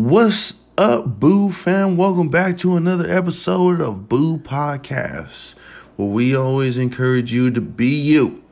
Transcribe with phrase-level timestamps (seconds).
[0.00, 1.98] What's up, Boo fam?
[1.98, 5.56] Welcome back to another episode of Boo Podcast,
[5.96, 8.42] where we always encourage you to be you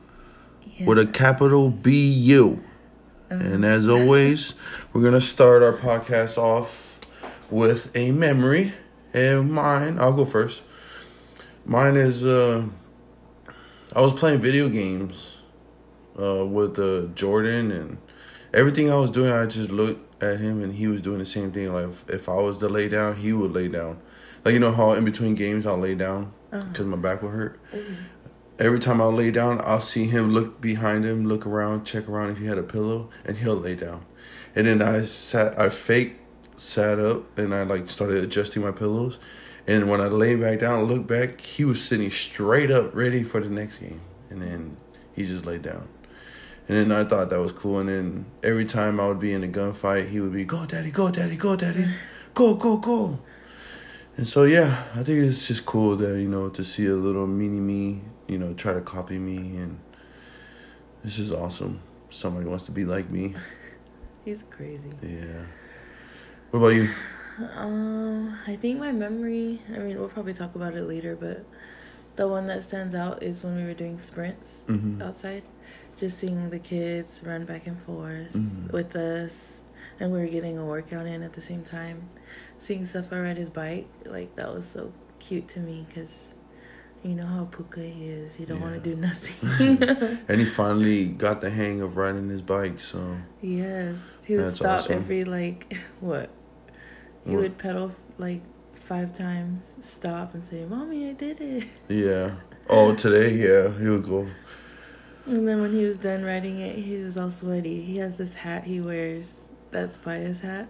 [0.85, 2.63] with a capital B U.
[3.31, 4.53] And as always,
[4.93, 6.99] we're gonna start our podcast off
[7.49, 8.73] with a memory.
[9.11, 10.61] And mine, I'll go first.
[11.65, 12.67] Mine is uh
[13.95, 15.39] I was playing video games
[16.15, 17.97] uh with uh Jordan and
[18.53, 21.51] everything I was doing I just looked at him and he was doing the same
[21.51, 21.73] thing.
[21.73, 23.99] Like if, if I was to lay down, he would lay down.
[24.43, 26.65] Like you know how in between games I'll lay down uh-huh.
[26.65, 27.59] because my back will hurt.
[27.73, 27.93] Mm-hmm.
[28.59, 32.31] Every time I'll lay down, I'll see him look behind him, look around, check around
[32.31, 34.05] if he had a pillow, and he'll lay down.
[34.53, 36.17] And then I sat, I fake
[36.57, 39.17] sat up, and I like started adjusting my pillows.
[39.65, 43.39] And when I lay back down, look back, he was sitting straight up, ready for
[43.39, 44.01] the next game.
[44.29, 44.75] And then
[45.15, 45.87] he just laid down.
[46.69, 47.79] And then I thought that was cool.
[47.79, 50.91] And then every time I would be in a gunfight, he would be, "Go, daddy!
[50.91, 51.35] Go, daddy!
[51.35, 51.85] Go, daddy!
[52.35, 53.19] Go, go, go!"
[54.15, 57.25] And so yeah, I think it's just cool that you know to see a little
[57.25, 59.79] mini me, you know, try to copy me, and
[61.03, 61.79] this is awesome.
[62.09, 63.35] Somebody wants to be like me.
[64.25, 64.91] He's crazy.
[65.01, 65.45] Yeah.
[66.51, 66.89] What about you?
[67.55, 69.61] Um, I think my memory.
[69.73, 71.45] I mean, we'll probably talk about it later, but
[72.15, 75.01] the one that stands out is when we were doing sprints Mhm.
[75.01, 75.43] outside,
[75.99, 78.71] just seeing the kids run back and forth Mhm.
[78.71, 79.35] with us,
[79.99, 82.03] and we were getting a workout in at the same time.
[82.59, 86.33] Seeing Safa ride his bike, like that was so cute to me because.
[87.01, 88.35] You know how Puka he is.
[88.35, 89.81] He don't want to do nothing.
[90.27, 92.81] And he finally got the hang of riding his bike.
[92.81, 94.95] So Yes, he would That's stop awesome.
[95.03, 96.29] every like what?
[97.23, 97.39] He What?
[97.39, 98.41] would pedal like
[98.73, 102.31] five times, stop and say, "Mommy, I did it." yeah.
[102.69, 104.27] Oh, today, yeah, he would go.
[105.29, 107.81] And then when he was done writing it, he was all sweaty.
[107.83, 110.67] He has this hat he wears that's Paya's hat,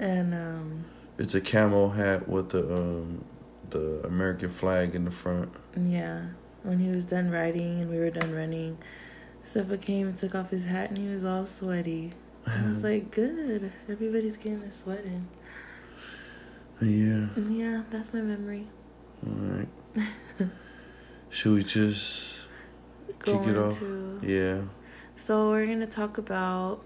[0.00, 0.84] and um,
[1.18, 3.24] It's a camo hat with the um
[3.70, 5.52] the American flag in the front.
[5.76, 6.26] yeah,
[6.64, 8.76] when he was done writing and we were done running,
[9.46, 12.12] Safa came and took off his hat and he was all sweaty.
[12.46, 15.28] I was like, "Good, everybody's getting a sweat in."
[16.80, 17.28] Yeah.
[17.48, 18.66] Yeah, that's my memory.
[19.24, 19.68] All right.
[21.28, 22.39] Should we just
[23.24, 23.78] kick it off?
[23.78, 24.60] to- Yeah.
[25.16, 26.82] So we're gonna talk about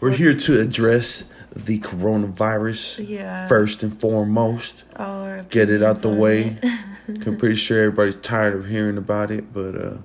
[0.00, 4.84] We're here to address the coronavirus yeah first and foremost.
[4.96, 6.58] our Get it out the way.
[7.26, 9.96] I'm pretty sure everybody's tired of hearing about it, but uh,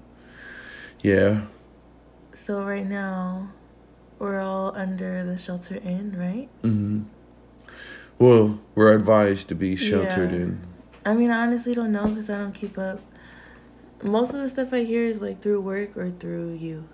[1.02, 1.42] yeah,
[2.34, 3.50] so right now,
[4.20, 6.50] we're all under the shelter in, right?
[6.64, 7.04] hmm
[8.18, 10.38] Well, we're advised to be sheltered Yeah.
[10.38, 10.60] in.
[11.06, 13.00] I mean, I honestly don't know because I don't keep up.
[14.04, 16.88] Most of the stuff I hear is like through work or through you.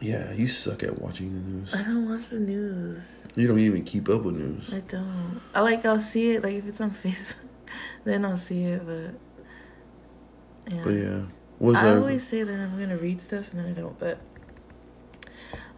[0.00, 1.74] Yeah, you suck at watching the news.
[1.74, 3.00] I don't watch the news.
[3.34, 4.72] You don't even keep up with news.
[4.72, 5.40] I don't.
[5.54, 7.34] I like I'll see it like if it's on Facebook,
[8.04, 8.86] then I'll see it.
[8.86, 9.14] But
[10.72, 11.20] yeah, But yeah,
[11.58, 13.98] what's I always say that I'm gonna read stuff and then I don't.
[13.98, 14.18] But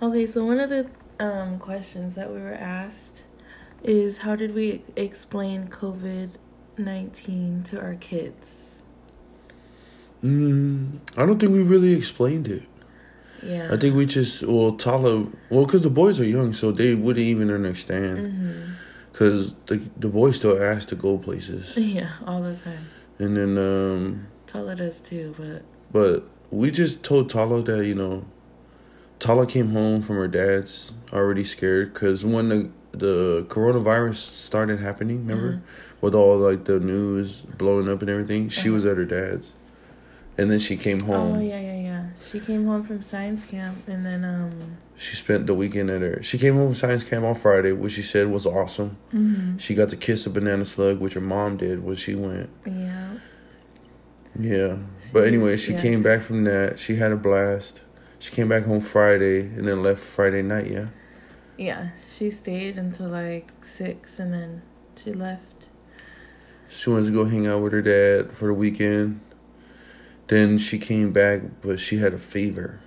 [0.03, 0.89] okay, so one of the
[1.21, 3.25] um, questions that we were asked
[3.85, 6.31] is how did we explain COVID
[6.77, 8.68] nineteen to our kids?
[10.23, 12.63] Mm, I don't think we really explained it.
[13.43, 16.95] Yeah, I think we just well Tala well because the boys are young, so they
[16.95, 18.33] wouldn't even understand.
[18.33, 18.63] hmm
[19.13, 22.89] Because the the boys still ask to go places, Yeah, all the time.
[23.21, 25.63] and then um, Tala does too, but
[25.93, 28.25] but we just told Tala that you know,
[29.21, 35.19] Tala came home from her dad's already scared because when the the coronavirus started happening,
[35.19, 35.61] remember, Uh-huh.
[36.01, 38.75] with all like the news blowing up and everything, she Uh-huh.
[38.75, 39.53] was at her dad's,
[40.39, 41.37] and then she came home.
[41.37, 42.05] oh yeah, yeah, yeah.
[42.21, 44.79] She came home from science camp and then um.
[44.97, 46.23] She spent the weekend at her.
[46.23, 48.97] She came home from science camp on Friday, which she said was awesome.
[49.13, 49.61] mhm.
[49.61, 52.51] She got to kiss a banana slug, which her mom did when she went.
[52.67, 53.11] Yeah.
[54.39, 54.77] Yeah.
[55.13, 55.83] But anyway, she Yeah.
[55.83, 56.79] came back from that.
[56.79, 57.83] She had a blast.
[58.19, 60.87] She came back home Friday and then left Friday night, yeah.
[61.57, 64.63] Yeah, she stayed until like six and then
[64.97, 65.69] she left.
[66.69, 69.21] She went to go hang out with her dad for the weekend.
[70.29, 72.81] Then she came back, but she had a fever.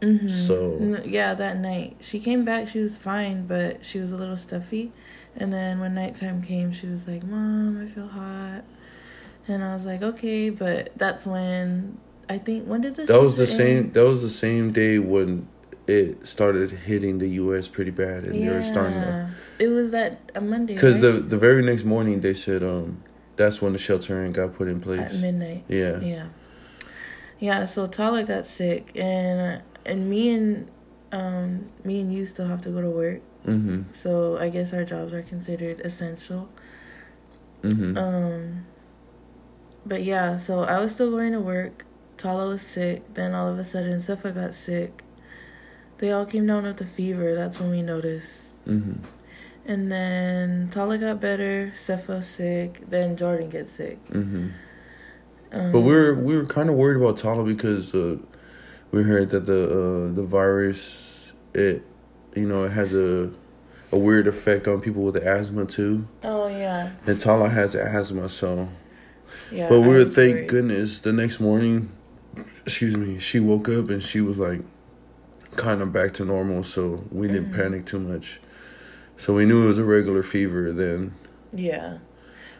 [0.00, 0.28] Mm-hmm.
[0.28, 2.68] So- yeah, that night she came back.
[2.68, 4.92] She was fine, but she was a little stuffy.
[5.36, 8.62] And then when nighttime came, she was like, "Mom, I feel hot,"
[9.46, 11.98] and I was like, "Okay," but that's when
[12.28, 14.98] I think when did the That was the shelter same that was the same day
[14.98, 15.48] when
[15.88, 20.30] it started hitting the US pretty bad and they were starting to it was that
[20.36, 20.74] a Monday.
[20.74, 21.02] Because right?
[21.02, 23.02] the the very next morning they said um
[23.36, 25.64] that's when the sheltering got put in place at midnight.
[25.68, 25.98] Yeah.
[26.00, 26.26] Yeah.
[27.40, 30.68] Yeah, so Tala got sick and and me and
[31.10, 33.22] um, me and you still have to go to work.
[33.46, 33.92] Mm-hmm.
[33.92, 36.48] So I guess our jobs are considered essential.
[37.62, 37.96] Mm-hmm.
[37.96, 38.66] Um,
[39.86, 41.84] but yeah, so I was still going to work.
[42.18, 43.14] Tala was sick.
[43.14, 45.02] Then all of a sudden, Sefa got sick.
[45.98, 47.34] They all came down with a fever.
[47.34, 48.62] That's when we noticed.
[48.66, 49.02] mm-hmm.
[49.66, 51.72] And then Tala got better.
[51.76, 52.82] Sefa sick.
[52.88, 53.98] Then Jordan gets sick.
[54.10, 54.48] Mm-hmm.
[55.52, 58.16] Um, But we're we were kind of worried about Tala because uh,
[58.92, 61.82] we heard that the uh, the virus it
[62.36, 63.30] you know it has a
[63.92, 68.68] a weird effect on people with asthma too, Oh yeah, and Tala has asthma, so.
[69.50, 69.68] yeah.
[69.68, 70.48] But we were thank worried.
[70.48, 71.90] goodness the next morning.
[72.64, 73.18] Excuse me.
[73.18, 74.60] She woke up and she was like,
[75.56, 77.56] kind of back to normal, so we didn't Mhm.
[77.56, 78.40] panic too much.
[79.16, 81.14] So we knew it was a regular fever then.
[81.52, 81.98] Yeah,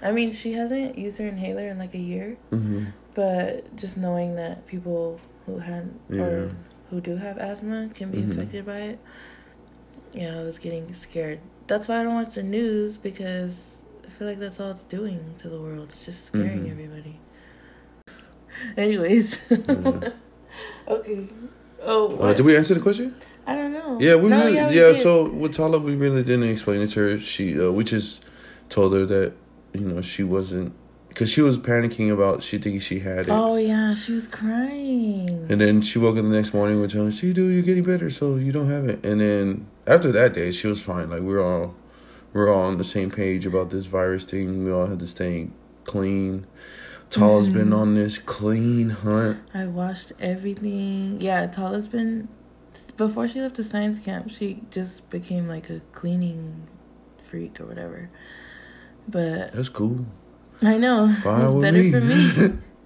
[0.03, 4.37] I mean she hasn't used her inhaler in like a year, hmm but just knowing
[4.37, 6.23] that people who had Yeah.
[6.23, 6.51] or
[6.91, 8.31] who do have asthma can be Mhm.
[8.33, 8.99] affected by it.
[10.15, 11.41] Yeah, I was getting scared.
[11.67, 13.55] That's why I don't watch the news because
[14.07, 15.89] I feel like that's all it's doing to the world.
[15.91, 16.71] It's just scaring Mhm.
[16.71, 17.21] everybody.
[18.77, 19.37] Anyways.
[19.51, 20.13] Mhm.
[20.89, 21.29] okay.
[21.83, 23.15] Oh, Uh, did we answer the question?
[23.47, 23.99] I don't know.
[24.01, 24.89] Yeah, we No, really, yeah, yeah.
[24.93, 27.19] we so with Tala, we really didn't explain it to her.
[27.19, 28.23] She, uh, we just
[28.69, 29.33] told her that
[29.73, 30.73] you know she wasn't
[31.09, 33.31] because she was panicking about she thinking she had it.
[33.31, 35.47] Oh yeah, she was crying.
[35.49, 37.85] And then she woke up the next morning with telling her, see, dude, you're getting
[37.85, 39.05] better, so you don't have it.
[39.05, 41.11] And then after that day, she was fine.
[41.11, 41.75] Like, we we're all,
[42.33, 44.65] we we're all on the same page about this virus thing.
[44.65, 45.49] We all had to stay
[45.85, 46.47] clean.
[47.11, 47.77] Tala's been Mhm.
[47.79, 49.39] on this clean hunt.
[49.53, 51.21] I watched everything.
[51.21, 52.29] Yeah, Tala's been
[52.97, 54.31] before she left the science camp.
[54.31, 56.69] She just became like a cleaning
[57.25, 58.11] freak or whatever.
[59.09, 60.05] But That's cool.
[60.63, 61.91] I know Fine it's with better me.
[61.91, 62.01] for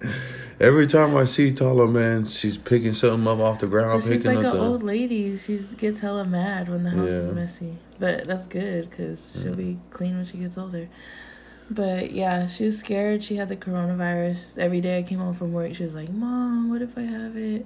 [0.05, 0.11] me.
[0.59, 4.35] Every time I see Tala, man, she's picking something up off the ground, She's picking
[4.35, 5.37] like an old lady.
[5.37, 7.17] She gets hella mad when the house Yeah.
[7.17, 7.77] is messy.
[7.99, 10.87] But that's good because she'll be clean when she gets older.
[11.69, 13.21] But yeah, she was scared.
[13.23, 14.57] She had the coronavirus.
[14.57, 17.35] Every day I came home from work, she was like, Mom, what if I have
[17.35, 17.65] it?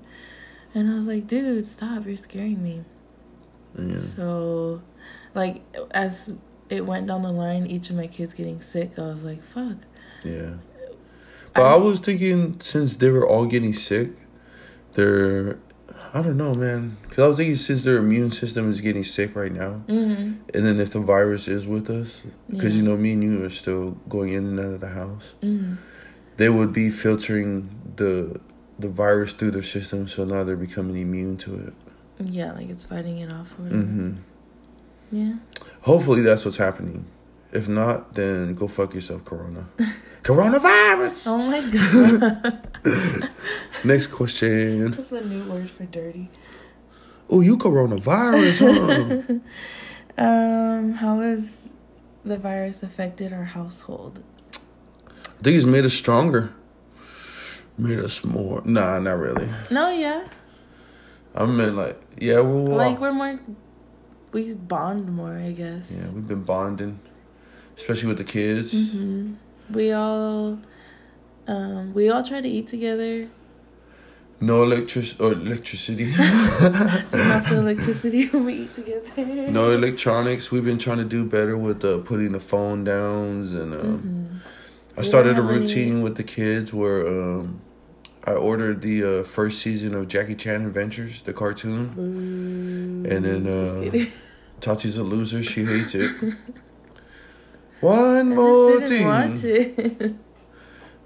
[0.73, 2.07] And I was like, Dude, stop.
[2.07, 2.83] You're scaring me.
[3.77, 3.99] Yeah.
[4.15, 4.81] So,
[5.35, 5.61] like,
[5.91, 6.33] as
[6.69, 9.77] it went down the line, each of my kids getting sick, I was like, fuck.
[10.23, 10.51] Yeah.
[11.53, 14.11] But I was thinking since they were all getting sick,
[14.93, 15.57] they're
[16.13, 16.97] I don't know, man.
[17.09, 20.33] Cause I was thinking since their immune system is getting sick right now, Mm-hmm.
[20.53, 23.49] and then if the virus is with us, because you know me and you are
[23.49, 25.75] still going in and out of the house, Mm-hmm.
[26.37, 28.39] they would be filtering the
[28.79, 31.73] the virus through their system, so now they're becoming immune to it.
[32.23, 33.81] Yeah, like it's fighting it off or whatever.
[33.83, 34.13] hmm
[35.11, 35.35] Yeah.
[35.81, 37.05] Hopefully that's what's happening.
[37.51, 39.67] If not, then go fuck yourself, Corona.
[40.23, 41.27] Coronavirus.
[41.27, 41.61] Oh my
[42.83, 43.29] god.
[43.83, 44.91] Next question.
[44.91, 46.29] That's a new word for dirty.
[47.29, 48.59] Oh, you coronavirus,
[49.29, 49.39] huh?
[50.17, 51.49] Um, how has
[52.25, 54.21] the virus affected our household?
[54.53, 56.53] I think it's made us stronger.
[57.77, 58.61] Made us more.
[58.65, 59.47] Nah, not really.
[59.71, 60.27] No, yeah.
[61.33, 63.39] I meant like, yeah, we'll Like we're more
[64.31, 65.91] we bond more, I guess.
[65.91, 66.99] Yeah, we've been bonding,
[67.77, 68.71] especially with the kids.
[68.91, 69.33] hmm
[69.71, 70.59] We all
[71.47, 73.27] um we all try to eat together.
[74.41, 76.13] No electric or electricity.
[76.17, 79.11] Off the electricity when we eat together.
[79.51, 80.49] no electronics.
[80.51, 84.99] We've been trying to do better with uh, putting the phone downs, and um, Mhm.
[84.99, 87.59] I started a don't any- routine with the kids where um,
[88.25, 91.87] I ordered the uh, first season of Jackie Chan Adventures, the cartoon.
[91.89, 93.09] Boo.
[93.09, 94.05] And then, uh.
[94.61, 95.43] Tati's a loser.
[95.43, 96.11] She hates it.
[97.81, 100.19] One I more thing.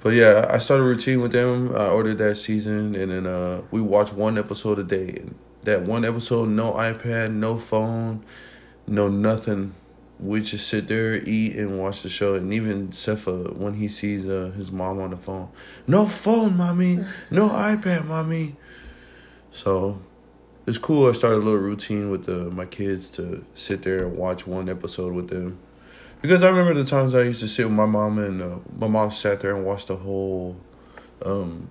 [0.02, 1.74] But yeah, I started a routine with them.
[1.74, 5.08] I ordered that season, and then uh, we watch one episode a day.
[5.08, 8.26] And that one episode, no iPad, no phone,
[8.86, 9.74] no nothing.
[10.20, 12.36] We just sit there, eat, and watch the show.
[12.36, 15.50] And even Sefa, when he sees uh, his mom on the phone,
[15.88, 18.56] no phone, mommy, no iPad, mommy.
[19.52, 20.00] So
[20.66, 21.10] it's cool.
[21.10, 24.70] I started a little routine with the, my kids to sit there and watch one
[24.70, 25.58] episode with them.
[26.22, 28.88] Because I remember the times I used to sit with my mom and uh, my
[28.88, 30.56] mom sat there and watched the whole.
[31.26, 31.68] Um,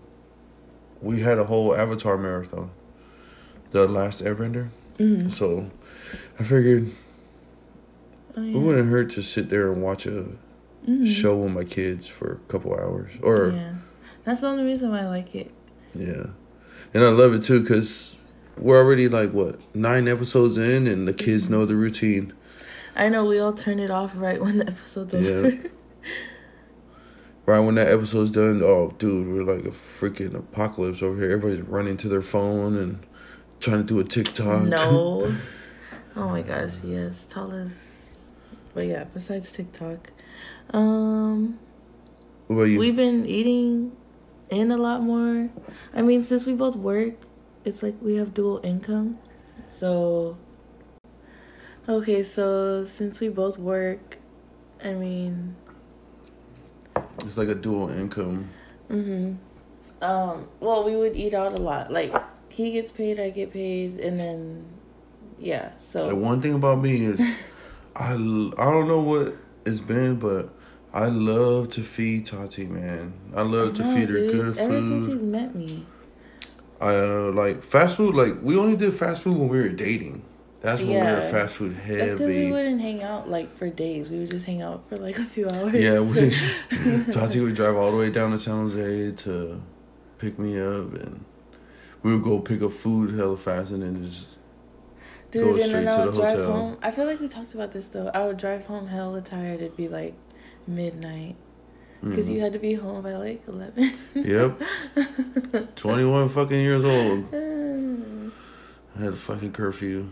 [1.00, 2.70] we had a whole Avatar marathon,
[3.70, 4.68] the last Airbender.
[4.98, 5.32] Mhm.
[5.32, 5.70] So,
[6.38, 6.92] I figured
[8.36, 8.56] Oh, yeah.
[8.56, 10.26] it wouldn't hurt to sit there and watch a
[10.88, 11.06] Mhm.
[11.06, 13.10] show with my kids for a couple hours.
[13.22, 13.74] Or yeah,
[14.24, 15.50] that's the only reason why I like it.
[15.94, 16.26] yeah,
[16.94, 18.16] and I love it too because
[18.58, 22.32] we're already like what nine episodes in, and the kids know the routine.
[22.96, 25.20] I know we all turn it off right when the episode's Yeah.
[25.30, 25.58] over.
[27.44, 31.32] Right when that episode's done, oh dude, we're like a freaking apocalypse over here.
[31.32, 33.00] Everybody's running to their phone and
[33.58, 34.62] trying to do a TikTok.
[34.62, 35.34] No.
[36.16, 37.26] oh my gosh, yes.
[37.28, 37.72] Tala's.
[38.74, 40.10] But yeah, besides TikTok,
[40.70, 41.58] um,
[42.46, 42.78] what about you?
[42.78, 43.92] we've been eating
[44.50, 45.50] in a lot more.
[45.94, 47.14] I mean, since we both work,
[47.64, 49.18] it's like we have dual income.
[49.68, 50.36] So,
[51.88, 54.18] okay, so since we both work,
[54.82, 55.56] I mean,
[57.24, 58.50] it's like a dual income.
[58.90, 59.36] mhm.
[60.00, 61.92] Um, well, we would eat out a lot.
[61.92, 62.12] Like
[62.48, 64.64] he gets paid, I get paid, and then
[65.38, 65.72] yeah.
[65.78, 67.20] So And one thing about me is,
[67.94, 70.50] I I don't know what it's been, but
[70.92, 73.14] I love to feed Tati, man.
[73.34, 74.32] I love to I know, feed her dude.
[74.32, 75.12] good Ever since food.
[75.12, 75.86] he's met me.
[76.80, 78.14] I uh, like fast food.
[78.14, 80.24] Like we only did fast food when we were dating.
[80.60, 84.10] That's when we were fast food That's because we wouldn't hang out like for days.
[84.10, 85.74] We would just hang out for like a few hours.
[85.74, 86.30] Yeah, we,
[87.12, 89.60] Tati would drive all the way down to San Jose to
[90.18, 91.24] pick me up, and
[92.02, 94.38] we would go pick up food hella fast, and then just
[95.32, 96.52] Dude, and then I would the drive hotel.
[96.52, 96.78] home.
[96.82, 98.10] I feel like we talked about this though.
[98.12, 99.62] I would drive home hella tired.
[99.62, 100.14] It'd be like
[100.66, 101.36] midnight
[102.02, 102.34] because mm.
[102.34, 103.94] you had to be home by like eleven.
[104.14, 104.60] Yep.
[105.76, 107.32] twenty one fucking years old.
[108.94, 110.10] I had a fucking curfew.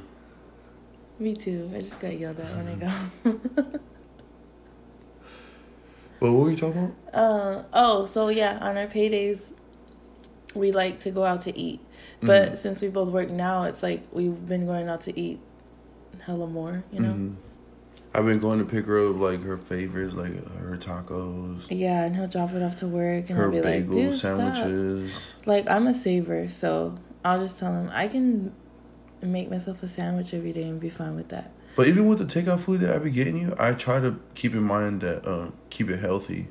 [1.19, 1.71] Me too.
[1.77, 3.41] I just got yelled at when I got home.
[6.19, 7.15] But what were you talking about?
[7.15, 9.53] uh, oh, so yeah, on our paydays,
[10.55, 11.81] we like to go out to eat.
[12.21, 12.57] But Mhm.
[12.57, 15.39] since we both work now, it's like we've been going out to eat
[16.21, 17.13] hella more, you know?
[17.13, 17.35] Mhm.
[18.13, 22.17] I've been going to pick her up like her favorites, like her tacos, Yeah, and
[22.17, 24.37] he'll drop it off to work, and her I'll be like, bagel dude, stop.
[24.57, 25.13] sandwiches.
[25.47, 28.53] Like, I'm a saver, so I'll just tell him I can
[29.23, 31.53] make myself a sandwich every day and be fine with that.
[31.77, 34.55] But even with the takeout food that I be getting you, I try to keep
[34.55, 36.49] in mind that uh, keep it healthy.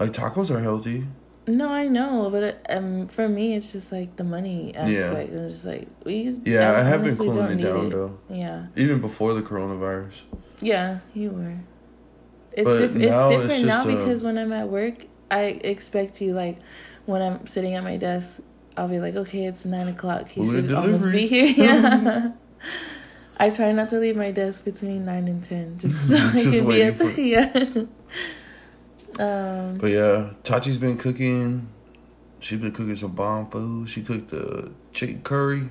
[0.00, 1.06] Like tacos are healthy.
[1.48, 4.80] No, I know, but um, for me, it's just like the money Yeah.
[5.08, 5.32] aspect.
[5.32, 6.38] I'm just like, we.
[6.44, 8.18] Yeah, I have been cooling it down though.
[8.30, 10.22] Yeah, Even before the coronavirus.
[10.60, 11.56] yeah, you were.
[12.52, 15.06] It's But diff- now it's it's different now just, uh, because when I'm at work,
[15.30, 16.58] I expect you like
[17.06, 18.40] when I'm sitting at my desk,
[18.76, 20.28] I'll be like, okay, it's nine o'clock.
[20.28, 21.46] He should almost be here.
[21.56, 22.32] Yeah.
[23.40, 26.66] I try not to leave my desk between nine and ten, just so I can
[26.68, 27.84] be at the for- yeah.
[29.18, 31.68] Um, But yeah, Tati's been cooking.
[32.40, 33.88] She's been cooking some bomb food.
[33.90, 35.70] She cooked the chicken curry.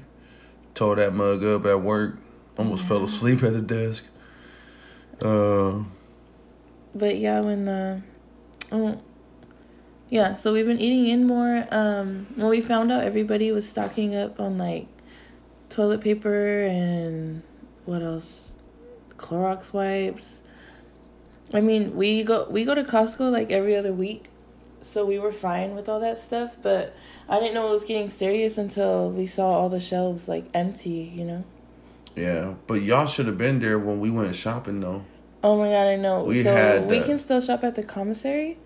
[0.74, 2.18] Tore that mug up at work.
[2.58, 4.04] Almost fell asleep at the desk.
[5.22, 5.84] Uh,
[6.94, 8.02] but yeah, when the,
[8.72, 9.00] oh,
[10.10, 11.68] yeah, so we've been eating in more.
[11.72, 14.88] Um, when we found out everybody was stocking up on like
[15.70, 17.44] toilet paper and
[17.86, 18.52] what else,
[19.18, 20.42] Clorox wipes.
[21.54, 24.26] I mean, we go we go to Costco like every other week,
[24.82, 26.58] so we were fine with all that stuff.
[26.62, 26.94] But
[27.30, 31.12] I didn't know it was getting serious until we saw all the shelves like empty.
[31.16, 31.44] You know.
[32.16, 35.04] yeah, but y'all should have been there when we went shopping though.
[35.44, 36.24] Oh my god, I know.
[36.24, 38.58] We so had we can still shop at the commissary.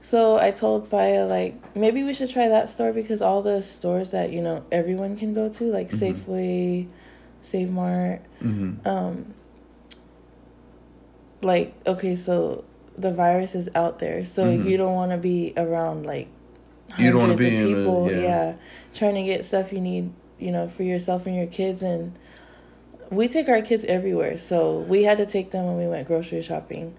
[0.00, 4.10] So I told Paya like maybe we should try that store because all the stores
[4.10, 5.98] that you know everyone can go to like Mhm.
[6.16, 6.88] Safeway,
[7.42, 8.86] Save Mart, Mm-hmm.
[8.88, 9.34] um,
[11.44, 12.64] like okay, so
[12.96, 14.64] the virus is out there, so Mhm.
[14.68, 16.28] you don't want to be around like
[16.98, 18.18] You don't wanna hundreds be of in a- people, yeah.
[18.20, 18.54] yeah,
[18.92, 22.12] trying to get stuff you need, you know, for yourself and your kids and
[23.10, 26.40] we take our kids everywhere, so we had to take them when we went grocery
[26.42, 26.94] shopping.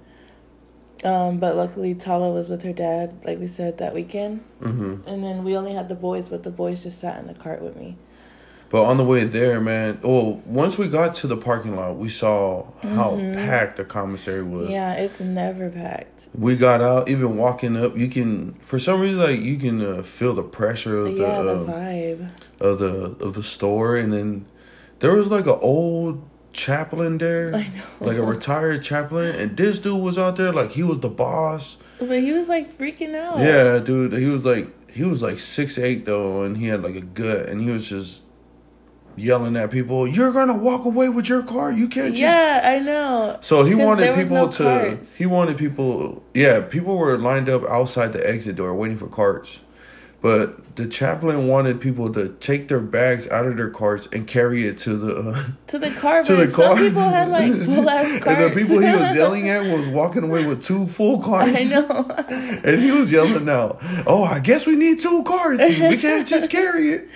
[1.03, 5.07] Um, but luckily Tala was with her dad, like we said that weekend, Mm-hmm.
[5.07, 7.61] and then we only had the boys, but the boys just sat in the cart
[7.61, 7.97] with me.
[8.69, 9.99] But on the way there, man.
[10.03, 13.35] Oh, once we got to the parking lot, we saw how Mhm.
[13.35, 14.69] packed the commissary was.
[14.69, 16.27] Yeah, it's never packed.
[16.37, 20.01] We got out, even walking up, you can for some reason like you can uh,
[20.01, 22.29] feel the pressure of yeah, the, the um, vibe.
[22.59, 24.45] of the of the store, and then
[24.99, 28.07] there was like an old chaplain there, I know.
[28.07, 31.77] like a retired chaplain, and this dude was out there like he was the boss.
[31.99, 33.39] But he was like freaking out.
[33.39, 36.95] Yeah, dude, he was like he was like six eight though, and he had like
[36.95, 38.21] a gut, and he was just
[39.17, 41.71] yelling at people, "You're gonna walk away with your car.
[41.71, 43.37] You can't just." Yeah, I know.
[43.41, 44.63] So he wanted people no to.
[44.63, 45.15] carts.
[45.15, 46.23] He wanted people.
[46.33, 49.61] Yeah, people were lined up outside the exit door waiting for carts,
[50.21, 54.65] but the chaplain wanted people to take their bags out of their carts and carry
[54.65, 55.15] it to the.
[55.31, 56.75] Uh, To the car, to the car.
[56.75, 58.41] some people had like full ass carts.
[58.41, 61.55] and the people he was yelling at was walking away with two full carts.
[61.55, 62.05] I know.
[62.63, 65.59] And he was yelling out, "Oh, I guess we need two carts.
[65.61, 67.07] We can't just carry it."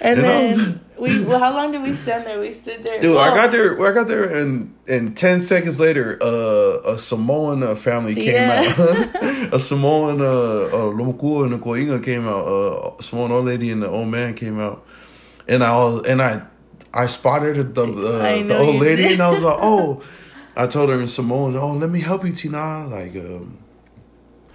[0.00, 0.28] And know?
[0.56, 2.40] then we, well, how long did we stand there?
[2.40, 3.00] We stood there.
[3.00, 3.80] Dude, I got there.
[3.84, 8.74] I got there, and and ten seconds later, uh, a Samoan uh, family came Yeah.
[8.76, 9.54] out.
[9.54, 12.44] a Samoan, uh, uh, Lomoku and the Koinga came out.
[12.46, 14.86] Uh, Samoan old lady and the old man came out,
[15.46, 16.42] and I was, and I,
[16.92, 19.12] I spotted the uh, the old lady, did.
[19.12, 20.02] and I was like, oh.
[20.58, 22.84] I told her in Samoan, oh, let me help you, Tina.
[22.88, 23.58] Like, um,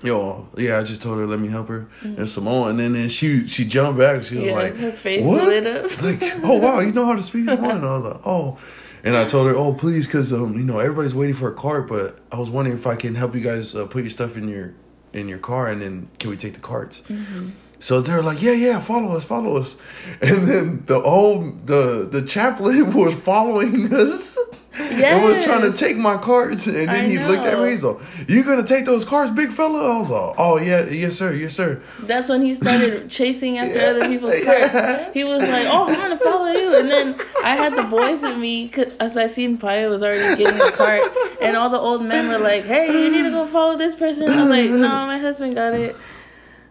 [0.04, 3.08] yo, yeah, I just told her let me help her in Samoan, and then, then
[3.08, 4.24] she she jumped back.
[4.24, 4.46] She was.
[4.46, 5.48] Yeah, like, her face what?
[5.48, 6.02] lit up.
[6.02, 7.72] like, oh wow, you know how to speak Samoan?
[7.78, 8.60] And I was like, oh.
[9.06, 11.88] And I told her, oh please, because um, you know everybody's waiting for a cart,
[11.88, 14.50] but I was wondering if I can help you guys uh, put your stuff in
[14.50, 14.74] your
[15.14, 17.02] in your car, and then can we take the carts?
[17.02, 17.50] Mm-hmm.
[17.84, 19.76] So they're like, yeah, yeah, follow us, follow us.
[20.22, 24.38] And then the old the the chaplain was following us.
[24.76, 27.64] And was trying to take my cards, and then I he looked at know.
[27.66, 27.72] me.
[27.72, 27.98] He's like,
[28.28, 31.54] "You gonna take those cards, big fella?" I was like, "Oh yeah, yes sir, yes
[31.54, 33.90] sir." That's when he started chasing after Yeah.
[33.92, 34.70] other people's Yeah.
[35.04, 35.14] cars.
[35.14, 38.38] He was like, "Oh, I'm gonna follow you," and then I had the boys with
[38.40, 41.04] me as I seen Paya was already getting the cart,
[41.40, 44.28] and all the old men were like, "Hey, you need to go follow this person."
[44.28, 45.96] I was like, "No, my husband got it,"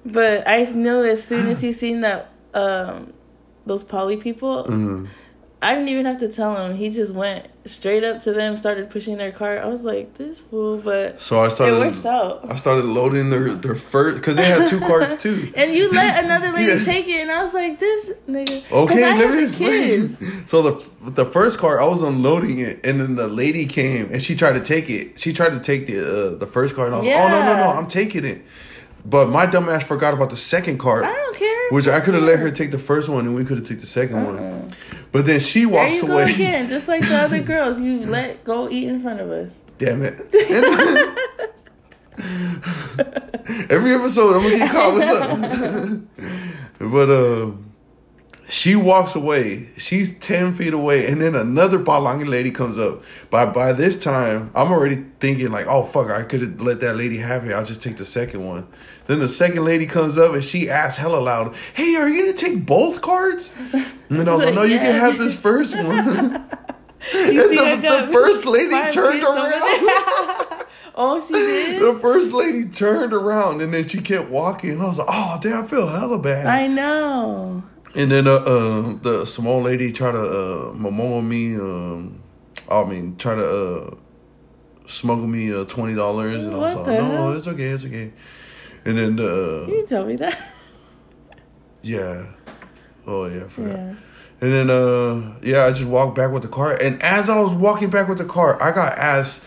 [0.04, 3.12] but I knew as soon as he seen that um,
[3.66, 4.64] those poly people.
[4.64, 5.06] Mm-hmm.
[5.64, 6.76] I didn't even have to tell him.
[6.76, 9.60] He just went straight up to them, started pushing their cart.
[9.62, 11.76] I was like, "This fool," but So I started.
[11.76, 12.50] it works out.
[12.50, 15.52] I started loading their their first because they had two carts too.
[15.54, 16.84] And you let another lady Yeah.
[16.84, 20.46] take it, and I was like, "This nigga." Okay, I let me explain.
[20.48, 24.20] So the the first cart, I was unloading it, and then the lady came and
[24.20, 25.20] she tried to take it.
[25.20, 26.00] She tried to take the
[26.32, 28.42] uh, the first cart, and I was like, "Oh no, no, no, I'm taking it."
[29.04, 31.04] But my dumb ass forgot about the second card.
[31.04, 31.70] I don't care.
[31.70, 33.80] which I could have let her take the first one, and we could have took
[33.80, 34.72] the 2nd one.
[35.10, 36.32] But then she There walks you go away.
[36.32, 37.80] again, just like the other girls.
[37.80, 39.54] You let go eat in front of us.
[39.78, 40.20] Damn it!
[43.70, 46.08] Every episode, I'm gonna get caught with something.
[46.78, 47.50] but uh,
[48.52, 49.68] she walks away.
[49.78, 53.02] She's ten feet away, and then another Palangi lady comes up.
[53.30, 56.96] By by this time, I'm already thinking like, oh fuck, I could have let that
[56.96, 57.54] lady have it.
[57.54, 58.66] I'll just take the second one.
[59.06, 62.36] Then the second lady comes up and she asks hella loud, "Hey, are you gonna
[62.36, 63.52] take both cards?"
[64.10, 66.46] And I was like, "No, you can have this first one."
[67.12, 69.60] You And see, the- the first lady turned around.
[70.94, 71.82] oh, she did.
[71.82, 74.70] the first lady turned around and then she kept walking.
[74.74, 76.46] And I was like, oh, damn, I feel hella bad.
[76.46, 77.64] I know.
[77.94, 81.54] And then uh, uh, the small lady tried to uh, momomo me.
[81.56, 82.22] Um,
[82.70, 83.94] I mean, try to uh,
[84.86, 86.34] smuggle me uh, $20.
[86.44, 88.12] And I was like, the no, it's okay, it's okay.
[88.84, 90.52] And then, You uh, didn't tell me that.
[91.82, 92.26] yeah.
[93.06, 93.76] Oh, yeah, I forgot.
[93.76, 93.94] Yeah.
[94.40, 96.72] And then, uh, yeah, I just walked back with the car.
[96.80, 99.42] And as I was walking back with the car, I got asked,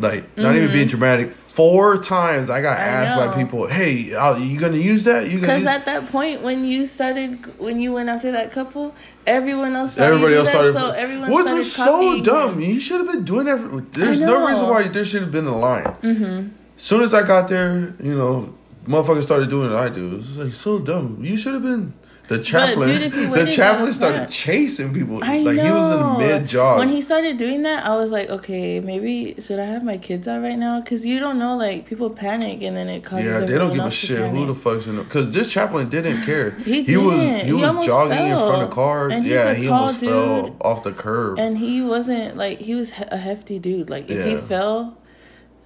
[0.00, 2.88] like, not even being dramatic, four times I got Mm-hmm.
[2.88, 5.30] I asked by people, hey, are you gonna use that?
[5.30, 8.94] You Because at that point, when you started, when you went after that couple,
[9.26, 10.74] everyone else Everybody else do that, started.
[10.74, 12.60] so everyone Which started was so dumb.
[12.60, 13.58] You should have been doing that.
[13.60, 15.84] for- There's no reason why there should have been a line.
[16.02, 16.48] Mm-hmm.
[16.76, 18.54] Soon as I got there, you know,
[18.86, 20.14] motherfuckers started doing what I do.
[20.14, 21.18] It was like so dumb.
[21.22, 21.92] You should have been.
[22.30, 25.18] The chaplain, dude, the chaplain started chasing people.
[25.20, 25.64] I like know.
[25.64, 26.78] he was in mid jog.
[26.78, 30.28] When he started doing that, I was like, okay, maybe should I have my kids
[30.28, 30.78] out right now?
[30.78, 33.26] Because you don't know, like people panic and then it causes.
[33.26, 34.56] Yeah, they don't give a shit who the panic.
[34.58, 36.52] fuck's in Because this chaplain didn't care.
[36.52, 37.40] He was didn't.
[37.40, 39.12] he He was jogging in front of cars.
[39.12, 41.40] And yeah, he almost fell off the curb.
[41.40, 43.90] And he wasn't like he was a hefty dude.
[43.90, 44.96] Like if he fell,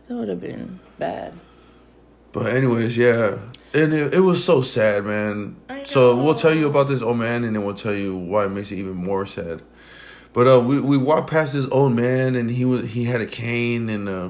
[0.08, 1.34] that would have been bad.
[2.32, 3.36] But anyways, yeah,
[3.74, 5.56] and it, it was so sad, man.
[5.84, 8.50] So we'll tell you about this old man, and then we'll tell you why it
[8.50, 9.62] makes it even more sad.
[10.32, 13.26] But uh, we we walked past this old man, and he was he had a
[13.26, 14.28] cane, and uh,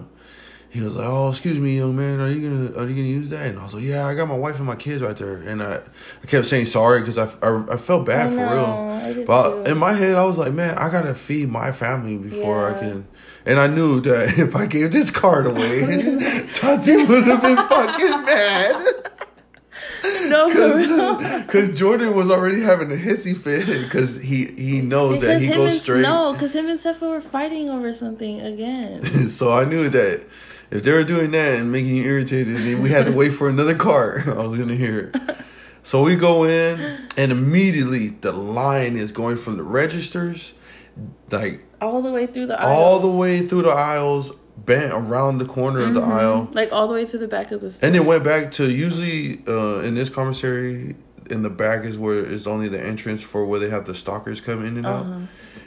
[0.69, 3.31] he was like, "Oh, excuse me, young man, are you gonna are you gonna use
[3.31, 5.37] that?" And I was like, "Yeah, I got my wife and my kids right there."
[5.37, 5.77] And I
[6.23, 9.25] I kept saying sorry because I, I I felt bad I for know, real.
[9.25, 12.79] But in my head, I was like, "Man, I gotta feed my family before I
[12.79, 13.07] can."
[13.47, 15.81] And I knew that if I gave this card away,
[16.53, 18.87] Tati would have been fucking mad.
[20.29, 21.39] No.
[21.47, 25.73] Because Jordan was already having a hissy fit because he, he knows that he goes
[25.73, 26.03] and straight.
[26.03, 29.29] no, because him and Sefa were fighting over something again.
[29.29, 30.23] so I knew that
[30.71, 33.49] if they were doing that and making you irritated, then we had to wait for
[33.49, 34.23] another car.
[34.27, 35.37] I was gonna hear it.
[35.83, 40.55] So we go in, and immediately the line is going from the registers,
[41.31, 42.75] like all the way through the aisle.
[42.77, 46.87] all the way through the aisles, bent around the corner of the aisle, like all
[46.89, 47.87] the way to the back of the store.
[47.87, 50.97] and it went back to usually uh, in this commissary.
[51.31, 54.43] In the back is where it's only the entrance for where they have the stalkers
[54.43, 55.07] come in and out.
[55.07, 55.21] Uh-huh.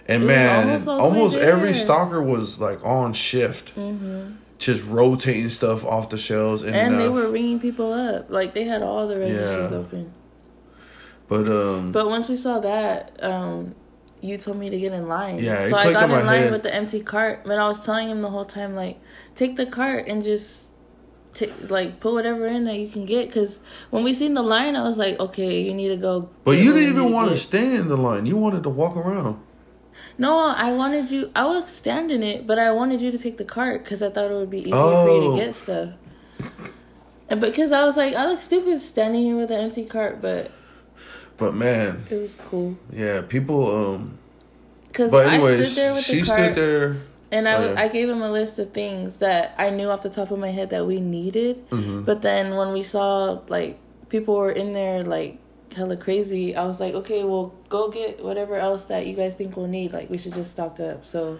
[0.07, 3.73] And It man, almost almost, all the way every stalker was like on shift,
[4.59, 6.61] just rotating stuff off the shelves.
[6.63, 8.29] And, and they were ringing people up.
[8.29, 9.77] Like they had all the registers Yeah.
[9.77, 10.13] open.
[11.27, 13.73] but um, But once we saw that, um,
[14.21, 15.39] you told me to get in line.
[15.39, 16.51] Yeah, so I got in in line head.
[16.51, 17.41] with the empty cart.
[17.45, 18.99] But I was telling him the whole time, like,
[19.35, 20.63] take the cart and just.
[21.33, 23.59] ta- like put whatever in that you can get because
[23.91, 26.73] when we seen the line I was like okay you need to go but you
[26.73, 28.25] didn't even want to stay in the line.
[28.25, 29.39] You wanted to walk around.
[30.17, 31.29] No, I wanted you.
[31.35, 34.09] I would stand in it, but I wanted you to take the cart because I
[34.09, 34.71] thought it would be easier
[35.05, 35.37] for you Oh.
[35.37, 35.89] to get stuff.
[37.29, 40.49] And because I was like, I look stupid standing here with an empty cart, but
[41.37, 42.75] But man, it was cool.
[42.91, 43.93] yeah, people.
[43.95, 44.17] Um,
[44.87, 46.97] Because but I stood there with she the cart, stood there.
[47.31, 47.81] and I, Oh, was- yeah.
[47.81, 50.49] I gave him a list of things that I knew off the top of my
[50.49, 51.69] head that we needed.
[51.69, 52.05] Mhm.
[52.05, 53.77] But then when we saw like
[54.09, 55.37] people were in there like
[55.75, 59.55] hella crazy, I was like, okay, well, go get whatever else that you guys think
[59.55, 59.93] we'll need.
[59.93, 61.05] Like we should just stock up.
[61.05, 61.37] So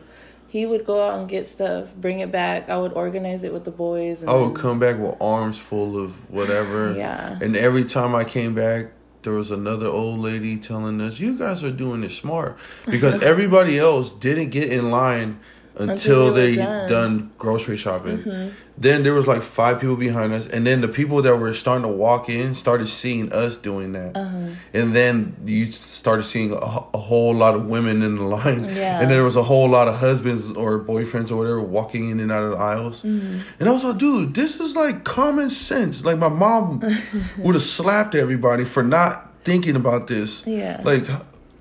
[0.48, 2.70] he would go out and get stuff, bring it back.
[2.70, 4.22] I would organize it with the boys.
[4.22, 6.94] And I would then- come back with arms full of whatever.
[6.96, 7.40] Yeah.
[7.42, 8.92] And every time I came back,
[9.28, 12.58] there was another old lady telling us, "You guys are doing it smart,"
[12.90, 15.40] because everybody else didn't get in line
[15.80, 16.90] until, Until they done.
[16.90, 17.32] done.
[17.38, 18.18] grocery shopping.
[18.20, 18.50] Mm-hmm.
[18.80, 21.82] Then there was like five people behind us, and then the people that were starting
[21.84, 24.38] to walk in started seeing us doing that, Uh-huh.
[24.74, 29.02] and then you started seeing a, a whole lot of women in the line, Yeah.
[29.02, 32.32] and there was a whole lot of husbands or boyfriends or whatever walking in and
[32.32, 33.40] out of the aisles, Mm-hmm.
[33.60, 36.06] and I was like, dude, this is like common sense.
[36.06, 36.82] Like my mom
[37.40, 40.46] would have slapped everybody for not thinking about this.
[40.46, 40.82] Yeah.
[40.84, 41.06] Like,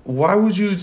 [0.07, 0.75] why would you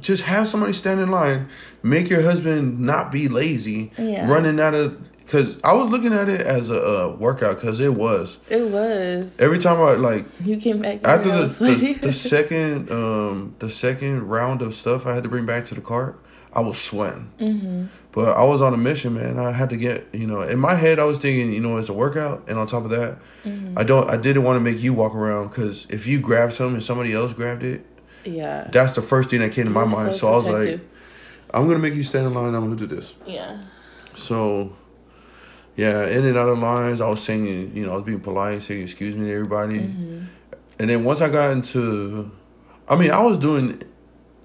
[0.00, 1.48] just have somebody stand in line,
[1.82, 4.28] make your husband not be lazy, Yeah.
[4.30, 4.96] running out of?
[5.24, 8.38] Because I was looking at it as a, uh workout because it was.
[8.48, 9.38] It was.
[9.38, 14.28] Every time I like You came back after the, the the second um the second
[14.28, 16.18] round of stuff I had to bring back to the cart,
[16.52, 17.30] I was sweating.
[17.40, 17.84] mm-hmm.
[18.12, 19.38] But I was on a mission, man.
[19.38, 21.88] I had to get, you know, in my head, I was thinking, you know, it's
[21.88, 23.78] a workout, and on top of that, Mm-hmm.
[23.78, 26.74] I don't, I didn't want to make you walk around because if you grab something
[26.74, 27.86] and somebody else grabbed it,
[28.24, 28.68] Yeah.
[28.72, 30.14] that's the first thing that came to my You're mind.
[30.14, 30.80] So, I was like.
[31.52, 32.54] I'm gonna make you stand in line.
[32.54, 33.14] I'm gonna do this.
[33.26, 33.62] yeah.
[34.14, 34.76] So,
[35.76, 38.62] yeah, in and out of lines, I was saying, you know, I was being polite,
[38.62, 40.24] saying excuse me to everybody, Mm-hmm.
[40.78, 42.30] and then once I got into,
[42.88, 43.82] I mean, I was doing.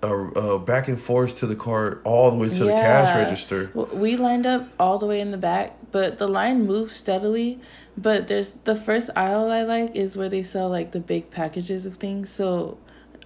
[0.04, 3.72] A, back and forth to the cart all the way to the cash register.
[3.74, 7.60] We lined up all the way in the back, but the line moved steadily.
[7.98, 11.88] But there's the first aisle I like is where they sell like the big packages
[11.88, 12.30] of things.
[12.30, 12.78] So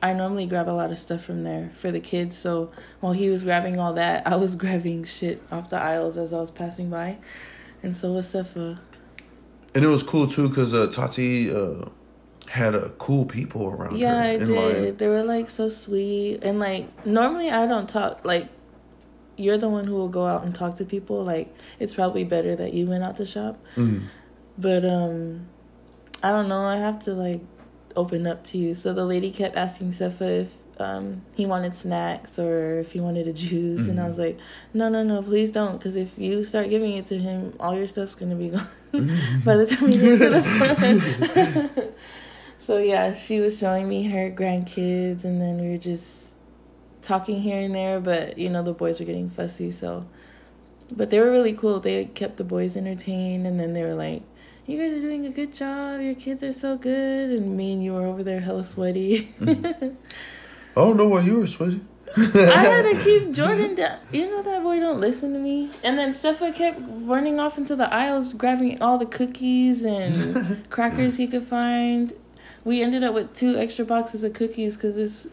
[0.01, 2.37] I normally grab a lot of stuff from there for the kids.
[2.37, 6.31] So while he was grabbing all that, I was grabbing shit off the aisles as
[6.33, 7.17] I was passing by.
[7.83, 8.79] And so was Sefa.
[9.75, 11.85] And it was cool too because uh, Tati uh,
[12.47, 14.49] had uh, cool people around Yeah, her I did.
[14.49, 14.97] line.
[14.97, 16.39] They were like so sweet.
[16.43, 18.47] And like normally I don't talk like
[19.37, 21.23] you're the one who will go out and talk to people.
[21.23, 23.57] Like it's probably better that you went out to shop.
[23.75, 24.03] Mhm.
[24.57, 25.47] But um
[26.23, 27.41] I don't know, I have to like
[27.95, 28.73] open up to you.
[28.73, 33.27] So the lady kept asking Sefa if um he wanted snacks or if he wanted
[33.27, 34.37] a juice and I was like,
[34.73, 37.87] "No, no, no, please don't cuz if you start giving it to him, all your
[37.87, 38.67] stuff's going to be gone
[39.43, 41.93] by the time you get to the front."
[42.59, 46.07] so yeah, she was showing me her grandkids and then we were just
[47.01, 50.05] talking here and there, but you know the boys were getting fussy, so
[50.95, 51.79] but they were really cool.
[51.79, 54.23] They kept the boys entertained, and then they were like,
[54.69, 55.99] "You guys are doing a good job.
[55.99, 59.33] Your kids are so good." And me and you were over there hella sweaty.
[59.41, 59.95] I
[60.75, 61.81] don't know why you were sweaty.
[62.17, 63.99] I had to keep Jordan down.
[64.11, 65.71] You know that boy don't listen to me.
[65.83, 71.17] And then Steffa kept running off into the aisles, grabbing all the cookies and crackers
[71.17, 72.13] he could find.
[72.63, 75.27] We ended up with two extra boxes of cookies because this.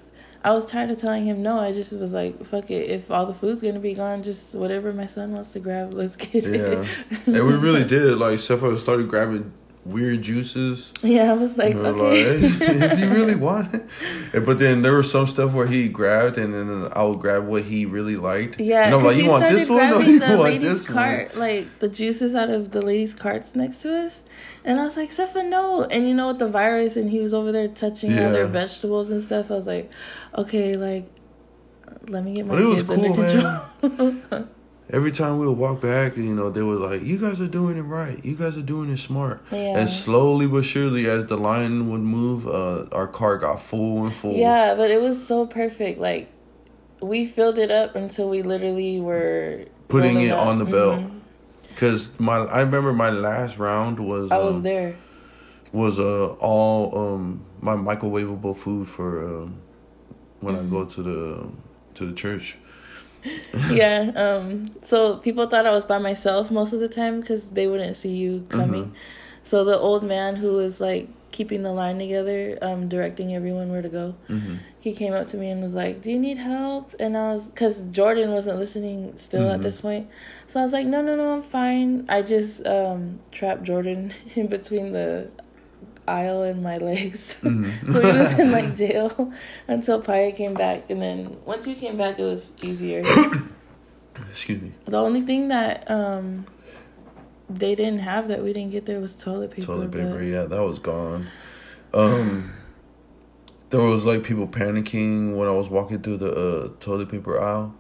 [0.46, 1.58] I was tired of telling him no.
[1.58, 2.88] I just was like, "Fuck it.
[2.88, 6.14] If all the food's gonna be gone, just whatever my son wants to grab, let's
[6.14, 6.88] get Yeah, it."
[7.26, 8.16] and we really did.
[8.16, 9.52] Like, Sefa started grabbing
[9.86, 10.92] weird juices.
[11.02, 12.38] Yeah, I was like, okay.
[12.38, 14.44] like, if you really want it.
[14.44, 17.64] But then there was some stuff where he grabbed, and then I would grab what
[17.64, 18.60] he really liked.
[18.60, 19.92] Yeah, and I'm like, you want this one?
[19.92, 20.94] Or you the want ladies' this one?
[20.94, 24.22] cart, like the juices out of the ladies' carts next to us,
[24.64, 27.32] and I was like, "Sefa, no!" And you know, with the virus, and he was
[27.32, 29.50] over there touching all their vegetables and stuff.
[29.50, 29.90] I was like,
[30.36, 31.04] "Okay, like,
[32.08, 33.16] let me get my But kids under cool,
[33.80, 34.48] control."
[34.88, 37.76] Every time we would walk back, you know, they were like, "You guys are doing
[37.76, 38.24] it right.
[38.24, 39.78] You guys are doing it smart." Yeah.
[39.78, 44.14] And slowly but surely, as the line would move, uh, our car got full and
[44.14, 44.34] full.
[44.34, 45.98] yeah, but it was so perfect.
[45.98, 46.28] Like,
[47.00, 50.46] we filled it up until we literally were Putting it up.
[50.46, 51.00] on the belt.
[51.00, 51.10] Mhm.
[51.76, 54.96] Cause my, I remember my last round was I was um, there.
[55.72, 59.58] was uh all um my microwavable food for um
[60.40, 61.46] when I go to the
[61.94, 62.56] to the church.
[63.70, 64.12] yeah.
[64.14, 64.66] Um.
[64.84, 68.14] So people thought I was by myself most of the time because they wouldn't see
[68.14, 68.94] you coming.
[69.42, 73.82] So the old man who was like keeping the line together, um, directing everyone where
[73.82, 74.56] to go, Mm-hmm.
[74.80, 77.46] he came up to me and was like, "Do you need help?" And I was
[77.46, 79.62] because Jordan wasn't listening still at Mhm.
[79.62, 80.08] this point,
[80.48, 84.46] so I was like, "No, no, no, I'm fine." I just um trapped Jordan in
[84.48, 85.28] between the
[86.08, 87.36] aisle in my legs.
[87.42, 87.92] Mhm.
[87.92, 89.32] so he was in like jail
[89.68, 93.02] until Paya came back, and then once he came back, it was easier.
[94.30, 94.72] Excuse me.
[94.86, 96.46] the only thing that um
[97.50, 99.66] they didn't have that we didn't get there was toilet paper.
[99.66, 101.26] Toilet but- paper, yeah, that was gone.
[101.94, 102.52] Um,
[103.70, 107.74] there was like people panicking when I was walking through the uh, toilet paper aisle,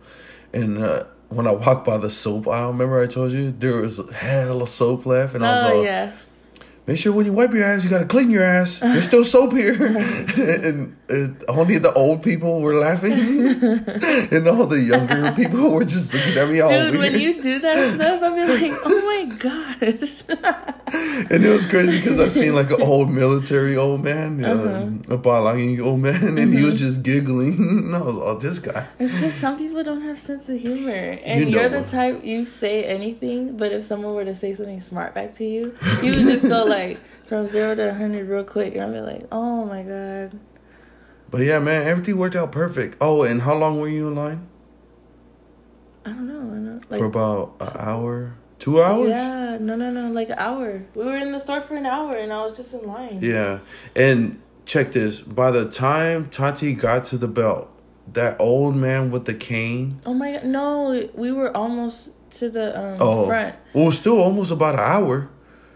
[0.52, 4.00] and uh, when I walked by the soap aisle, remember I told you there was
[4.12, 6.12] hella soap left, and I was Oh like, yeah.
[6.86, 8.78] Make sure when you wipe your ass, you gotta clean your ass.
[8.78, 9.74] There's still soap here,
[10.36, 13.12] and uh, only the old people were laughing,
[14.30, 17.12] and all the younger people were just looking at me all Dude, weird.
[17.12, 20.22] when you do that stuff, I'll be like, oh my gosh.
[21.28, 24.68] And it was crazy because I seen like an old military old man, Uh-huh.
[24.76, 27.54] um, a Palangi old man, and he was just giggling.
[27.58, 28.86] and I was, oh, this guy.
[29.00, 30.92] It's because some people don't have sense of humor.
[31.24, 31.82] And You you are know.
[31.82, 35.44] the type, you say anything, but if someone were to say something smart back to
[35.44, 36.75] you, you would just go like
[37.26, 38.74] from zero to 100 real quick.
[38.74, 40.38] And I'll be like, oh my God.
[41.30, 42.96] But yeah, man, everything worked out perfect.
[43.00, 44.46] Oh, and how long were you in line?
[46.04, 46.38] I don't know.
[46.54, 46.80] I know.
[46.88, 49.08] Like, For about an hour, two hours.
[49.08, 50.84] Yeah, no, no, no, like an hour.
[50.94, 53.18] We were in the store for an hour and I was just in line.
[53.22, 53.58] Yeah,
[53.96, 55.20] and check this.
[55.20, 57.68] By the time Tati got to the belt,
[58.12, 60.00] that old man with the cane.
[60.06, 60.44] Oh my God.
[60.44, 63.56] No, we were almost to the um, Oh, front.
[63.74, 65.28] well, still almost about an hour.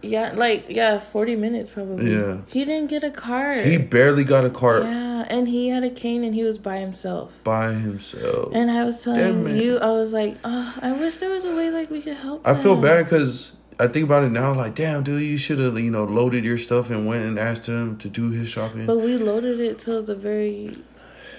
[0.02, 2.12] Yeah, like, yeah, 40 minutes probably.
[2.12, 2.38] Yeah.
[2.46, 3.64] He didn't get a cart.
[3.64, 6.78] He barely got a cart Yeah, and he had a cane and he was by
[6.78, 7.32] himself.
[7.44, 8.52] by himself.
[8.54, 9.56] And I was telling man.
[9.56, 12.46] you, I was like, oh, I wish there was a way like we could help.
[12.46, 14.54] I feel bad because I think about it now.
[14.54, 17.66] Like, damn, dude, you should have you know loaded your stuff and went and asked
[17.66, 18.86] him to do his shopping.
[18.86, 20.72] But we loaded it till the very.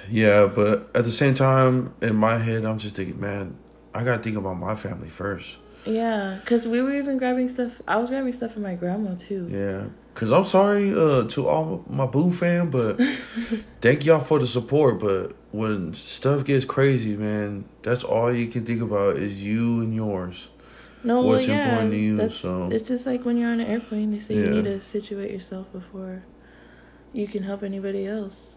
[0.09, 3.57] yeah, but at the same time, in my head, I'm just thinking, man,
[3.93, 5.57] I gotta think about my family first.
[5.85, 7.81] Yeah, because we were even grabbing stuff.
[7.87, 9.47] I was grabbing stuff for my grandma too.
[9.49, 12.99] Yeah, cause I'm sorry uh, to all my boo fam, but
[13.81, 14.99] thank y'all for the support.
[14.99, 19.93] But when stuff gets crazy, man, that's all you can think about is you and
[19.95, 20.49] yours.
[21.03, 23.65] No, What's well, yeah, important to you, so- It's just like when you're on an
[23.65, 26.23] airplane, they say you need to situate yourself before
[27.11, 28.55] you can help anybody else.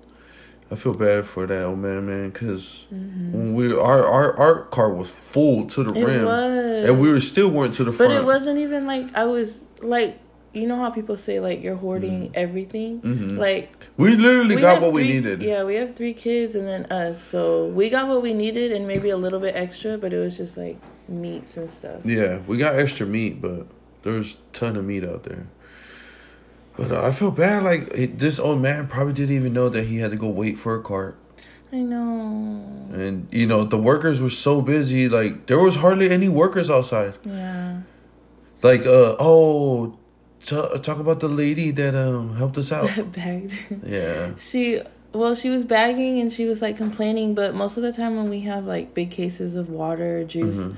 [0.71, 4.63] I feel bad for that old man, man, because hmm when we our our our
[4.67, 6.89] car was full to the It rim, was.
[6.89, 8.11] and we were still weren't to the But front.
[8.13, 10.19] But it wasn't even like I was like,
[10.53, 13.01] you know how people say like you're hoarding everything.
[13.03, 13.37] Mhm.
[13.39, 15.43] Like we literally got have what we needed.
[15.43, 18.87] Yeah, we have three kids and then us, so we got what we needed and
[18.87, 22.01] maybe a little bit extra, but it was just like meats and stuff.
[22.05, 23.67] Yeah, we got extra meat, but
[24.03, 25.47] there's ton of meat out there.
[26.77, 27.63] But uh, I feel bad.
[27.63, 30.59] Like it, this old man probably didn't even know that he had to go wait
[30.59, 31.17] for a cart,
[31.73, 32.65] I know.
[32.93, 35.09] and you know the workers were so busy.
[35.09, 37.15] Like there was hardly any workers outside.
[37.25, 37.81] Yeah.
[38.63, 39.97] Like uh oh,
[40.43, 42.91] t- talk about the lady that um helped us out.
[43.13, 43.55] Bagged.
[43.87, 44.33] Yeah.
[44.39, 44.81] She
[45.13, 48.29] well, she was bagging and she was like complaining, but most of the time when
[48.29, 50.75] we have like big cases of water or juice, Mhm.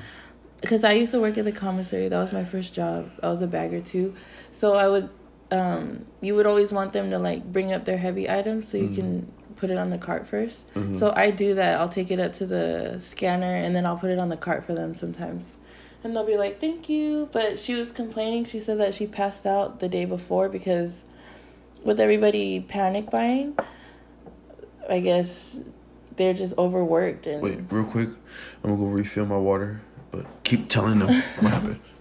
[0.60, 2.08] because I used to work at the commissary.
[2.10, 3.10] That was my first job.
[3.22, 4.14] I was a bagger too,
[4.52, 5.08] so I would,
[5.50, 8.88] um, you would always want them to like bring up their heavy items so you
[8.88, 11.80] can put it on the cart 1st So I do that.
[11.80, 14.64] I'll take it up to the scanner and then I'll put it on the cart
[14.64, 15.56] for them sometimes.
[16.04, 18.44] And they'll be like, "Thank you," but she was complaining.
[18.44, 21.04] She said that she passed out the day before because,
[21.82, 23.56] with everybody panic buying,
[24.88, 25.60] I guess
[26.14, 28.10] they're just overworked and Wait, real quick.
[28.62, 29.80] I'm gonna go refill my water,
[30.12, 31.08] but keep telling them
[31.40, 31.80] what happened.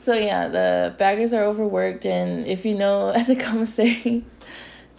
[0.00, 4.24] So yeah, the baggers are overworked, and if you know at the commissary,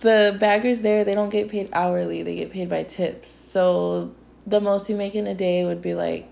[0.01, 3.27] the baggers there they don't get paid hourly; they get paid by tips.
[3.29, 4.13] So
[4.45, 6.31] the most you make in a day would be like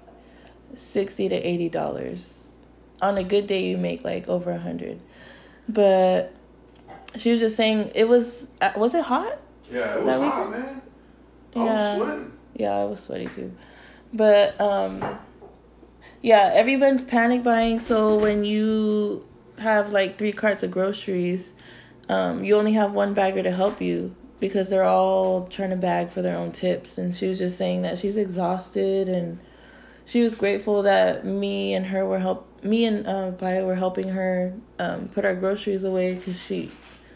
[0.76, 2.44] sixty to eighty dollars.
[3.02, 5.00] On a good day, you make like over a hundred.
[5.68, 6.34] But
[7.18, 8.46] she was just saying it was.
[8.62, 9.40] uh, Was it hot?
[9.72, 10.82] Yeah, it was hot, man.
[11.56, 11.96] I Yeah.
[11.98, 12.32] sweating.
[12.56, 13.52] Yeah, I was sweaty too.
[14.14, 15.02] But um
[16.22, 19.26] yeah, everyone's panic buying, so when you
[19.58, 21.54] have like three carts of groceries,
[22.10, 26.10] um, you only have one bagger to help you because they're all trying to bag
[26.12, 29.38] for their own tips and she was just saying that she's exhausted and
[30.06, 34.10] she was grateful that me and her were help me and uh Paya were helping
[34.10, 36.72] her um put our groceries away cuz she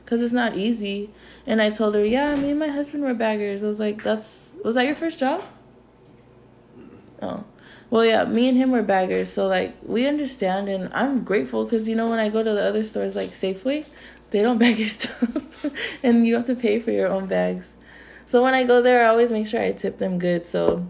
[0.05, 1.09] cuz it's not easy
[1.45, 4.53] and I told her, "Yeah, me and my husband were baggers." I was like, "That's
[4.63, 5.41] was that your first job?"
[7.21, 7.43] Oh.
[7.93, 11.87] Well, yeah, me and him were baggers, so like we understand and I'm grateful cuz
[11.87, 13.85] you know when I go to the other stores like Safeway,
[14.31, 15.67] they don't bag your stuff
[16.01, 17.75] and you have to pay for your own bags.
[18.25, 20.47] So when I go there, I always make sure I tip them good.
[20.47, 20.87] So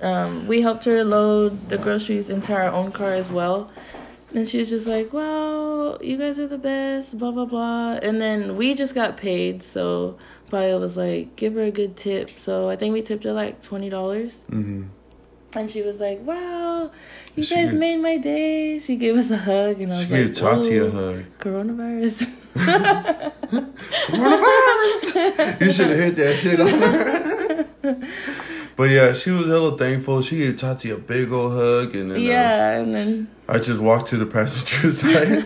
[0.00, 3.70] um, we helped her load the groceries into our own car as well.
[4.34, 7.98] And she was just like, "Well, you guys are the best." Blah blah blah.
[8.06, 10.16] And then we just got paid, so
[10.50, 13.60] Paya was like, "Give her a good tip." So I think we tipped her like
[13.60, 14.38] twenty dollars.
[14.50, 14.84] Mm-hmm.
[15.56, 16.90] And she was like, "Wow,
[17.34, 20.06] you She guys gave- made my day." She gave us a hug, and I was
[20.08, 21.24] She like, gave Tati a hug.
[21.40, 22.26] Coronavirus.
[24.14, 25.60] Coronavirus.
[25.60, 27.66] you should have hit that shit on her.
[28.76, 30.22] but yeah, she was hella thankful.
[30.22, 33.80] She gave Tati a big old hug, and then uh, yeah, and then I just
[33.80, 35.44] walked to the passenger side.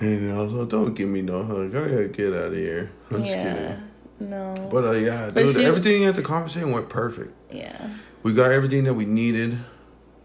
[0.00, 1.72] and I was like, "Don't give me no hug.
[1.72, 4.30] Go ahead, get out of here." I'm just yeah, kidding.
[4.30, 7.32] no, But uh, yeah, But dude, she- everything at the conversation went perfect.
[7.52, 7.88] yeah.
[8.26, 9.56] We got everything that we needed.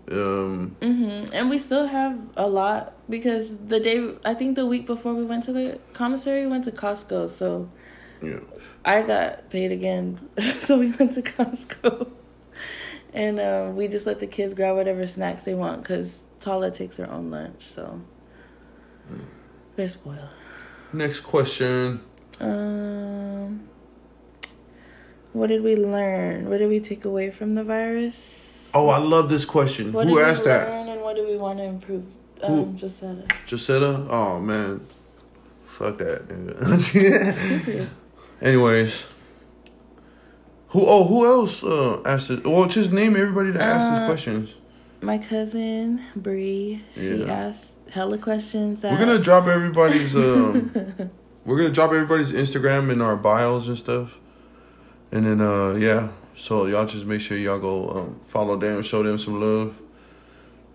[0.10, 4.88] Um, hmm And we still have a lot because the day I think the week
[4.88, 7.30] before we went to the commissary, we went to Costco.
[7.30, 7.70] So
[8.20, 8.40] yeah.
[8.84, 10.18] I got paid again,
[10.62, 12.10] so we went to Costco,
[13.14, 16.98] and uh, we just let the kids grab whatever snacks they want because Tala takes
[16.98, 18.02] her own lunch, so
[19.76, 20.30] they're spoiled.
[20.92, 22.02] Next question.
[22.40, 23.70] Um,
[25.34, 26.50] what did we learn?
[26.50, 28.70] What did we take away from the virus?
[28.74, 29.92] Oh, I love this question.
[29.92, 30.70] What Who did asked we that?
[30.70, 32.04] learn and what do we want to improve?
[32.44, 33.28] Um, just said.
[33.48, 34.08] Jacetta?
[34.10, 34.86] Oh man,
[35.66, 36.28] fuck that.
[36.28, 37.88] nigga.
[38.42, 39.06] Anyways,
[40.70, 40.86] who?
[40.88, 42.46] Oh, who else uh, asked it?
[42.46, 44.56] Well, just name everybody that asked Uh, these questions.
[45.02, 47.34] My cousin Bree, she Yeah.
[47.50, 48.82] asked hella questions.
[48.82, 50.16] That We're gonna drop everybody's.
[50.16, 50.72] Um,
[51.46, 54.18] we're gonna drop everybody's Instagram in our bios and stuff,
[55.12, 56.10] and then uh, yeah.
[56.36, 59.78] So y'all just make sure y'all go um, follow them, show them some love.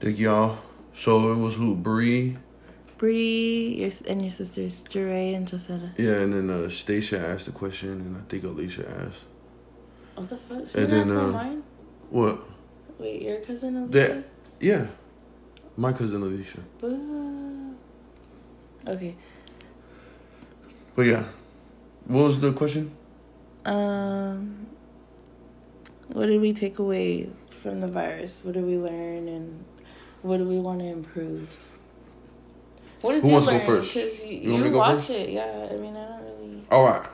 [0.00, 0.58] Dig y'all.
[0.94, 2.36] So it was who Bree,
[2.98, 5.92] Bree, your and your sisters Jure and Josetta.
[5.98, 9.24] yeah, and then uh, Stacia asked the question, and I think Alicia asked.
[10.14, 10.68] What the fuck?
[10.68, 11.62] She And then, for uh, mine.
[12.10, 12.40] What?
[12.98, 13.92] Wait, your cousin Alicia?
[13.92, 14.24] That
[14.60, 14.86] yeah,
[15.76, 16.60] my cousin Alicia.
[16.80, 17.74] Boo.
[18.88, 19.14] Okay.
[20.94, 21.24] But yeah,
[22.06, 22.96] what was the question?
[23.66, 24.66] Um,
[26.12, 28.40] what did we take away from the virus?
[28.44, 29.64] What did we learn, and
[30.22, 31.48] what do we want to improve?
[33.00, 33.66] What did Who you wants to go learn?
[33.66, 33.92] first?
[33.94, 35.10] 'Cause you, You you, want me to go watch first?
[35.10, 35.68] it, yeah.
[35.70, 36.64] I mean, I don't really.
[36.70, 37.06] All right.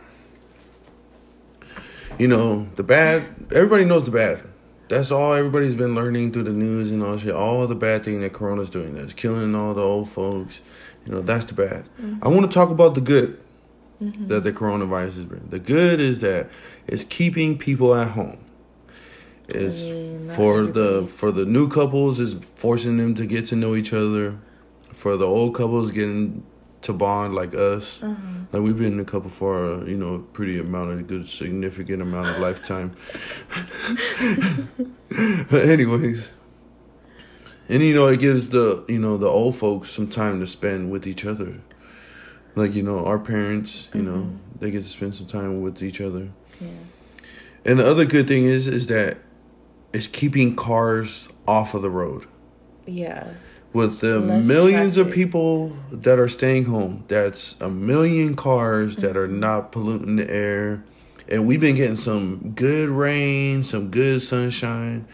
[2.19, 3.23] You know the bad.
[3.51, 4.43] Everybody knows the bad.
[4.89, 7.35] That's all everybody's been learning through the news and all shit.
[7.35, 8.95] All the bad thing that Corona's doing.
[8.95, 10.61] That's killing all the old folks.
[11.07, 11.87] You know that's the bad.
[12.21, 13.41] I want to talk about the good
[14.29, 15.47] that the coronavirus has bring.
[15.49, 16.49] The good is that
[16.87, 18.39] it's keeping people at home.
[19.49, 19.89] It's
[20.37, 24.39] for the for the new couples is forcing them to get to know each other.
[24.93, 26.45] For the old couples getting
[26.83, 28.03] to bond like us.
[28.03, 28.15] Uh-huh.
[28.53, 31.29] Like we've been in a couple for uh, you know a pretty amount of good
[31.29, 32.95] significant amount of lifetime.
[35.51, 36.31] but anyways,
[37.69, 40.91] and you know it gives the you know the old folks some time to spend
[40.91, 41.61] with each other.
[42.55, 44.61] Like you know our parents, you know Mhm.
[44.61, 46.29] they get to spend some time with each other.
[46.61, 46.69] Yeah.
[47.65, 49.19] And the other good thing is is that
[49.93, 52.25] it's keeping cars off of the road
[52.87, 53.25] Yeah.
[53.73, 59.11] with the Less millions of people that are staying home that's a million cars that
[59.15, 59.19] Mm-hmm.
[59.19, 60.85] are not polluting the air
[61.29, 65.05] and we've been getting some good rain some good sunshine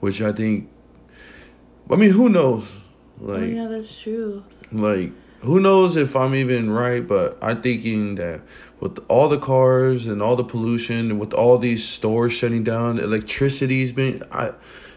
[0.00, 0.68] which i think
[1.90, 2.64] i mean who knows
[3.20, 4.42] like oh yeah, that's true.
[4.72, 8.40] like who knows if i'm even right but i'm thinking that
[8.80, 12.98] with all the cars and all the pollution and with all these stores shutting down
[12.98, 14.52] electricity's been I,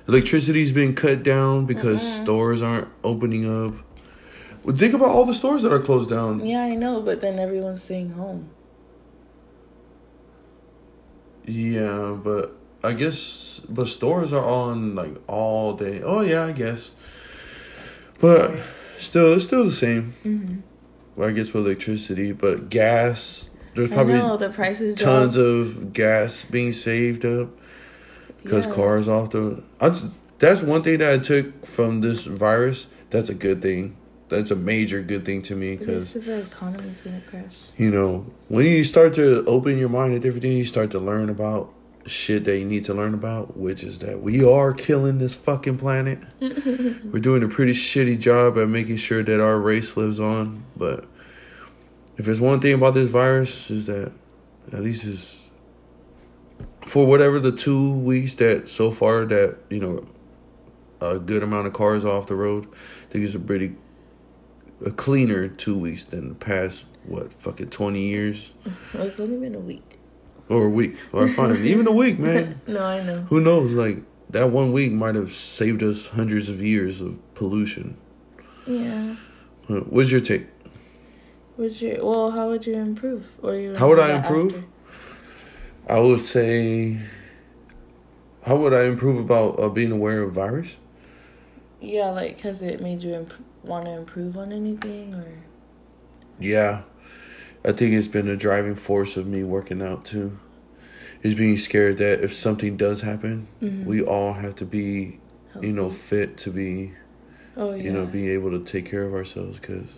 [0.08, 2.23] electricity's been cut down because Mm-hmm.
[2.23, 3.73] stores aren't opening up
[4.63, 7.38] well, think about all the stores that are closed down Yeah, I know, but then
[7.38, 8.49] everyone's staying home.
[11.45, 16.93] yeah but i guess but stores are on like all day oh yeah i guess
[18.19, 18.58] but
[18.99, 20.58] still it's still the same Mm-hmm.
[21.15, 25.47] well, i guess with electricity but gas there's probably know the prices tons dropped.
[25.77, 27.49] of gas being saved up
[28.43, 28.73] because Yeah.
[28.73, 29.62] cars off the.
[29.81, 30.05] I, just-
[30.39, 32.88] that's one thing that I took from this virus.
[33.10, 33.95] That's a good thing.
[34.29, 37.55] That's a major good thing to me because the economy's gonna crash.
[37.77, 41.00] you know when you start to open your mind to different things, you start to
[41.00, 41.73] learn about
[42.06, 45.77] shit that you need to learn about, which is that we are killing this fucking
[45.77, 46.19] planet.
[46.39, 51.06] We're doing a pretty shitty job at making sure that our race lives on, but
[52.17, 54.12] if there's one thing about this virus is that
[54.71, 55.41] at least is
[56.85, 60.08] for whatever the two weeks that so far that you know
[61.01, 62.67] a good amount of cars off the road.
[63.10, 63.75] I think it's a pretty
[64.85, 68.53] a cleaner two weeks than the past what fucking twenty years
[68.93, 69.94] it's only been a week.
[70.50, 72.62] Or a week or fine even a week, man.
[72.67, 73.21] No, I know.
[73.29, 73.73] Who knows?
[73.73, 77.98] Like that one week might have saved us hundreds of years of pollution.
[78.65, 79.15] Yeah.
[79.67, 80.48] What's your take?
[81.58, 82.00] Would you?
[82.02, 83.25] Well, how would you improve?
[83.41, 83.75] Or you?
[83.75, 84.56] How would I improve?
[84.56, 84.65] after?
[85.87, 87.00] I would say,
[88.43, 90.77] how would I improve about uh, being aware of virus?
[91.79, 93.33] Yeah, like cause it made you imp-
[93.63, 95.27] want to improve on anything or?
[96.39, 96.81] Yeah,
[97.68, 100.38] I think it's been a driving force of me working out too.
[101.24, 103.86] Is being scared that if something does happen, Mhm.
[103.86, 105.20] we all have to be,
[105.60, 106.92] you know, fit to be,
[107.58, 107.84] Oh yeah.
[107.84, 109.98] you know, being able to take care of ourselves because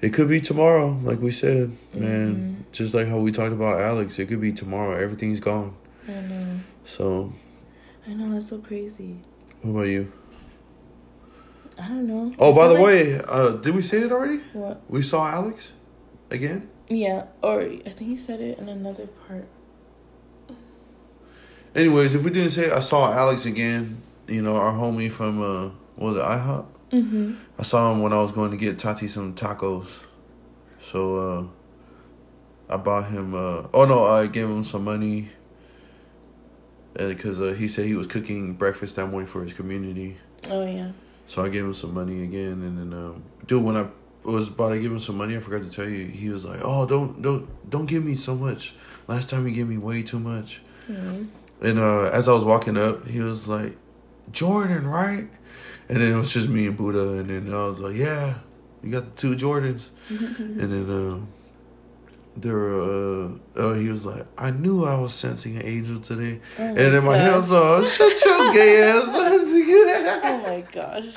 [0.00, 2.34] it could be tomorrow, like we said, man.
[2.68, 2.72] Mhm.
[2.72, 4.94] Just like how we talked about Alex, it could be tomorrow.
[4.96, 5.72] Everything's gone.
[6.08, 6.46] I know.
[6.84, 7.32] So,
[8.08, 9.16] I know that's so crazy.
[9.62, 10.12] what about you?
[11.78, 12.32] I don't know.
[12.38, 14.40] Oh, by the like- way, uh, did we say it already?
[14.52, 14.82] What?
[14.88, 15.72] We saw Alex
[16.30, 16.68] again.
[16.88, 19.46] Yeah, or I think he said it in another part.
[21.74, 24.02] Anyways, if we didn't say it, I saw Alex again.
[24.28, 26.66] You know, our homie from uh, what was it IHOP?
[26.92, 27.34] Mm-hmm.
[27.58, 30.02] I saw him when I was going to get Tati some tacos.
[30.80, 31.50] So
[32.68, 33.34] uh, I bought him.
[33.34, 35.30] Uh, oh no, I gave him some money
[36.94, 40.16] because uh, he said he was cooking breakfast that morning for his community.
[40.48, 40.92] Oh yeah.
[41.26, 43.88] So I gave him some money again, and then um, dude, when I
[44.32, 46.06] was about to give him some money, I forgot to tell you.
[46.06, 48.74] He was like, "Oh, don't don't don't give me so much.
[49.06, 50.60] Last time you gave me way too much."
[50.90, 51.24] Mm-hmm.
[51.62, 53.76] And uh, as I was walking up, he was like,
[54.30, 55.28] "Jordan, right?"
[55.88, 58.38] And then it was just me and Buddha, and then I was like, "Yeah,
[58.82, 61.28] you got the two Jordans." and then um,
[62.36, 66.40] there were, uh, uh, he was like, "I knew I was sensing an angel today,"
[66.58, 71.16] Oh and then my head was all, "Shut your gay ass." Oh my gosh.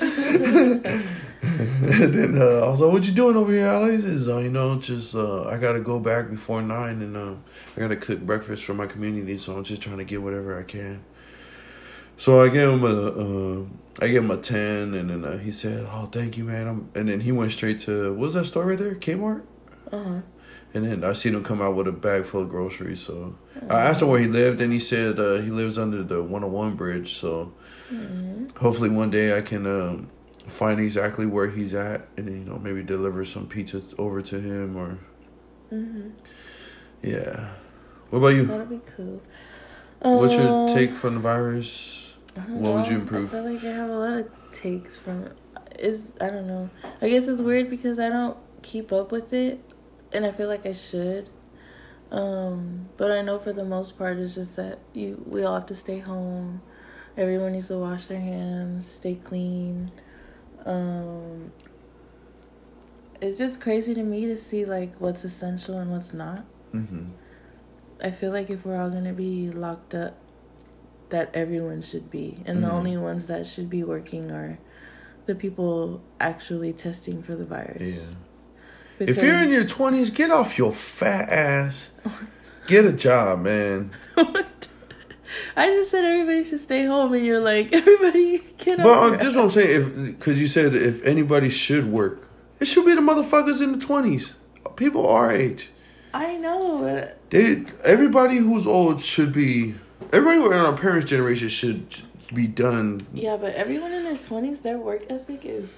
[1.42, 4.50] and then uh, I was like, "What you doing over here, Alex?" Is uh, you
[4.50, 7.34] know, just uh, I gotta go back before nine, and uh,
[7.76, 10.62] I gotta cook breakfast for my community, so I'm just trying to get whatever I
[10.62, 11.04] can.
[12.16, 13.64] So I gave him a, uh,
[14.00, 16.90] I gave him a ten, and then uh, he said, "Oh, thank you, man." I'm,
[16.94, 19.42] and then he went straight to what was that store right there, Kmart.
[19.92, 20.20] Uh-huh.
[20.72, 23.00] And then I seen him come out with a bag full of groceries.
[23.00, 23.34] So
[23.68, 26.76] I asked him where he lived, and he said uh, he lives under the 101
[26.76, 27.14] bridge.
[27.14, 27.52] So
[27.92, 28.56] Mhm.
[28.56, 30.08] hopefully one day I can um,
[30.46, 34.38] find exactly where he's at, and then, you know maybe deliver some pizza over to
[34.40, 34.98] him or
[35.72, 36.12] Mhm.
[37.02, 37.48] yeah.
[38.10, 38.44] What about you?
[38.46, 39.20] That'll be cool.
[40.02, 42.14] What's your Um, take from the virus?
[42.48, 43.28] What would you improve?
[43.34, 45.24] I feel like I have a lot of takes from
[45.78, 46.70] is I don't know.
[47.02, 49.58] I guess it's weird because I don't keep up with it
[50.12, 51.28] and I feel like I should.
[52.10, 55.66] Um, but I know for the most part it's just that you we all have
[55.66, 56.60] to stay home.
[57.16, 59.90] Everyone needs to wash their hands, stay clean.
[60.64, 61.52] Um
[63.20, 66.44] it's just crazy to me to see like what's essential and what's not.
[66.74, 67.06] Mm-hmm.
[68.02, 70.16] I feel like if we're all gonna be locked up,
[71.10, 72.72] that everyone should be, and the Mhm.
[72.72, 74.58] only ones that should be working are
[75.26, 77.96] the people actually testing for the virus.
[77.96, 78.14] Yeah.
[79.00, 81.88] Because, If you're in your 20s, get off your fat ass.
[82.66, 83.92] Get a job, man.
[85.56, 89.16] I just said everybody should stay home, and you're like everybody get But uh, your
[89.16, 89.80] this is what I'm saying.
[89.80, 92.28] If because you said if anybody should work,
[92.60, 94.34] it should be the motherfuckers in the 20s.
[94.76, 95.70] People our age.
[96.12, 99.76] I know, but They everybody who's old should be.
[100.12, 101.86] Everybody in our parents' generation should
[102.34, 103.00] be done.
[103.14, 105.70] yeah, but everyone in their twenties, their work ethic is.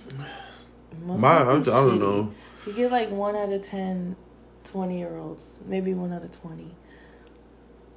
[1.04, 2.32] My, I, I don't know.
[2.66, 4.16] You get like one out of 10
[4.64, 6.74] 20 year olds, maybe one out of 20,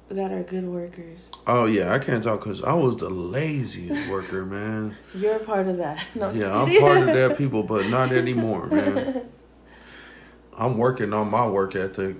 [0.08, 1.30] that are good workers.
[1.46, 4.96] Oh yeah, I can't talk because I was the laziest worker, man.
[5.14, 6.04] You're part of that.
[6.14, 9.28] No, I'm Yeah, I'm part of that people, but not anymore, man.
[10.56, 12.16] I'm working on my work ethic.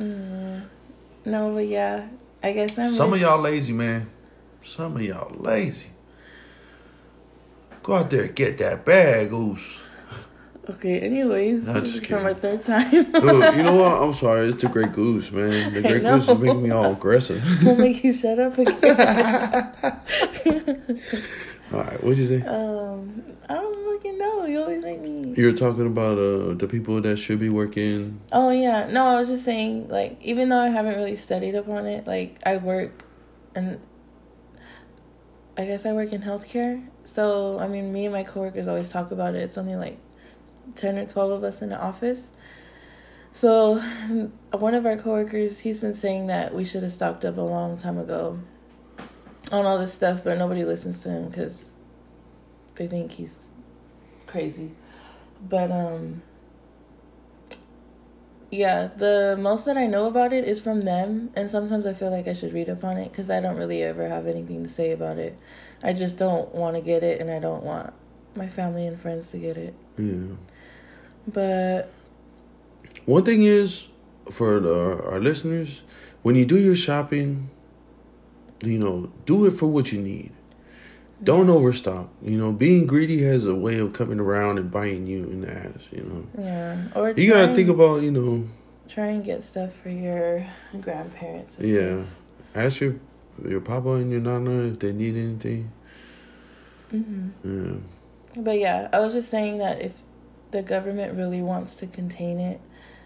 [0.00, 0.62] Mm,
[1.24, 2.08] no, but yeah,
[2.42, 2.92] I guess I'm.
[2.92, 4.08] Some of y'all lazy, man.
[4.62, 5.88] Some of y'all lazy.
[7.82, 9.82] Go out there, get that bag, goose.
[10.68, 12.90] Okay, anyways, No, this just is for my third time.
[12.90, 14.02] Dude, you know what?
[14.02, 14.48] I'm sorry.
[14.48, 15.72] It's the Great Goose, man.
[15.72, 16.02] The Great.
[16.02, 17.40] Goose is making me all aggressive.
[17.66, 18.74] I'll make you shut up again.
[21.72, 22.42] all right, what'd you say?
[22.42, 24.44] um, I don't fucking know.
[24.46, 25.34] You always make me.
[25.36, 28.20] You were talking about uh the people that should be working.
[28.32, 31.86] Oh yeah, no, I was just saying, like, even though I haven't really studied upon
[31.86, 33.04] it, like, I work,
[33.54, 33.78] and
[35.56, 36.84] I guess I work in healthcare.
[37.04, 39.42] So I mean, me and my coworkers always talk about it.
[39.42, 39.98] It's only like
[40.74, 42.30] ten or twelve of us in the office.
[43.32, 43.78] So
[44.52, 47.76] one of our coworkers, he's been saying that we should have stocked up a long
[47.76, 48.40] time ago
[49.52, 51.76] on all this stuff, but nobody listens to him because
[52.76, 53.34] they think he's
[54.26, 54.72] crazy.
[55.48, 56.22] But um
[58.50, 62.10] yeah, the most that I know about it is from them, and sometimes I feel
[62.10, 64.68] like I should read up on it because I don't really ever have anything to
[64.68, 65.36] say about it.
[65.82, 67.92] I just don't want to get it, and I don't want
[68.36, 69.74] my family and friends to get it.
[69.98, 70.36] Yeah.
[71.26, 71.90] But
[73.04, 73.88] One thing is,
[74.30, 75.82] for the, our listeners,
[76.22, 77.50] when you do your shopping,
[78.62, 80.32] you know, do it for what you need.
[81.22, 82.10] Don't overstock.
[82.22, 85.50] You know, being greedy has a way of coming around and biting you in the
[85.52, 85.78] ass.
[85.90, 88.02] You know, yeah, or you gotta and- think about.
[88.02, 88.48] You know,
[88.88, 90.46] try and get stuff for your
[90.80, 91.56] grandparents.
[91.58, 92.02] and yeah.
[92.02, 92.06] stuff.
[92.54, 92.96] Ask your
[93.48, 95.70] your papa and your nana if they need anything.
[96.92, 97.30] Mhm.
[97.44, 98.42] Yeah.
[98.42, 100.02] But yeah, I was just saying that if
[100.50, 102.60] the government really wants to contain it,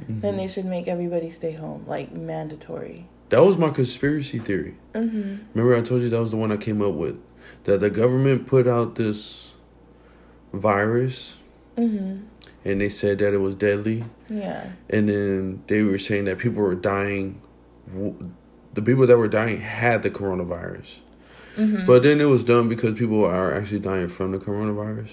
[0.08, 0.36] then Mhm.
[0.38, 3.06] they should make everybody stay home, like mandatory.
[3.30, 4.74] That was my conspiracy theory.
[4.94, 5.36] Mm-hmm.
[5.54, 7.16] Remember, I told you that was the one I came up with.
[7.64, 9.54] That the government put out this
[10.52, 11.36] virus
[11.76, 12.16] Mm-hmm.
[12.64, 14.04] and they said that it was deadly.
[14.28, 14.70] Yeah.
[14.90, 17.40] And then they were saying that people were dying.
[18.74, 20.98] The people that were dying had the coronavirus.
[21.56, 21.86] Mm-hmm.
[21.86, 25.10] But then it was done because people are actually dying from the coronavirus.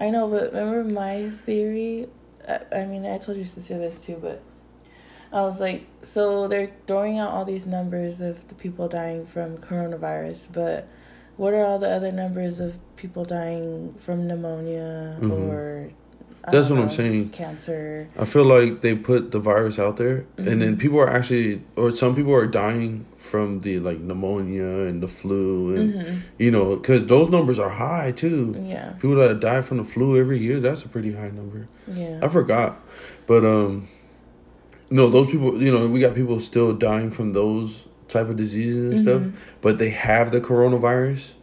[0.00, 2.08] I know, but remember my theory?
[2.48, 4.40] I, I mean, I told your sister this too, but
[5.32, 9.58] I was like, so they're throwing out all these numbers of the people dying from
[9.58, 10.88] coronavirus, but
[11.36, 15.30] what are all the other numbers of people dying from pneumonia Mhm.
[15.48, 15.69] or
[16.52, 17.30] That's don't what I'm saying.
[17.30, 18.08] Cancer.
[18.18, 20.78] I feel like they put the virus out there, and then Mhm.
[20.78, 25.74] people are actually, or some people are dying from the like pneumonia and the flu,
[25.74, 26.14] and Mm-hmm.
[26.38, 28.54] you know, because those numbers are high too.
[28.66, 28.90] Yeah.
[29.00, 31.68] People that die from the flu every year, that's a pretty high number.
[31.86, 32.18] Yeah.
[32.22, 32.80] I forgot,
[33.26, 33.88] but um,
[34.90, 38.90] no, those people, you know, we got people still dying from those type of diseases
[38.92, 39.32] and stuff, Mhm.
[39.62, 41.34] but they have the coronavirus,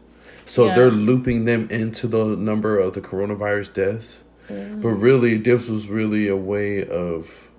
[0.45, 0.76] so Yeah.
[0.76, 4.20] they're looping them into the number of the coronavirus deaths.
[4.50, 4.82] Mhm.
[4.82, 7.50] But really, this was really a way of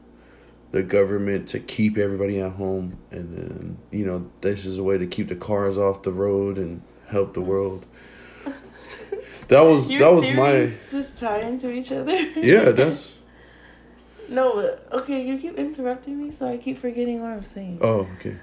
[0.71, 4.99] the government to keep everybody at home, and then you know, this is a way
[4.99, 7.87] to keep the cars off the road and help the world.
[9.49, 12.13] That was Your that was my just tie into each other.
[12.37, 12.71] yeah.
[12.71, 13.17] That's
[14.29, 15.27] no, but okay.
[15.27, 17.79] You keep interrupting me, so I keep forgetting what I'm saying.
[17.81, 18.37] oh okay.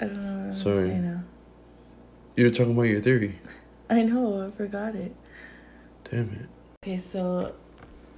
[0.00, 0.88] I don't know what I'm Sorry.
[0.90, 1.22] saying now.
[2.36, 3.38] You were talking about your theory.
[3.88, 5.14] I know, I forgot it.
[6.10, 6.48] Damn it.
[6.84, 7.54] Okay, so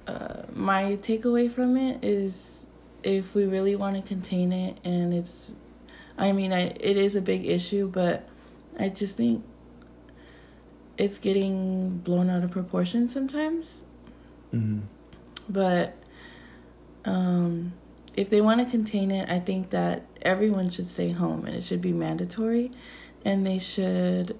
[0.07, 2.65] uh, my takeaway from it is
[3.03, 5.53] if we really want to contain it, and it's,
[6.17, 8.27] I mean, I, it is a big issue, but
[8.79, 9.43] I just think
[10.97, 13.81] it's getting blown out of proportion sometimes.
[14.53, 14.79] Mm-hmm.
[15.49, 15.95] But
[17.05, 17.73] um,
[18.15, 21.63] if they want to contain it, I think that everyone should stay home and it
[21.63, 22.71] should be mandatory.
[23.25, 24.37] And they should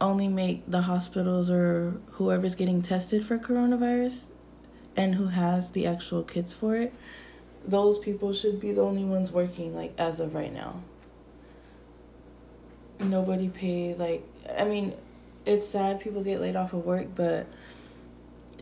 [0.00, 4.26] only make the hospitals or whoever's getting tested for coronavirus
[4.96, 6.92] and who has the actual kits for it,
[7.66, 10.82] those people should be the only ones working, like, as of right now.
[13.00, 14.22] Nobody pay, like,
[14.56, 14.94] I mean,
[15.46, 17.46] it's sad people get laid off of work, but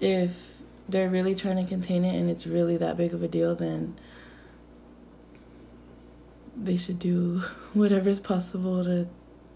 [0.01, 0.53] if
[0.89, 3.97] they're really trying to contain it and it's really that big of a deal, then
[6.57, 7.39] they should do
[7.73, 9.07] whatever's possible to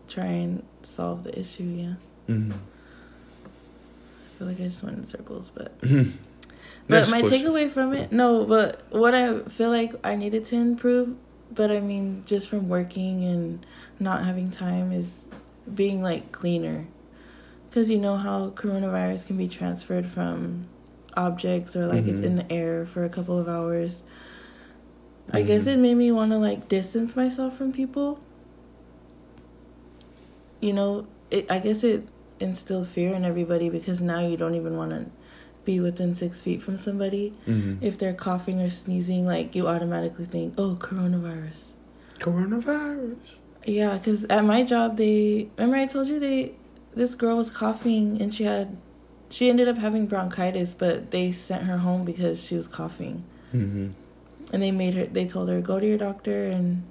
[0.08, 1.64] try and solve the issue.
[1.64, 1.94] Yeah,
[2.32, 2.52] Mm-hmm.
[2.52, 5.72] I feel like I just went in circles, but
[6.88, 7.46] Next but my question.
[7.52, 11.16] takeaway from it, no, but what I feel like I needed to improve,
[11.52, 13.66] but I mean, just from working and
[13.98, 15.24] not having time is
[15.74, 16.86] being like cleaner.
[17.68, 20.66] Because you know how coronavirus can be transferred from
[21.16, 22.24] objects or like it's Mhm.
[22.24, 24.02] in the air for a couple of hours.
[25.32, 25.72] I guess Mhm.
[25.72, 28.20] it made me want to like distance myself from people.
[30.60, 32.06] You know, it, I guess it
[32.38, 35.06] instilled fear in everybody because now you don't even want to
[35.66, 37.34] be within six feet from somebody.
[37.46, 37.84] Mm-hmm.
[37.84, 41.58] If they're coughing or sneezing, like you automatically think, oh, coronavirus.
[42.20, 43.16] Coronavirus.
[43.66, 46.54] Yeah, because at my job, they remember I told you they
[46.94, 48.76] this girl was coughing and she had
[49.28, 53.88] she ended up having bronchitis, but they sent her home because she was coughing, Mm-hmm.
[54.52, 56.84] and they made her they told her go to your doctor and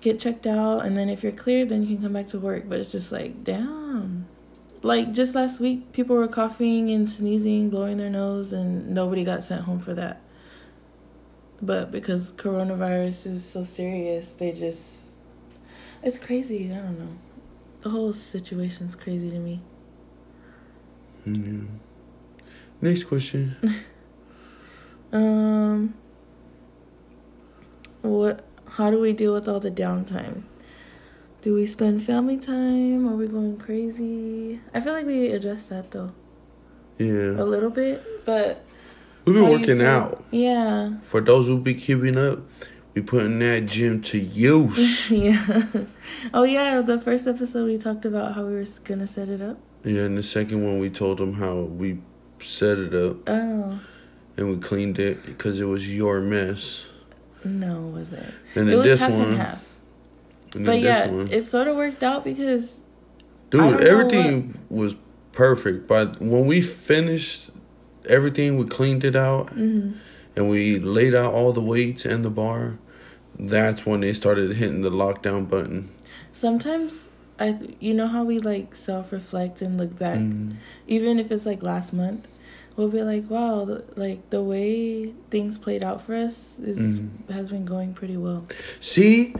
[0.00, 2.68] get checked out, and then if you're cleared, then you can come back to work.
[2.68, 4.28] But it's just like damn.
[4.82, 9.42] Like just last week, people were coughing and sneezing, blowing their nose, and nobody got
[9.42, 10.20] sent home for that.
[11.60, 14.84] But because coronavirus is so serious, they just.
[16.02, 16.72] It's crazy.
[16.72, 17.18] I don't know.
[17.82, 19.60] The whole situation's crazy to me.
[21.24, 21.64] Yeah.
[22.80, 23.56] Next question.
[25.12, 25.94] Um.
[28.02, 28.44] What?
[28.70, 30.42] How do we deal with all the downtime?
[31.46, 33.06] Do we spend family time?
[33.06, 34.58] Are we going crazy?
[34.74, 36.10] I feel like we addressed that though
[36.98, 37.40] Yeah.
[37.40, 38.64] a little bit, but
[39.24, 40.24] We've been working out.
[40.32, 42.40] Yeah, For those who be keeping up,
[42.94, 45.08] we putting that gym to use.
[45.28, 45.62] yeah.
[46.34, 49.56] Oh yeah, the first episode we talked about how we were gonna set it up.
[49.84, 51.98] Yeah, and the second one we told them how we
[52.40, 53.78] set it up Oh
[54.36, 56.86] and we cleaned it because it was your mess.
[57.44, 58.34] no, was it?
[58.56, 59.64] And it then was this half one, and half.
[60.56, 62.74] And But yeah, it sort of worked out because
[63.50, 64.94] dude, everything was
[65.32, 65.86] perfect.
[65.86, 67.50] But when we finished
[68.08, 69.94] everything, we cleaned it out mhm.
[70.34, 72.78] and we laid out all the weights and the bar.
[73.38, 75.90] That's when they started hitting the lockdown button.
[76.32, 77.04] sometimes
[77.38, 80.56] I, you know how we like self reflect and look back, Mm.
[80.86, 82.26] even if it's like last month,
[82.76, 87.08] we'll be like, wow, like the way things played out for us is Mhm.
[87.30, 88.46] has been going pretty well.
[88.80, 89.34] See,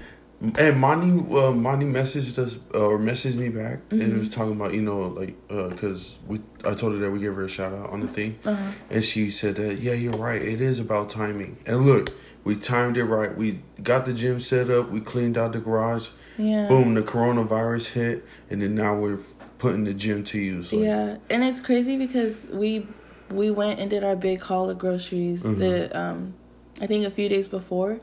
[0.59, 4.19] and Monty, uh, Monty messaged us uh, or messaged me back and Mhm.
[4.19, 7.45] was talking about you know like because we I told her that we gave her
[7.45, 8.63] a shout out on the thing, Uh-huh.
[8.91, 12.11] and she said that yeah you're right it is about timing and look
[12.45, 16.09] we timed it right we got the gym set up we cleaned out the garage
[16.37, 16.69] Yeah.
[16.69, 19.19] boom the coronavirus hit and then now we're
[19.59, 22.87] putting the gym to use like, Yeah, and it's crazy because we
[23.33, 25.59] we went and did our big haul of groceries Mhm.
[25.59, 26.35] the um
[26.79, 28.01] I think a few days before.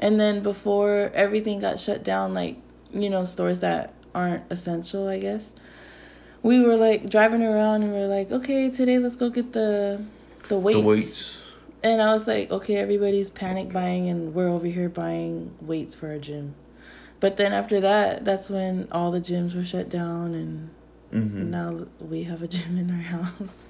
[0.00, 2.56] And then before everything got shut down like,
[2.92, 5.46] you know, stores that aren't essential, I guess.
[6.42, 10.02] We were like driving around and we are like, "Okay, today let's go get the
[10.48, 11.38] the weights." the weights
[11.82, 16.08] And I was like, "Okay, everybody's panic buying and we're over here buying weights for
[16.08, 16.54] our gym."
[17.20, 20.70] But then after that, that's when all the gyms were shut down and
[21.12, 23.64] hmm now we have a gym in our house.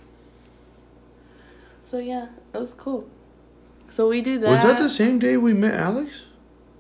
[1.90, 3.08] So yeah, it was cool.
[3.90, 4.48] So we do that.
[4.48, 6.22] was that the same day we met Alex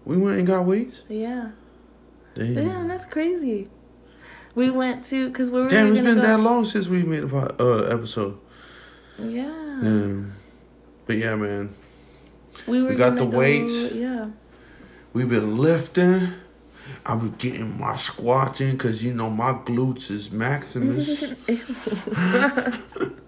[0.04, 1.50] we went and got weights Yeah.
[2.34, 3.68] damn Damn, that's crazy.
[4.54, 6.22] We went to because we were Damn, it's been go.
[6.22, 8.38] that long since we made a po- uh, episode.
[9.18, 9.44] Yeah.
[9.50, 10.32] Um,
[11.06, 11.74] but yeah, man,
[12.66, 12.88] We were.
[12.90, 13.92] We got the go- weights.
[13.92, 14.30] Yeah.
[15.12, 16.32] we've been lifting.
[17.06, 21.32] I was getting my squats in because you know my glutes is maximus.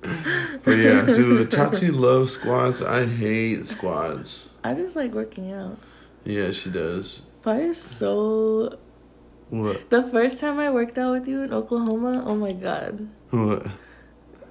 [0.00, 2.80] but yeah, dude, Tati loves squats.
[2.80, 4.48] I hate squats.
[4.64, 5.78] I just like working out.
[6.24, 7.22] Yeah, she does.
[7.42, 8.78] But it's so.
[9.50, 9.90] What?
[9.90, 13.08] The first time I worked out with you in Oklahoma, oh my god.
[13.30, 13.66] What?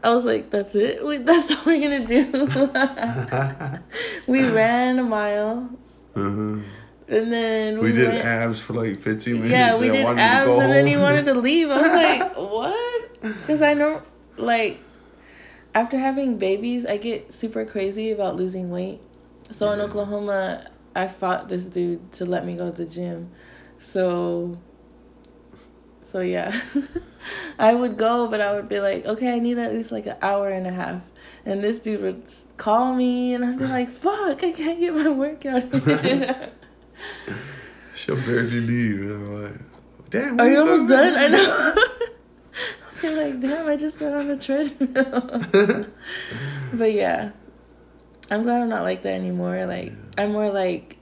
[0.03, 1.05] I was like, that's it?
[1.05, 3.79] We, that's all we're gonna do.
[4.27, 5.69] we ran a mile,
[6.15, 6.59] uh-huh.
[7.07, 9.51] and then we, We did went, abs for like 15 minutes.
[9.51, 11.69] Yeah, we did abs, and then he wanted to leave.
[11.69, 13.21] I was like, what?
[13.21, 14.01] Because I know,
[14.37, 14.79] like,
[15.73, 18.99] after having babies, I get super crazy about losing weight.
[19.51, 23.31] So in Oklahoma, I fought this dude to let me go to the gym.
[23.79, 24.57] So,
[26.03, 26.59] so yeah,
[27.59, 30.17] I would go, but I would be like, okay, I need at least like an
[30.21, 31.01] hour and a half.
[31.45, 32.23] And this dude would
[32.57, 35.63] call me, and I'd be like, fuck, I can't get my workout.
[36.05, 36.49] in."
[37.95, 39.01] She'll barely leave.
[39.01, 40.39] And I'm like, damn.
[40.39, 41.13] Are you almost done?
[41.15, 41.75] I know.
[43.01, 45.85] Feel like, damn, I just got on the treadmill.
[46.73, 47.31] but yeah,
[48.29, 49.65] I'm glad I'm not like that anymore.
[49.65, 50.97] Like, I'm more like,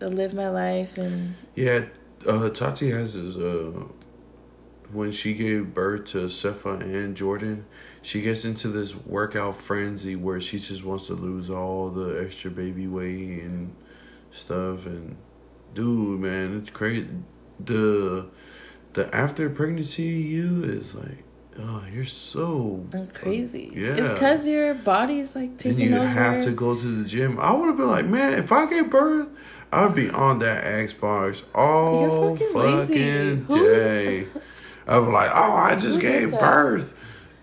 [0.00, 1.86] live my life and yeah,
[2.26, 3.36] uh, Tati has this.
[3.36, 3.84] Uh,
[4.92, 7.66] when she gave birth to Sefa and Jordan,
[8.00, 12.50] she gets into this workout frenzy where she just wants to lose all the extra
[12.50, 13.74] baby weight and
[14.30, 14.86] stuff.
[14.86, 15.16] And
[15.74, 17.06] dude, man, it's crazy.
[17.60, 18.26] The
[18.94, 21.24] the after pregnancy you is like,
[21.60, 23.72] oh, you're so I'm crazy.
[23.74, 23.94] Yeah.
[23.94, 26.06] It's because your body's like taking and you over.
[26.06, 27.38] have to go to the gym.
[27.40, 29.28] I would have been like, man, if I gave birth,
[29.72, 34.26] I would be on that Xbox all You're fucking fucking, day.
[34.86, 36.94] I was like, oh, I just Who gave birth.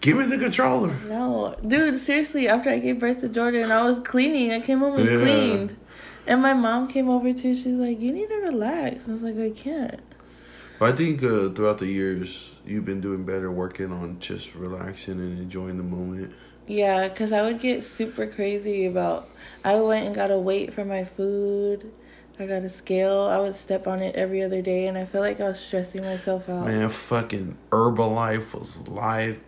[0.02, 0.94] Give me the controller.
[1.08, 4.52] No, dude, seriously, after I gave birth to Jordan, I was cleaning.
[4.52, 5.18] I came home and Yeah.
[5.20, 5.76] cleaned.
[6.28, 7.54] And my mom came over too.
[7.54, 9.08] She's like, you need to relax.
[9.08, 10.00] I was like, I can't.
[10.80, 15.20] But I think uh, throughout the years, you've been doing better working on just relaxing
[15.20, 16.34] and enjoying the moment.
[16.68, 19.30] Yeah, because I would get super crazy about.
[19.64, 21.92] I went and got a weight for my food.
[22.40, 23.22] I got a scale.
[23.22, 26.04] I would step on it every other day, and I felt like I was stressing
[26.04, 26.66] myself out.
[26.66, 29.44] Man, fucking Herbalife was live.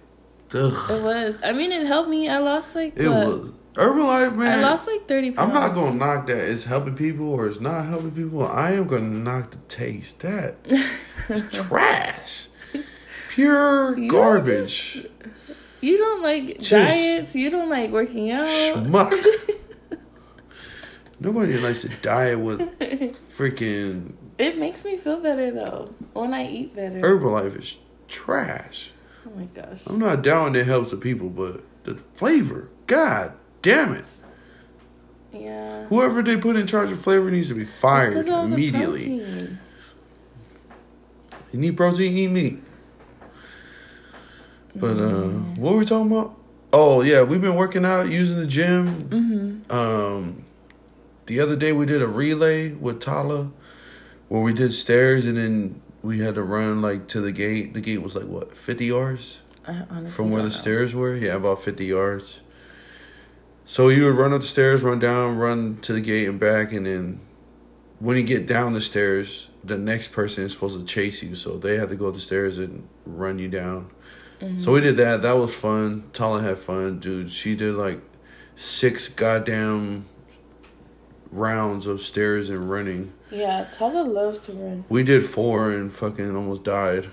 [0.53, 1.39] It was.
[1.43, 2.29] I mean, it helped me.
[2.29, 3.27] I lost like It what?
[3.27, 4.59] was Herbalife, man.
[4.59, 5.49] I lost like thirty pounds.
[5.49, 8.45] I'm not gonna knock that it's helping people or it's not helping people.
[8.45, 10.21] I am gonna knock the taste.
[10.21, 10.55] That
[11.29, 12.47] is trash.
[13.29, 15.05] Pure You garbage.
[15.79, 17.35] You don't like Just- diets.
[17.35, 18.47] You don't like working out.
[18.47, 19.13] Schmuck.
[21.19, 22.61] Nobody likes to diet with
[23.37, 26.99] freaking it makes me feel better though when I eat better.
[26.99, 28.91] Herbalife is trash.
[29.27, 29.81] oh my gosh.
[29.85, 33.33] I'm not down it helps the people, but the flavor, god
[33.67, 34.05] damn it.
[35.33, 35.85] Yeah.
[35.85, 38.53] Whoever they put in charge of flavor needs to be fired 'cause of all the
[38.53, 39.05] immediately.
[39.19, 39.59] protein.
[41.51, 42.63] You need protein, eat meat.
[44.75, 46.35] But uh, what were we talking about?
[46.71, 49.03] Oh yeah, we've been working out using the gym.
[49.09, 49.71] Mm-hmm.
[49.71, 50.43] Um,
[51.25, 53.51] the other day we did a relay with Tala,
[54.29, 57.73] where we did stairs and then we had to run like to the gate.
[57.73, 59.39] The gate was like what fifty yards
[60.09, 60.53] from where the know.
[60.53, 61.15] stairs were.
[61.15, 62.41] Yeah, about fifty yards.
[63.69, 66.71] So you would run up the stairs, run down, run to the gate and back,
[66.71, 67.19] and then
[67.99, 71.35] when you get down the stairs, the next person is supposed to chase you.
[71.35, 73.89] So they had to go up the stairs and run you down.
[74.39, 74.59] Mm-hmm.
[74.59, 75.21] So we did that.
[75.21, 76.09] That was fun.
[76.13, 77.29] Tala had fun, dude.
[77.29, 77.99] She did like
[78.55, 80.05] six goddamn
[81.31, 83.11] rounds of stairs and running.
[83.31, 84.85] Yeah, Tala loves to run.
[84.87, 87.09] We did four and fucking almost died.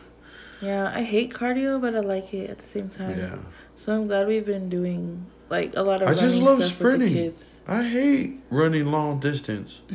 [0.61, 3.19] Yeah, I hate cardio, but I like it at the same time.
[3.19, 3.37] Yeah.
[3.75, 6.81] So I'm glad we've been doing like a lot of I running just love stuff
[6.81, 7.13] with the sprinting.
[7.15, 7.55] kids.
[7.67, 9.83] I hate running long distance.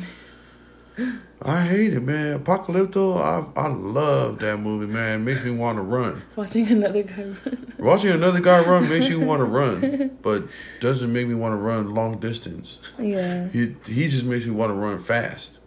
[1.42, 2.38] I hate it, man.
[2.38, 5.20] Apocalypto, I I love that movie, man.
[5.20, 6.22] It makes me want to run.
[6.36, 7.72] Watching another guy run.
[7.78, 10.44] Watching another guy run makes you want to run, but
[10.80, 12.80] doesn't make me want to run long distance.
[12.98, 13.48] yeah.
[13.48, 15.58] He he just makes me want to run fast.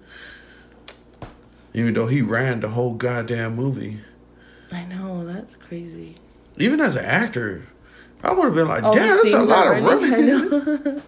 [1.74, 4.02] Even though he ran the whole goddamn movie.
[4.72, 6.18] I know, that's crazy.
[6.58, 7.68] Even as an actor,
[8.24, 11.02] I would have been like, damn, that's a lot of running.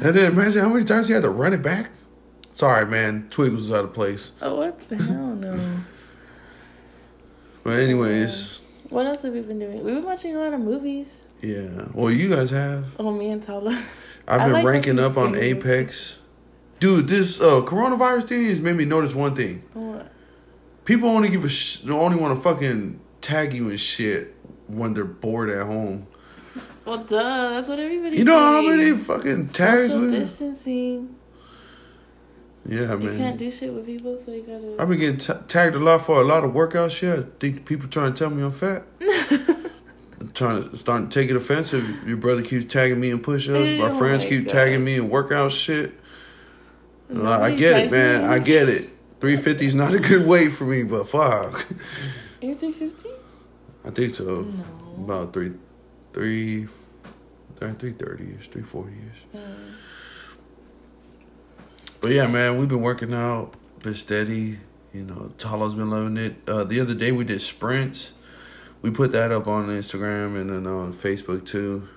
[0.00, 1.90] And then imagine how many times he had to run it back.
[2.54, 3.26] Sorry, man.
[3.30, 4.32] Twig was out of place.
[4.42, 5.34] oh, what the hell?
[5.34, 5.80] No.
[7.64, 8.58] But anyways,
[8.88, 9.84] What else have we been doing?
[9.84, 11.24] We've been watching a lot of movies.
[11.40, 11.86] yeah.
[11.94, 12.86] Well, you guys have.
[12.98, 13.70] Oh, me and Tala.
[14.28, 16.18] I've been like ranking up on Apex.
[16.80, 19.62] Dude, this uh, coronavirus thing has made me notice one thing.
[19.76, 20.02] Oh,
[20.84, 24.34] People only give a sh- only want to fucking tag you and shit
[24.66, 26.08] when they're bored at home.
[26.84, 27.50] Well, duh.
[27.50, 28.16] That's what everybody.
[28.18, 29.92] You know how many fucking tags?
[29.92, 31.16] Social distancing.
[32.68, 33.02] Yeah, man.
[33.02, 34.80] You can't do shit with people, so you gotta.
[34.80, 37.18] I've been getting t- tagged a lot for a lot of workout shit.
[37.18, 38.84] I think people trying to tell me I'm fat.
[40.20, 42.06] I'm trying to start to take it offensive.
[42.06, 43.78] Your brother keeps tagging me in push-ups.
[43.80, 44.52] My Oh friends my keep God.
[44.52, 45.92] tagging me in workout shit.
[47.14, 48.24] I get it, man.
[48.24, 48.88] I get it.
[49.20, 51.66] 350 is not a good weight for me, but fuck.
[52.40, 53.08] You're 350?
[53.84, 54.42] I think so.
[54.42, 54.64] No.
[55.04, 55.52] About three,
[56.12, 56.66] three,
[57.58, 59.38] three thirty ish, three forty ish.
[59.40, 59.74] Mm.
[62.00, 64.58] But yeah, man, we've been working out, been steady.
[64.92, 66.36] You know, Tala's been loving it.
[66.46, 68.12] Uh, the other day we did sprints.
[68.82, 71.88] We put that up on Instagram and then on Facebook too.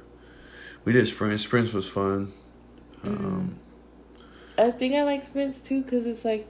[0.86, 1.44] We did sprints.
[1.44, 2.32] Sprints was fun.
[3.04, 3.58] Um,
[4.58, 6.48] I think I like sprints too because it's like.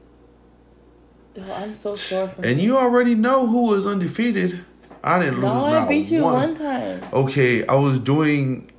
[1.38, 2.64] Oh, I'm so sore from and it.
[2.64, 4.64] you already know who was undefeated.
[5.06, 6.34] I didn't lose No, I beat you one.
[6.34, 7.02] one time.
[7.14, 8.70] Okay, I was doing.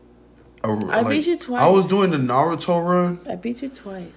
[0.65, 1.61] A, I like, beat you twice.
[1.61, 3.21] I was doing the Naruto run.
[3.31, 4.11] I beat you twice.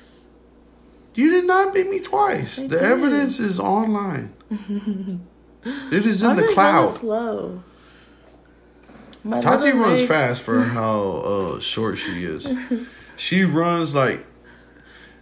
[1.14, 2.58] You did not beat me twice.
[2.58, 2.82] I the did.
[2.82, 4.34] evidence is online.
[4.52, 6.96] it is in I'm the cloud.
[6.98, 7.64] slow.
[9.24, 12.48] My Tati runs legs- fast for how uh, short she is.
[13.18, 14.26] she runs like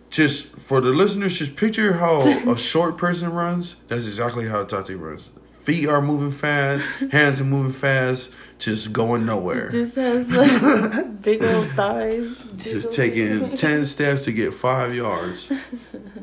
[0.10, 1.38] just for the listeners.
[1.38, 2.22] Just picture how
[2.52, 3.76] a short person runs.
[3.90, 5.30] That's exactly how Tati runs.
[5.68, 9.70] Feet are moving fast, hands are moving fast, just going nowhere.
[9.70, 12.42] Just has like big old thighs.
[12.56, 15.52] Just taking ten steps to get five yards.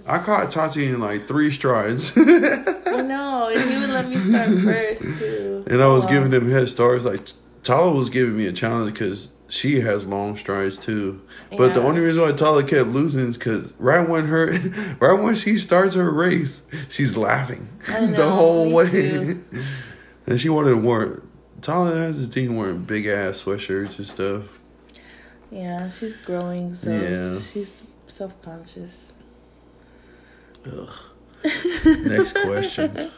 [0.06, 2.16] I caught Tati in like three strides.
[2.16, 5.64] I know, and he would let me start first too.
[5.66, 6.10] And I was oh, Aw.
[6.10, 7.04] giving them head starts.
[7.04, 7.20] Like
[7.62, 11.22] Tala was giving me a challenge because she has long strides too.
[11.56, 14.46] But the only reason why Tala kept losing is because right when her,
[15.00, 18.90] right when she starts her race, she's laughing I the whole way.
[18.90, 19.44] too.
[20.26, 21.22] and she wanted to wear.
[21.62, 24.42] Tala has this thing wearing big ass sweatshirts and stuff.
[25.50, 27.40] Yeah, she's growing, so Yeah.
[27.40, 29.12] she's self conscious.
[30.66, 30.88] Ugh.
[31.84, 33.10] Next question.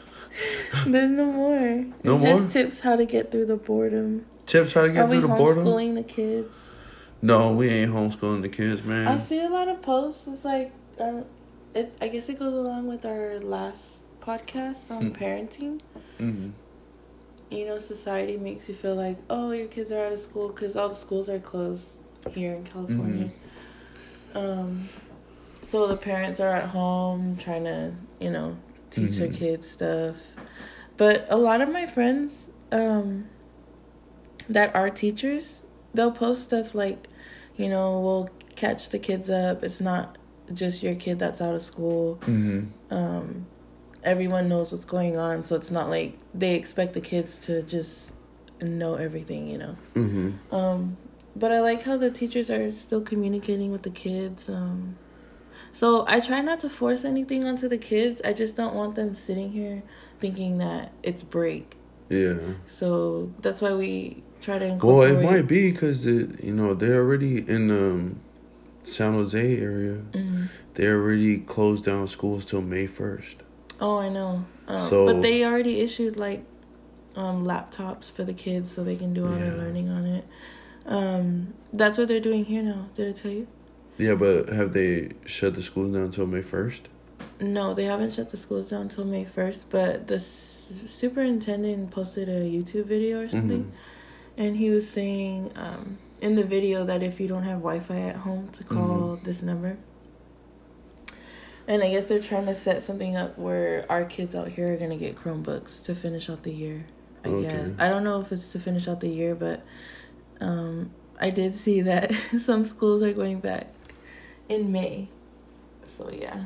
[0.86, 1.86] There's no more.
[2.04, 2.40] No it's more?
[2.40, 4.26] Just tips how to get through the boredom.
[4.46, 5.64] Tips how to get through the boredom?
[5.66, 6.60] homeschooling the kids?
[7.22, 9.08] No, we ain't homeschooling the kids, man.
[9.08, 10.26] I see a lot of posts.
[10.28, 11.24] It's like, um,
[11.74, 11.92] it.
[12.00, 15.12] I guess it goes along with our last podcast on Hmm.
[15.12, 15.80] parenting.
[16.18, 16.50] hmm
[17.50, 20.76] You know, society makes you feel like, oh, your kids are out of school because
[20.76, 21.84] all the schools are closed
[22.32, 23.30] here in California.
[24.34, 24.38] Mm-hmm.
[24.38, 24.88] Um,
[25.62, 28.56] so the parents are at home trying to, you know,
[28.90, 29.34] teach their Mhm.
[29.36, 30.16] kids stuff.
[30.96, 33.26] But a lot of my friends, um,
[34.48, 35.62] that are teachers,
[35.94, 37.08] they'll post stuff like,
[37.56, 39.62] you know, we'll catch the kids up.
[39.62, 40.18] It's not
[40.52, 42.16] just your kid that's out of school.
[42.24, 43.46] hmm Um,
[44.04, 48.12] everyone knows what's going on, so it's not like they expect the kids to just
[48.60, 49.76] know everything, you know.
[49.94, 50.96] hmm Um,
[51.34, 54.48] but I like how the teachers are still communicating with the kids.
[54.48, 54.96] Um,
[55.72, 58.20] so I try not to force anything onto the kids.
[58.24, 59.82] I just don't want them sitting here
[60.20, 61.76] thinking that it's break.
[62.08, 62.38] Yeah.
[62.68, 67.38] So that's why we try to Well, it might be because you know they're already
[67.48, 68.20] in um,
[68.84, 69.96] San Jose area.
[70.12, 70.48] Mhm.
[70.74, 73.42] They already closed down schools till May first.
[73.80, 74.44] Oh, I know.
[74.68, 76.44] Um, So- but they already issued like
[77.16, 80.24] um, laptops for the kids so they can do all their learning on it.
[80.86, 82.88] Um, that's what they're doing here now.
[82.94, 83.46] Did I tell you?
[83.98, 86.88] Yeah, but have they shut the schools down until May first?
[87.40, 92.28] No, they haven't shut the schools down until May 1st, but the s- superintendent posted
[92.28, 93.64] a YouTube video or something.
[93.64, 93.70] Mhm.
[94.36, 97.96] And he was saying um, in the video that if you don't have Wi Fi
[98.00, 99.24] at home, to call Mm-hmm.
[99.24, 99.78] this number.
[101.68, 104.76] And I guess they're trying to set something up where our kids out here are
[104.76, 106.86] going to get Chromebooks to finish out the year.
[107.24, 107.42] I Okay.
[107.42, 107.70] guess.
[107.78, 109.64] I don't know if it's to finish out the year, but
[110.40, 113.66] um, I did see that some schools are going back
[114.48, 115.08] in May.
[115.98, 116.44] So, yeah.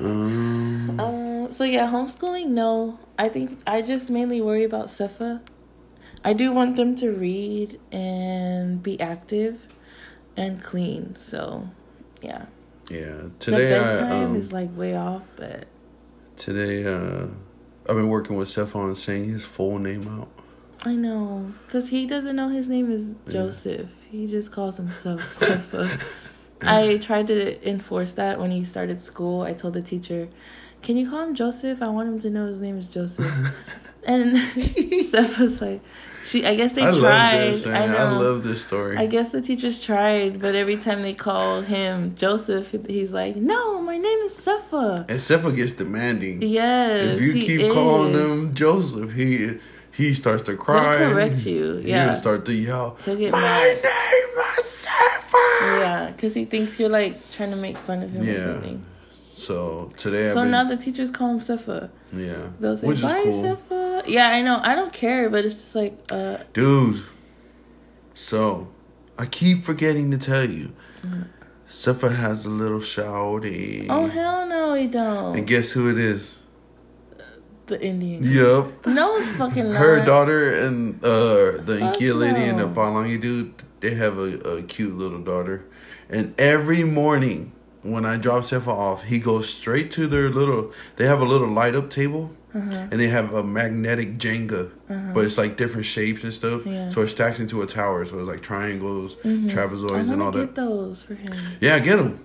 [0.00, 2.48] Um, Uh, so yeah, homeschooling.
[2.48, 5.40] No, I think I just mainly worry about Sefa.
[6.24, 9.66] I do want them to read and be active
[10.36, 11.16] and clean.
[11.16, 11.68] So,
[12.22, 12.46] yeah,
[12.88, 13.16] yeah.
[13.16, 15.66] the Today I bedtime um, is like way off, but
[16.36, 17.26] today uh,
[17.88, 20.28] I've been working with Stephon saying his full name out.
[20.84, 23.88] I know because he doesn't know his name is Joseph.
[24.10, 26.00] He just calls himself Sefa.
[26.64, 29.42] I tried to enforce that when he started school.
[29.42, 30.28] I told the teacher,
[30.82, 31.82] "Can you call him Joseph?
[31.82, 33.26] I want him to know his name is Joseph."
[34.04, 34.36] And
[35.06, 35.80] Steph was like,
[36.26, 37.54] "She, I guess they I tried.
[37.54, 37.96] this, I know.
[37.96, 38.96] I, love this story.
[38.96, 43.80] I guess the teachers tried, but every time they call him Joseph, he's like, "No,
[43.80, 46.42] my name is Sefa." and Sefa gets demanding.
[46.42, 49.58] Yes, if you keep calling him Joseph, he
[49.92, 50.96] he starts to cry.
[50.96, 52.06] correct you, yeah.
[52.06, 52.96] He'll start to yell.
[53.04, 53.82] He'll get My mad.
[53.82, 55.80] name is Sefa.
[55.80, 58.44] Yeah, because he thinks you're like trying to make fun of him or Yeah.
[58.54, 58.84] something.
[59.34, 61.90] So today So been, now the teachers call him Sefa.
[62.16, 64.60] yeah, They'll say, which "Bye, cool, Sefa." Yeah, I know.
[64.62, 67.02] I don't care, but it's just like, uh, dude.
[68.14, 68.68] So
[69.18, 70.72] I keep forgetting to tell you,
[71.68, 73.86] Sefa has a little shawty.
[73.90, 75.36] oh hell no, he don't.
[75.38, 76.38] And guess who it is?
[77.66, 78.22] The Indian.
[78.24, 78.86] Yep.
[78.86, 79.78] No, it's fucking not.
[79.78, 82.72] Her daughter and uh, the Fuck Inkia lady and the no.
[82.74, 85.64] Palangi dude, they have a, a cute little daughter.
[86.08, 87.52] And every morning
[87.82, 90.72] when I drop Sefa off, he goes straight to their little.
[90.96, 92.88] They have a little light up table, Uh-huh.
[92.90, 94.70] and they have a magnetic Jenga,
[95.14, 96.66] but it's like different shapes and stuff.
[96.66, 96.88] Yeah.
[96.88, 98.04] So it stacks into a tower.
[98.04, 100.46] So it's like triangles, I trapezoids, and all that.
[100.46, 101.34] get those for him.
[101.60, 102.20] Yeah, get him.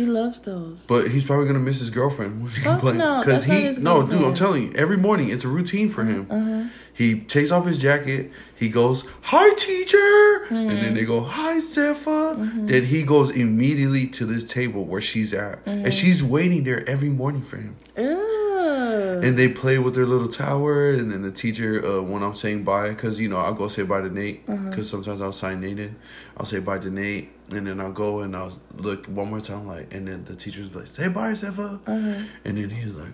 [0.00, 0.82] He loves those.
[0.88, 2.98] But he's probably gonna miss his girlfriend when he complains.
[2.98, 5.90] no, Cause that's not he no, dude, I'm telling you, every morning it's a routine
[5.90, 6.26] for him.
[6.30, 6.64] Uh-huh.
[6.94, 8.32] He takes off his jacket.
[8.56, 10.80] He goes, "Hi, teacher," and Mm-hmm.
[10.82, 15.64] then they go, "Hi, Sefa." Then he goes immediately to this table where she's at,
[15.66, 15.84] Mm-hmm.
[15.84, 17.76] and she's waiting there every morning for him.
[17.98, 19.20] Ew.
[19.22, 22.64] And they play with their little tower, and then the teacher, uh, when I'm saying
[22.64, 24.70] bye, because you know I'll go say bye to Nate, Uh-huh.
[24.70, 25.96] because sometimes I'll sign Nate in.
[26.38, 29.66] I'll say bye to Nate, and then I'll go and I'll look one more time,
[29.66, 32.22] like, and then the teacher's like, "Say bye, Sefa," Uh-huh.
[32.44, 33.12] and then he's like,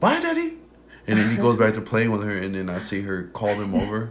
[0.00, 0.58] "Bye, Daddy."
[1.08, 3.54] And then he goes back to playing with her, and then I see her call
[3.54, 4.10] him over.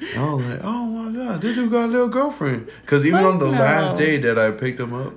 [0.00, 3.22] And I was like, "Oh my god, this dude got a little girlfriend." Because even
[3.22, 3.58] Fuck on the no.
[3.58, 5.14] last day that I picked him up,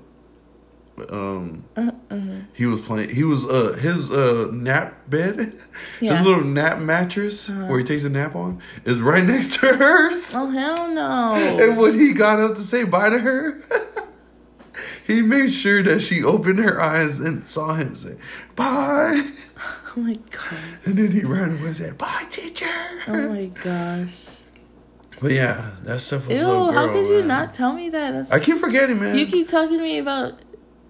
[1.10, 2.20] um, Uh-uh.
[2.54, 3.10] he was playing.
[3.10, 5.54] He was uh his uh nap bed,
[6.02, 6.18] Yeah.
[6.18, 10.32] his little nap mattress where he takes a nap on is right next to hers.
[10.36, 11.34] Oh hell no!
[11.62, 13.62] And when he got up to say bye to her,
[15.08, 18.18] he made sure that she opened her eyes and saw him say
[18.56, 19.28] bye.
[19.98, 20.60] Oh my god!
[20.86, 22.68] And then he ran away and said, Bye, teacher.
[23.08, 24.28] Oh my gosh!
[25.20, 26.46] But yeah, that stuff was Ew!
[26.46, 26.88] little girl.
[26.88, 27.28] how could you man.
[27.28, 28.12] not tell me that?
[28.12, 29.18] That's I keep forgetting, man.
[29.18, 30.40] you keep talking to me about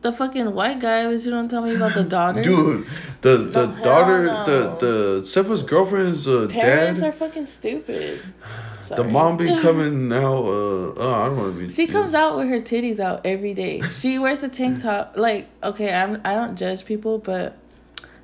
[0.01, 2.41] the fucking white guy, but you don't tell me about the daughter.
[2.41, 2.87] Dude,
[3.21, 4.45] the the hell daughter, no.
[4.45, 7.09] the the Sefa's girlfriend's uh, Parents dad.
[7.09, 8.21] are fucking stupid.
[8.95, 11.73] the mom be coming now Uh, oh, I don't want to be.
[11.73, 13.81] She comes out with her titties out every day.
[13.81, 15.13] She wears a tank top.
[15.17, 17.57] Like, okay, I'm I don't judge people, but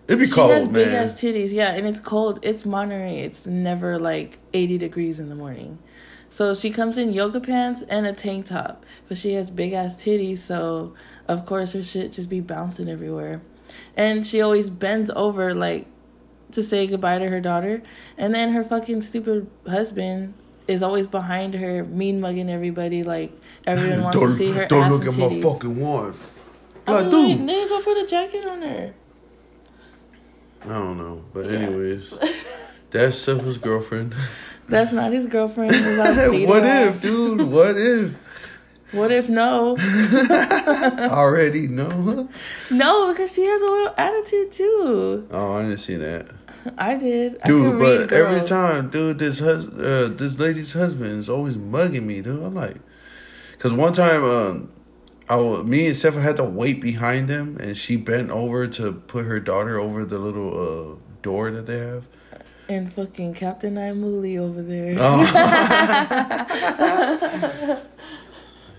[0.08, 1.52] It'd be she cold, has big ass titties.
[1.52, 2.40] Yeah, and it's cold.
[2.44, 3.20] It's Monterey.
[3.20, 5.80] It's never like 80 degrees in the morning.
[6.30, 9.96] So she comes in yoga pants and a tank top, but she has big ass
[9.96, 10.40] titties.
[10.40, 10.94] So
[11.28, 13.42] of course her shit just be bouncing everywhere,
[13.96, 15.88] and she always bends over like
[16.52, 17.82] to say goodbye to her daughter,
[18.18, 20.34] and then her fucking stupid husband.
[20.68, 23.04] Is always behind her, mean mugging everybody.
[23.04, 23.32] Like
[23.68, 26.20] everyone wants don't to see her don't look at my fucking wife.
[26.88, 28.94] Like, like, go put a jacket on her.
[30.64, 31.60] I don't know, but Yeah.
[31.60, 32.14] anyways,
[32.92, 34.16] that's Sefa's girlfriend.
[34.68, 35.76] That's not his girlfriend.
[35.76, 37.00] He's about to beat what if, ass.
[37.00, 37.42] dude?
[37.42, 38.16] What if?
[38.96, 39.78] What if no?
[41.12, 42.30] Already no.
[42.72, 45.28] No, because she has a little attitude too.
[45.32, 46.28] Oh, I didn't see that.
[46.78, 47.42] I did.
[47.44, 47.78] Dude.
[47.78, 52.22] could But every time, dude, this hus- uh, this lady's husband is always mugging me,
[52.22, 52.42] dude.
[52.42, 52.78] I'm like,
[53.60, 54.72] cause one time, um,
[55.30, 59.26] I me and Sefa had to wait behind them, and she bent over to put
[59.26, 62.06] her daughter over the little uh door that they have.
[62.70, 64.96] And fucking Captain I Imuli over there.
[64.98, 65.22] Oh.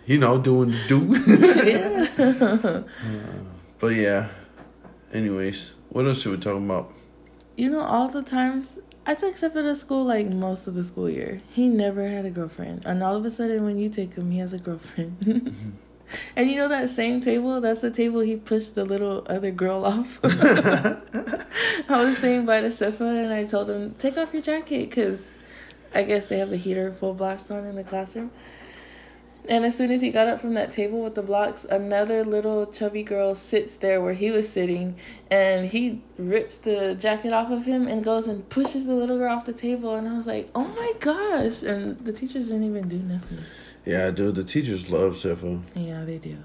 [0.07, 1.01] you know, doing the do.
[1.67, 2.83] yeah.
[2.97, 3.43] Uh,
[3.79, 4.29] but yeah.
[5.13, 6.93] Anyways, what else should we talk about?
[7.57, 8.79] You know, all the times
[9.09, 11.41] I took Sefa to school like most of the school year.
[11.53, 12.85] He never had a girlfriend.
[12.85, 15.77] And all of a sudden when you take him, he has a girlfriend.
[16.37, 17.61] and you know that same table?
[17.61, 20.19] That's the table he pushed the little other girl off.
[20.25, 20.99] I
[21.89, 25.31] was sitting by the Sefa and I told him, take off your jacket because
[25.95, 28.31] I guess they have the heater full blast on in the classroom.
[29.49, 32.67] And as soon as he got up from that table with the blocks, another little
[32.67, 34.97] chubby girl sits there where he was sitting,
[35.31, 39.33] and he rips the jacket off of him and goes and pushes the little girl
[39.37, 39.95] off the table.
[39.95, 43.39] And I was like, "Oh my gosh!" And the teachers didn't even do nothing.
[43.85, 45.63] Yeah, dude, the teachers love Sefa.
[45.77, 46.39] Yeah, they do.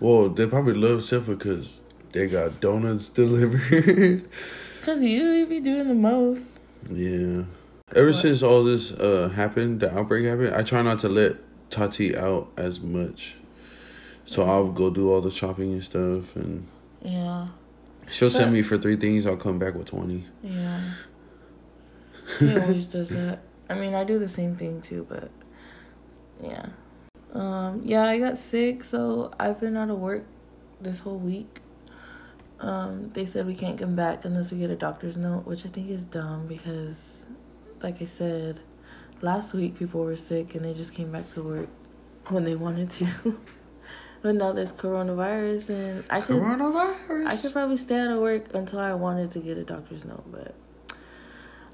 [0.00, 1.80] Well, they probably love Sefa because
[2.12, 4.28] they got donuts delivered.
[4.82, 6.58] Cause you be doing the most.
[6.90, 7.44] yeah.
[7.94, 8.16] Ever What?
[8.16, 11.36] since all this uh happened, the outbreak happened, I try not to let
[11.70, 13.34] Tati out as much.
[14.26, 16.66] So I'll go do all the shopping and stuff, and
[17.02, 17.48] Yeah,
[18.08, 19.26] she'll send me for three things.
[19.26, 20.26] I'll come back with twenty.
[20.42, 20.80] yeah.
[22.38, 23.40] He always does that.
[23.68, 25.30] I mean, I do the same thing too, but
[26.42, 26.66] yeah.
[27.34, 30.24] Um, yeah, I got sick, so I've been out of work
[30.80, 31.60] this whole week.
[32.60, 35.68] Um, they said we can't come back unless we get a doctor's note, which I
[35.68, 37.26] think is dumb because,
[37.82, 38.60] like I said,
[39.24, 41.68] last week people were sick and they just came back to work
[42.28, 43.08] when they wanted to.
[44.22, 47.26] but now there's coronavirus, and I could Coronavirus.
[47.26, 50.24] I could probably stay out of work until I wanted to get a doctor's note,
[50.30, 50.54] but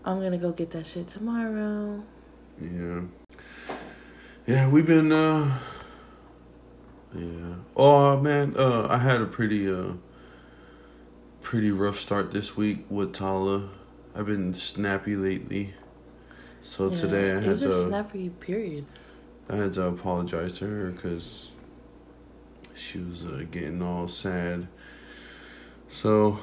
[0.04, 2.02] I'm gonna go get that shit tomorrow.
[2.60, 3.02] Yeah.
[4.46, 5.58] Yeah, we've been uh
[7.14, 7.54] Yeah.
[7.76, 9.94] Oh man, uh I had a pretty uh
[11.42, 13.70] pretty rough start this week with Tala.
[14.14, 15.74] I've been snappy lately.
[16.62, 18.84] So Yeah, today I had to snappy period.
[19.48, 21.52] I had to apologize to her cuz
[22.74, 24.68] she was uh, getting all sad.
[25.88, 26.38] So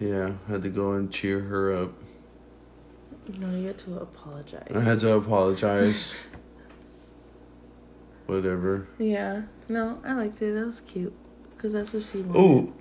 [0.00, 1.92] yeah, had to go and cheer her up.
[3.38, 4.66] Know, you get to apologize.
[4.74, 6.12] I had to apologize.
[8.26, 8.88] Whatever.
[8.98, 10.54] Yeah, no, I liked it.
[10.54, 11.12] That was cute.
[11.54, 12.38] Because that's what she wanted.
[12.38, 12.72] Oh,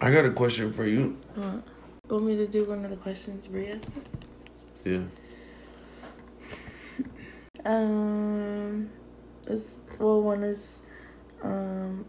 [0.00, 1.16] I got a question for you.
[1.34, 1.62] What?
[2.10, 3.92] Want me to do one of the questions Brie asked us?
[4.84, 5.00] Yeah.
[7.64, 8.90] Um,
[9.46, 9.66] it's,
[9.98, 10.64] well, one is,
[11.42, 12.04] um,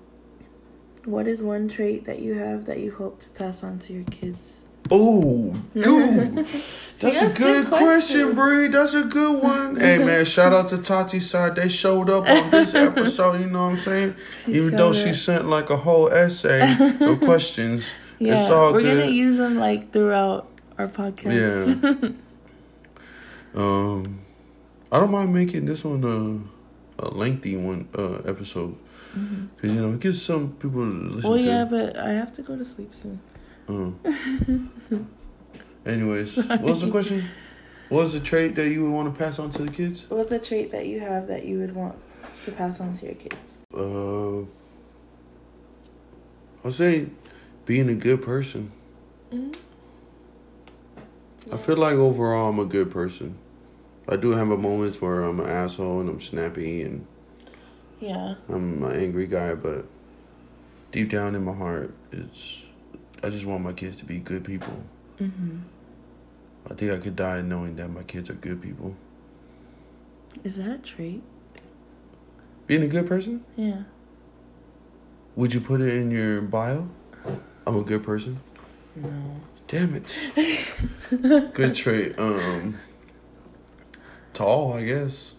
[1.06, 4.04] what is one trait that you have that you hope to pass on to your
[4.06, 4.56] kids?
[4.92, 6.36] Oh, dude.
[7.00, 8.36] That's a good good question.
[8.36, 8.68] Bree.
[8.68, 9.76] That's a good one.
[9.80, 11.56] hey, man, shout out to Tati side.
[11.56, 14.16] They showed up on this episode, you know what I'm saying?
[14.44, 16.62] She Even though she sent like a whole essay
[17.00, 17.86] of questions.
[18.20, 19.00] Yeah, it's all we're good.
[19.00, 22.04] gonna use them like throughout our podcast.
[22.04, 22.10] Yeah.
[23.56, 24.25] Um,
[24.96, 26.04] I don't mind making this one
[26.98, 28.78] a, a lengthy one uh, episode.
[29.14, 31.28] Because, you know, it gives some people to listen Mm-hmm.
[31.28, 31.44] well, to.
[31.44, 33.20] yeah, but I have to go to sleep soon.
[33.68, 33.92] Uh.
[35.86, 37.26] Anyways, what was the question?
[37.90, 40.06] What was the trait that you would want to pass on to the kids?
[40.08, 41.98] What's a trait that you have that you would want
[42.46, 43.36] to pass on to your kids?
[43.74, 44.46] Uh,
[46.64, 47.08] I'll say
[47.66, 48.72] being a good person.
[49.34, 49.52] Mm-hmm.
[51.54, 53.38] I feel like overall I'm a good person.
[54.08, 57.06] I do have moments where I'm an asshole and I'm snappy and
[58.00, 59.86] Yeah, I'm an angry guy, but
[60.92, 62.64] deep down in my heart, it's
[63.24, 64.84] I just want my kids to be good people.
[65.20, 65.60] mm-hmm.
[66.70, 68.96] I think I could die knowing that my kids are good people.
[70.44, 71.22] Is that a trait?
[72.68, 73.44] Being a good person?
[73.56, 73.84] Yeah.
[75.36, 76.90] Would you put it in your bio?
[77.68, 78.40] I'm a good person.
[78.96, 79.42] No.
[79.68, 80.16] Damn it.
[81.54, 82.18] good trait.
[82.18, 82.78] Um,
[84.36, 85.34] tall, I guess.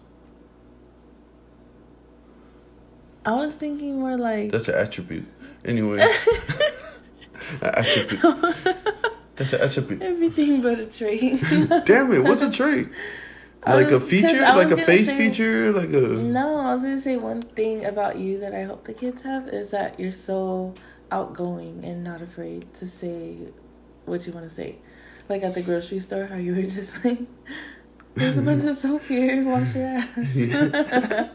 [3.25, 4.51] I was thinking more like.
[4.51, 5.25] That's an attribute.
[5.65, 5.99] Anyway,
[7.61, 8.21] attribute.
[9.35, 10.01] That's an attribute.
[10.01, 11.41] Everything but a trait.
[11.85, 12.23] Damn it!
[12.23, 12.87] What's a trait?
[13.65, 15.99] Like a was- 'cause feature, like a face say- feature, like a.
[15.99, 19.49] No, I was gonna say one thing about you that I hope the kids have
[19.49, 20.73] is that you're so
[21.11, 23.35] outgoing and not afraid to say
[24.05, 24.77] what you want to say.
[25.27, 27.19] Like at the grocery store, how you were just like,
[28.17, 29.43] "There's a bunch of soap here.
[29.45, 30.07] Wash your ass."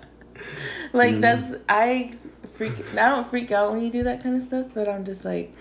[0.93, 1.21] like Mm.
[1.21, 2.13] that's I
[2.55, 2.73] freak.
[2.93, 5.55] I don't freak out when you do that kind of stuff, but I'm just like,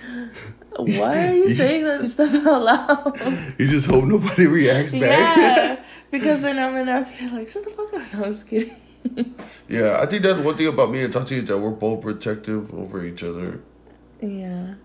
[0.76, 3.54] why are you saying that stuff out loud?
[3.58, 5.02] You just hope nobody reacts back.
[5.02, 5.80] yeah,
[6.12, 8.14] because then I'm gonna have to be like, shut the fuck up.
[8.14, 8.76] No, I'm just kidding.
[9.68, 12.72] Yeah, I think that's one thing about me and Tati is that we're both protective
[12.74, 13.62] over each other.
[14.22, 14.76] yeah.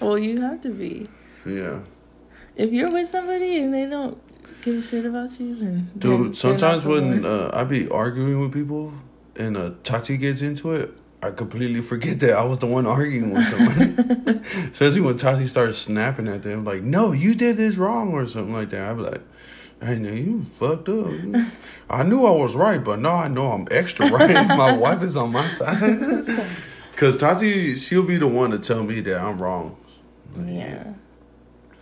[0.00, 1.08] Well, you have to be.
[1.46, 1.80] Yeah.
[2.56, 4.20] If you're with somebody and they don't
[4.62, 8.92] give a shit about you, then Dude, sometimes when uh, I be arguing with people
[9.36, 10.92] and uh, Tati gets into it,
[11.22, 14.44] I completely forget that I was the one arguing with someone.
[14.72, 18.52] Especially when Tati starts snapping at them, like, no, you did this wrong or something
[18.52, 18.90] like that.
[18.90, 19.22] I'd be like,
[19.80, 21.10] hey, now you fucked up.
[21.88, 24.48] I knew I was right, but now I know I'm extra right.
[24.48, 26.46] my wife is on my side.
[26.92, 29.76] Because Tati, she'll be the one to tell me that I'm wrong.
[30.36, 30.94] Like, yeah.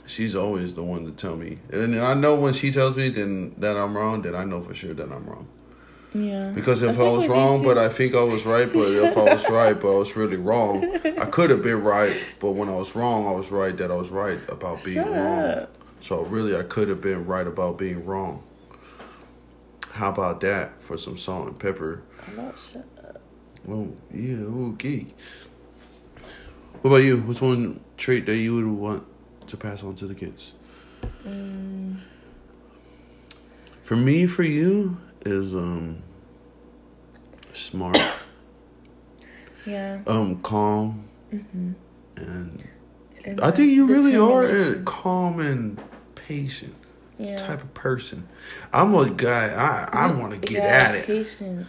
[0.04, 1.58] She's always the one to tell me.
[1.70, 4.74] And I know when she tells me then that I'm wrong, then I know for
[4.74, 5.48] sure that I'm wrong.
[6.14, 6.50] Yeah.
[6.50, 9.22] Because if That's I was wrong, but I think I was right, but if I
[9.22, 10.84] was right, but I was really wrong,
[11.18, 13.94] I could have been right, but when I was wrong, I was right that I
[13.94, 15.38] was right about being Shut wrong.
[15.38, 15.74] up.
[16.00, 18.42] So really, I could have been right about being wrong.
[19.92, 22.02] How about that for some salt and pepper?
[22.26, 23.20] I'm not shut up.
[23.64, 24.36] Well, yeah,
[24.74, 25.06] okay.
[26.80, 27.18] What about you?
[27.18, 29.04] What's one trait that you would want
[29.48, 30.52] to pass on to the kids?
[31.26, 31.98] Mm,
[33.82, 36.02] For me, for you, is um
[37.52, 37.98] smart,
[39.66, 40.00] yeah.
[40.06, 41.72] um calm, hmm
[42.16, 42.68] and
[43.24, 45.80] And I think you really are calm and
[46.14, 46.74] patient
[47.22, 47.36] yeah.
[47.36, 48.26] type of person.
[48.72, 49.48] I'm a guy.
[49.48, 51.06] I I want to get Yeah, at it.
[51.06, 51.68] Patience.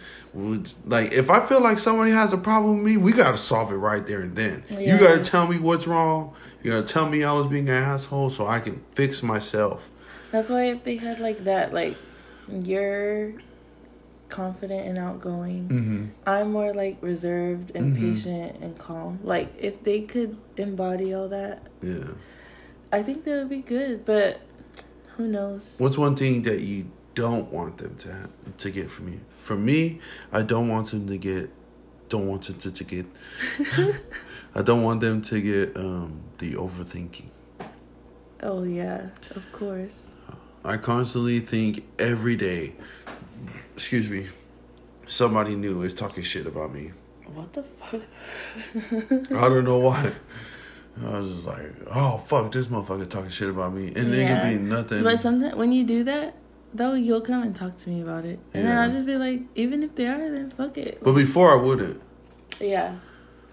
[0.86, 3.76] Like if I feel like somebody has a problem with me, we gotta solve it
[3.76, 4.64] right there and then.
[4.70, 6.34] You gotta tell me what's wrong.
[6.62, 9.88] You gotta tell me I was being an asshole so I can fix myself.
[10.32, 11.96] That's why if they had like that, like
[12.48, 13.34] you're
[14.28, 15.68] confident and outgoing.
[15.68, 16.04] Mm-hmm.
[16.26, 18.00] I'm more like reserved and Mhm.
[18.00, 19.20] patient and calm.
[19.22, 22.08] Like if they could embody all that, Yeah.
[22.92, 24.04] I think that would be good.
[24.04, 24.40] But
[25.16, 25.74] who knows?
[25.78, 29.20] What's one thing that you don't want them to have, to get from you?
[29.34, 30.00] For me,
[30.32, 31.50] I don't want them to get.
[32.08, 33.06] Don't want them to, to get.
[34.54, 37.26] I don't want them to get um, the overthinking.
[38.42, 40.06] Oh yeah, of course.
[40.64, 42.74] I constantly think every day.
[43.74, 44.28] Excuse me.
[45.06, 46.92] Somebody new is talking shit about me.
[47.34, 48.02] What the fuck?
[49.30, 50.12] I don't know why.
[51.02, 54.40] I was just like, oh fuck, this motherfucker talking shit about me, and it Yeah.
[54.42, 55.02] could be nothing.
[55.02, 56.36] But sometimes when you do that,
[56.72, 59.42] though, you'll come and talk to me about it, and then I'll just be like,
[59.56, 60.98] even if they are, then fuck it.
[61.02, 62.00] but before I wouldn't.
[62.60, 62.96] yeah,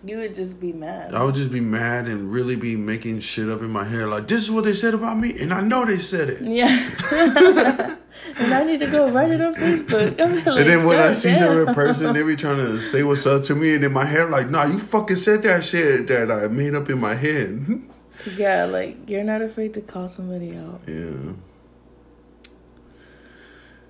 [0.03, 1.13] you would just be mad.
[1.13, 4.07] I would just be mad and really be making shit up in my head.
[4.07, 6.41] Like, this is what they said about me, and I know they said it.
[6.41, 6.67] Yeah.
[8.39, 10.17] and I need to go write it on Facebook.
[10.19, 13.03] Like, And then when I "God see them in person, they be trying to say
[13.03, 16.07] what's up to me, and in my head, like, nah, you fucking said that shit
[16.07, 17.65] that I made up in my head.
[18.37, 20.81] Yeah, like you're not afraid to call somebody out.
[20.87, 21.33] yeah.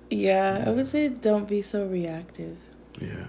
[0.08, 2.56] Yeah, I would say don't be so reactive.
[2.98, 3.26] Yeah.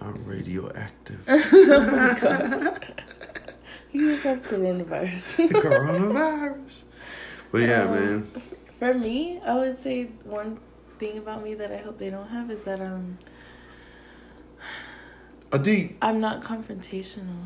[0.00, 1.20] I'm radioactive.
[3.90, 5.48] You just have coronavirus.
[5.48, 6.82] The coronavirus.
[7.50, 8.30] But yeah, Um, man.
[8.78, 10.60] For me, I would say one
[10.98, 13.16] thing about me that I hope they don't have is that um
[15.50, 17.44] I think I'm not confrontational.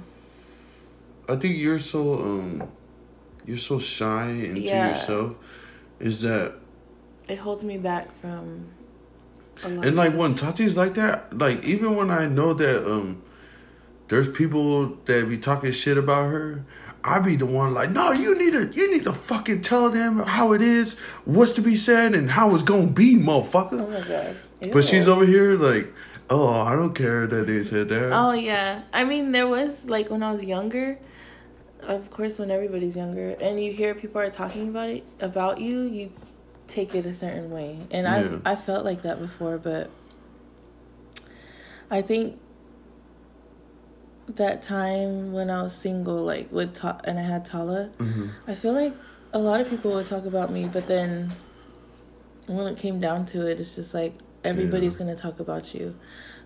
[1.29, 2.69] I think you're so um
[3.47, 4.89] you're so shy into Yeah.
[4.89, 5.37] yourself.
[6.01, 6.55] Is that
[7.29, 8.67] It holds me back from.
[9.65, 13.23] And like when Tati's like that, like even when I know that um
[14.09, 16.65] there's people that be talking shit about her,
[17.05, 20.19] I be the one like, no, you need to you need to fucking tell them
[20.19, 23.81] how it is, what's to be said, and how it's gonna be, motherfucker.
[23.81, 24.37] Oh my god.
[24.73, 25.93] But she's over here like,
[26.31, 28.13] oh, I don't care that they said that.
[28.13, 28.83] Oh yeah.
[28.93, 30.99] I mean there was like when I was younger,
[31.83, 35.83] of course when everybody's younger and you hear people are talking about it about you,
[35.83, 36.13] you
[36.73, 37.79] take it a certain way.
[37.91, 38.39] And Yeah.
[38.45, 39.91] I I felt like that before, but
[41.91, 42.39] I think
[44.35, 48.31] that time when I was single, like with Ta- and I had Tala, Mhm.
[48.47, 48.95] I feel like
[49.33, 51.33] a lot of people would talk about me, but then
[52.47, 55.01] when it came down to it, it's just like everybody's Yeah.
[55.01, 55.95] gonna talk about you.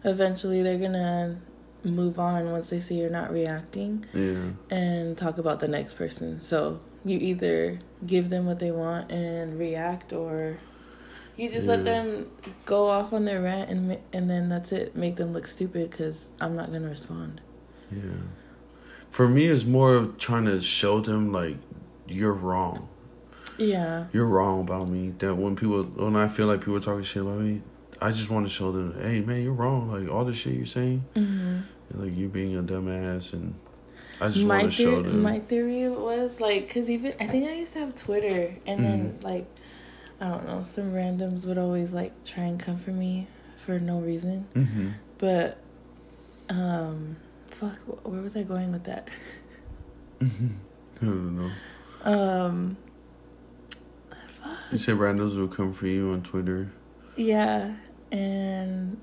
[0.04, 1.36] Eventually, they're gonna
[1.84, 4.50] move on once they see you're not reacting Yeah.
[4.76, 6.40] and talk about the next person.
[6.40, 10.58] So you either give them what they want and react, or
[11.36, 12.30] you just let them
[12.64, 14.96] go off on their rant and and then that's it.
[14.96, 17.40] Make them look stupid because I'm not gonna respond.
[17.90, 18.00] Yeah.
[19.10, 21.56] For me, it's more of trying to show them like
[22.08, 22.88] you're wrong.
[23.56, 24.06] Yeah.
[24.12, 25.14] You're wrong about me.
[25.18, 27.62] That when people, when I feel like people are talking shit about me,
[28.02, 29.90] I just want to show them, hey man, you're wrong.
[29.90, 32.02] Like all the shit you're saying, Mm-hmm.
[32.02, 33.54] like you being a dumbass, and
[34.20, 35.22] I just my want to show theory, them.
[35.22, 39.12] my theory was like, cause even I think I used to have Twitter, and then
[39.12, 39.24] Mm-hmm.
[39.24, 39.46] like,
[40.20, 43.28] I don't know, some randoms would always like try and come for me
[43.58, 44.88] for no reason, mm-hmm.
[45.18, 45.58] but,
[46.48, 47.16] um,
[47.48, 47.76] fuck,
[48.06, 49.08] where was I going with that?
[50.22, 50.26] I
[51.02, 51.50] don't know.
[52.04, 52.76] Um,
[54.28, 54.58] fuck.
[54.72, 56.70] You said randoms will come for you on Twitter.
[57.16, 57.74] Yeah,
[58.12, 58.98] and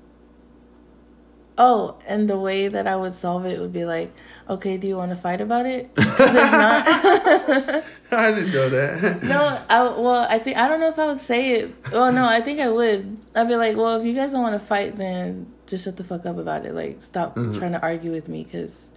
[1.56, 4.12] oh, and the way that I would solve it would be like,
[4.50, 5.90] okay, do you want to fight about it?
[5.96, 9.22] if not, I didn't know that.
[9.22, 11.74] no, I well, I think I don't know if I would say it.
[11.92, 13.16] Well, no, I think I would.
[13.34, 16.04] I'd be like, well, if you guys don't want to fight, then just shut the
[16.04, 16.74] fuck up about it.
[16.74, 17.56] Like, stop Mhm.
[17.58, 18.88] trying to argue with me, because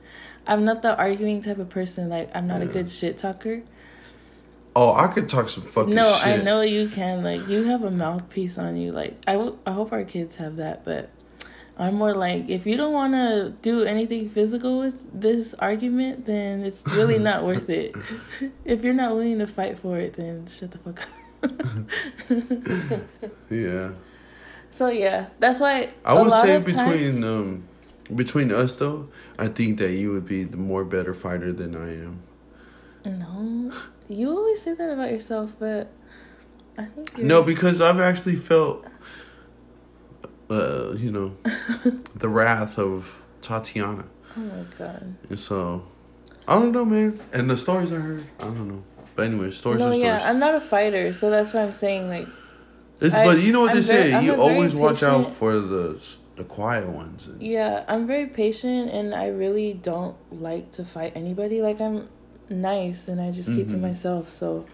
[0.48, 2.10] I'm not the arguing type of person.
[2.10, 3.62] Like, I'm not a good shit talker.
[4.76, 6.28] Oh, I could talk some fucking No, shit.
[6.40, 7.24] I know you can.
[7.24, 8.92] Like you have a mouthpiece on you.
[8.92, 10.86] Like I, w- I hope our kids have that.
[10.86, 11.10] But
[11.80, 16.64] I'm more like if you don't want to do anything physical with this argument, then
[16.64, 17.96] it's really not worth it.
[18.66, 21.08] if you're not willing to fight for it, then shut the fuck up.
[23.50, 23.92] Yeah,
[24.72, 27.64] so yeah, that's why I would say between times- um
[28.16, 31.90] between us though, I think that you would be the more better fighter than I
[32.06, 32.22] am.
[33.20, 33.72] no,
[34.10, 35.92] you always say that about yourself, but
[36.78, 38.86] I think you're, No, because I've actually felt,
[40.50, 41.36] uh, you know,
[42.16, 44.06] the wrath of Tatiana,
[44.36, 45.16] oh my god.
[45.30, 45.84] and so
[46.48, 47.20] I don't know, man.
[47.34, 48.84] And the stories I heard, I don't know.
[49.16, 50.04] But anyway, stories No, are stories.
[50.06, 52.28] yeah, I'm not a fighter, so that's why I'm saying like
[53.02, 54.14] It's, I- but you know what I'm they very- say.
[54.16, 56.02] I'm you always watch out for the
[56.36, 57.28] the quiet ones.
[57.40, 61.62] Yeah, I'm very patient and I really don't like to fight anybody.
[61.64, 62.08] Like I'm
[62.50, 63.82] nice and I just keep to Mhm.
[63.82, 64.30] myself.
[64.32, 64.66] So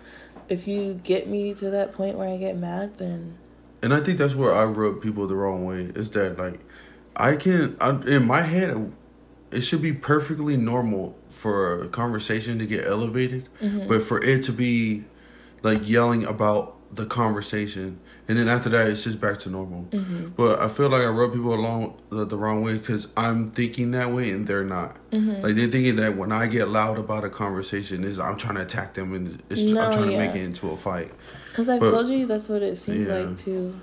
[0.50, 3.38] if you get me to that point where I get mad, then
[3.84, 5.92] And I think that's where I rub people the wrong way.
[5.94, 6.62] Is that like,
[7.16, 8.92] I can I, in my head,
[9.52, 13.88] it should be perfectly normal for a conversation to get elevated, Mm-hmm.
[13.88, 15.04] but for it to be
[15.62, 19.84] like yelling about the conversation, and then after that, it's just back to normal.
[19.92, 20.30] Mm-hmm.
[20.30, 23.92] But I feel like I rub people along the, the wrong way because I'm thinking
[23.92, 24.96] that way and they're not.
[25.12, 25.42] Mm-hmm.
[25.44, 28.62] Like they're thinking that when I get loud about a conversation, is I'm trying to
[28.62, 31.12] attack them and it's, No, I'm trying to make it into a fight.
[31.54, 33.16] Because I've But- told you that's what it seems Yeah.
[33.20, 33.76] like too.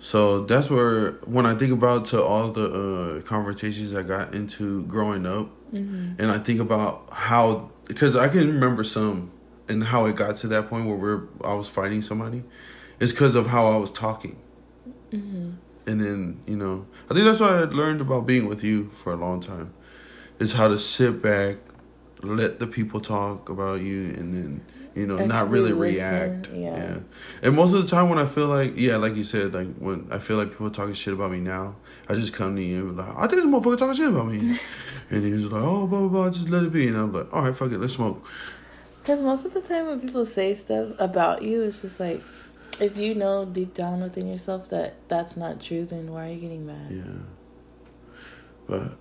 [0.00, 4.82] So that's where when I think about to all the uh, conversations I got into
[4.84, 6.20] growing up, Mm-hmm.
[6.20, 9.30] and I think about how because I can remember some
[9.68, 12.42] and how it got to that point where we're I was fighting somebody,
[13.00, 14.36] it's because of how I was talking,
[15.12, 15.50] Mm-hmm.
[15.86, 19.12] and then you know I think that's what I learned about being with you for
[19.12, 19.72] a long time,
[20.40, 21.56] is how to sit back,
[22.22, 24.60] let the people talk about you, and then
[24.94, 26.48] you know not really listen, react.
[26.52, 26.98] yeah.
[27.42, 30.06] And most of the time when I feel like yeah, like you said, like when
[30.10, 31.76] I feel like people talking shit about me now,
[32.08, 34.28] I just come to you and be like, I think this motherfucker talking shit about
[34.28, 34.58] me.
[35.10, 37.32] and he was like, Oh blah blah blah, just let it be and I'm like,
[37.32, 38.26] Alright, fuck it, let's smoke.
[39.00, 42.22] Because most of the time when people say stuff about you, it's just like
[42.80, 46.40] if you know deep down within yourself that that's not true, then why are you
[46.40, 46.90] getting mad?
[46.90, 47.22] Yeah.
[48.66, 48.96] But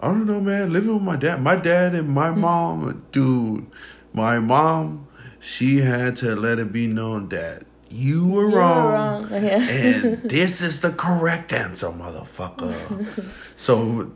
[0.00, 0.72] I don't know, man.
[0.72, 3.66] Living with my dad, my dad and my mom, dude,
[4.12, 5.06] my mom,
[5.42, 8.92] she had to let it be known that you were You were wrong.
[9.30, 9.42] wrong.
[9.44, 9.58] Yeah.
[9.68, 13.30] and this is the correct answer, motherfucker.
[13.56, 14.12] so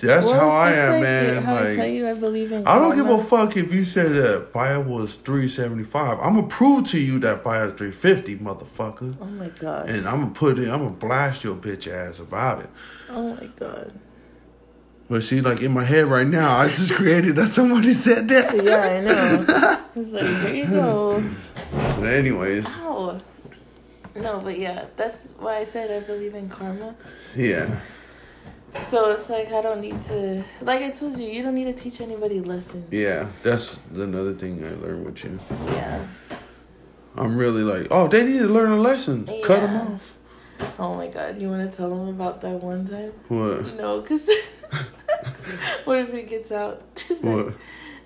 [0.00, 1.42] that's Well, how I am, like man.
[1.42, 2.66] How I tell you, I believe in.
[2.66, 6.18] I don't give a fuck if you said that buyer was three seventy five.
[6.20, 9.16] I'm gonna prove to you that buyer three fifty, motherfucker.
[9.20, 9.90] Oh my god.
[9.90, 10.70] And I'm gonna put it.
[10.70, 12.70] I'm gonna blast your bitch ass about it.
[13.10, 13.92] Oh my god.
[15.10, 18.54] But see, like in my head right now, I just created that somebody said that.
[18.64, 19.76] Yeah, I know.
[19.96, 21.22] It's like here you go.
[21.72, 23.20] But anyways, Ow.
[24.14, 26.94] No, but yeah, that's why I said I believe in karma.
[27.34, 27.80] yeah,
[28.88, 31.82] So it's like I don't need to, like I told you, you don't need to
[31.82, 32.86] teach anybody lessons.
[32.92, 33.26] yeah.
[33.42, 35.40] That's another thing I learned with you.
[35.66, 36.06] Yeah.
[37.16, 39.26] I'm really like, oh, they need to learn a lesson.
[39.42, 40.16] Cut them off.
[40.78, 43.12] Oh my god, you want to tell them about that one time?
[43.26, 43.74] What?
[43.74, 44.22] No, because
[45.84, 46.82] what if it gets out
[47.20, 47.54] What?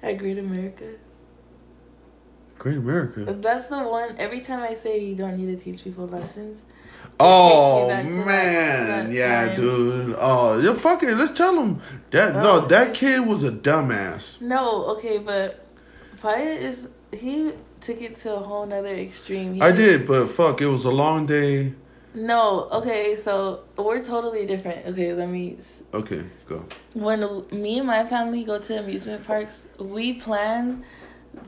[0.02, 0.84] at Great America?
[2.58, 3.24] Great America.
[3.32, 4.16] That's the one.
[4.18, 6.62] Every time I say you don't need to teach people lessons,
[7.20, 9.56] Oh back to that- man, that yeah, time.
[9.56, 10.16] dude.
[10.18, 11.14] Oh, yeah, fuck it.
[11.16, 11.80] Let's tell him
[12.10, 12.34] that.
[12.34, 12.66] No, Oh.
[12.66, 14.40] that kid was a dumbass.
[14.40, 15.64] no, okay, but
[16.22, 19.54] Pyatt is he took it to a whole nother extreme.
[19.54, 21.74] He I was- did, but fuck, it was a long day.
[22.14, 24.86] No, okay, so we're totally different.
[24.86, 25.58] Okay, let me.
[25.92, 26.64] Okay, go.
[26.94, 30.84] When me and my family go to amusement parks, we plan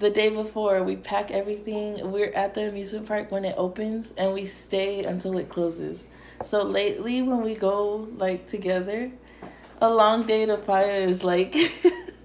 [0.01, 0.83] the day before.
[0.83, 2.11] We pack everything.
[2.11, 6.03] We're at the amusement park when it opens, and we stay until it closes.
[6.45, 9.13] So lately, when we go like together,
[9.81, 11.55] a long day to Paya is like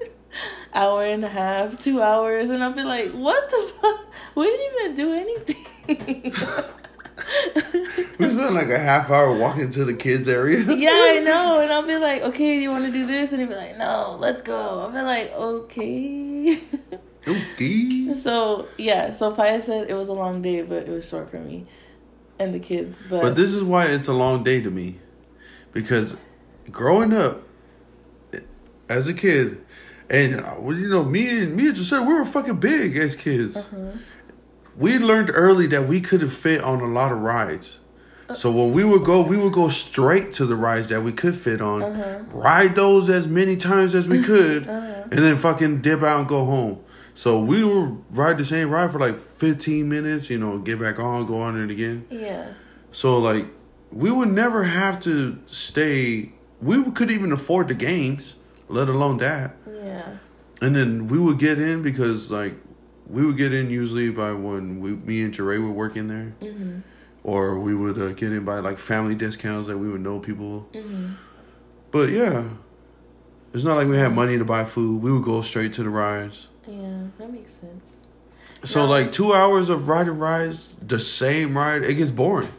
[0.74, 4.00] hour and a half, two hours, and I'll be like, "What the fuck?
[4.34, 6.34] We didn't even do anything."
[8.18, 10.60] We spent like a half hour walking to the kids area.
[10.76, 13.50] yeah, I know, and I'll be like, "Okay, you want to do this?" And he'll
[13.50, 16.60] be like, "No, let's go." I'll be like, "Okay."
[17.28, 18.14] Okay.
[18.22, 21.40] so yeah, so Paya said it was a long day, but it was short for
[21.40, 21.66] me
[22.42, 23.04] and the kids.
[23.08, 24.98] But, But this is why it's a long day to me.
[25.72, 26.18] Because
[26.70, 27.44] growing up
[28.90, 29.64] as a kid,
[30.10, 33.56] and uh, you know, me and me and Giselle, we were fucking big as kids.
[33.56, 33.92] uh-huh.
[34.82, 37.80] We learned early that we couldn't fit on a lot of rides.
[38.34, 41.36] So when we would go, we would go straight to the rides that we could
[41.36, 42.20] fit on, Uh-huh.
[42.34, 45.04] ride those as many times as we could, Uh-huh.
[45.12, 46.80] and then fucking dip out and go home.
[47.14, 50.98] So we would ride the same ride for like 15 minutes, you know, get back
[50.98, 52.06] on, go on it again.
[52.10, 52.54] yeah,
[52.92, 53.48] So like
[53.92, 56.32] we would never have to stay.
[56.62, 58.38] We could even afford the games,
[58.70, 59.56] let alone that.
[59.86, 60.16] yeah,
[60.62, 62.56] And then we would get in because like
[63.12, 66.80] we would get in usually by when we, me and Jeray were working there, mm-hmm.
[67.24, 70.68] or we would uh, get in by like family discounts that we would know people.
[70.72, 71.14] Mm-hmm.
[71.92, 72.46] But yeah,
[73.54, 75.02] it's not like we had money to buy food.
[75.02, 76.48] We would go straight to the rides.
[76.66, 77.96] yeah, that makes sense.
[78.64, 82.54] So like two hours of riding rides, the same ride, it gets boring.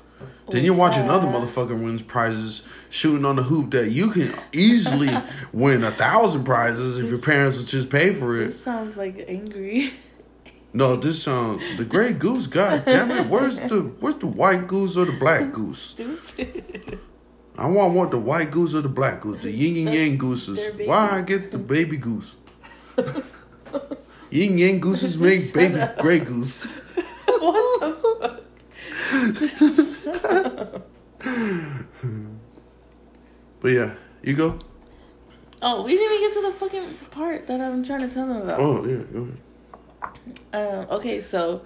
[0.48, 5.08] Then you're watching other motherfucker wins prizes, shooting on the hoop that you can easily
[5.52, 8.48] win a thousand prizes if your parents would just pay for it.
[8.48, 9.94] This sounds like angry.
[10.74, 12.46] No, this sounds the gray goose.
[12.46, 15.80] God damn it, where's the where's the white goose or the black goose?
[15.80, 16.98] Stupid.
[17.58, 20.58] I want want the white goose or the black goose, the yin and yang gooses.
[20.86, 22.36] Why I get the baby goose?
[24.30, 25.98] yin yang gooses make baby up.
[25.98, 26.64] gray goose.
[27.26, 28.42] what the
[30.00, 30.82] fuck?
[33.60, 34.58] But yeah, you go.
[35.60, 38.38] Oh, we didn't even get to the fucking part that I'm trying to tell them
[38.38, 38.58] about.
[38.58, 39.36] Oh yeah, go ahead.
[40.52, 41.62] Um, okay, so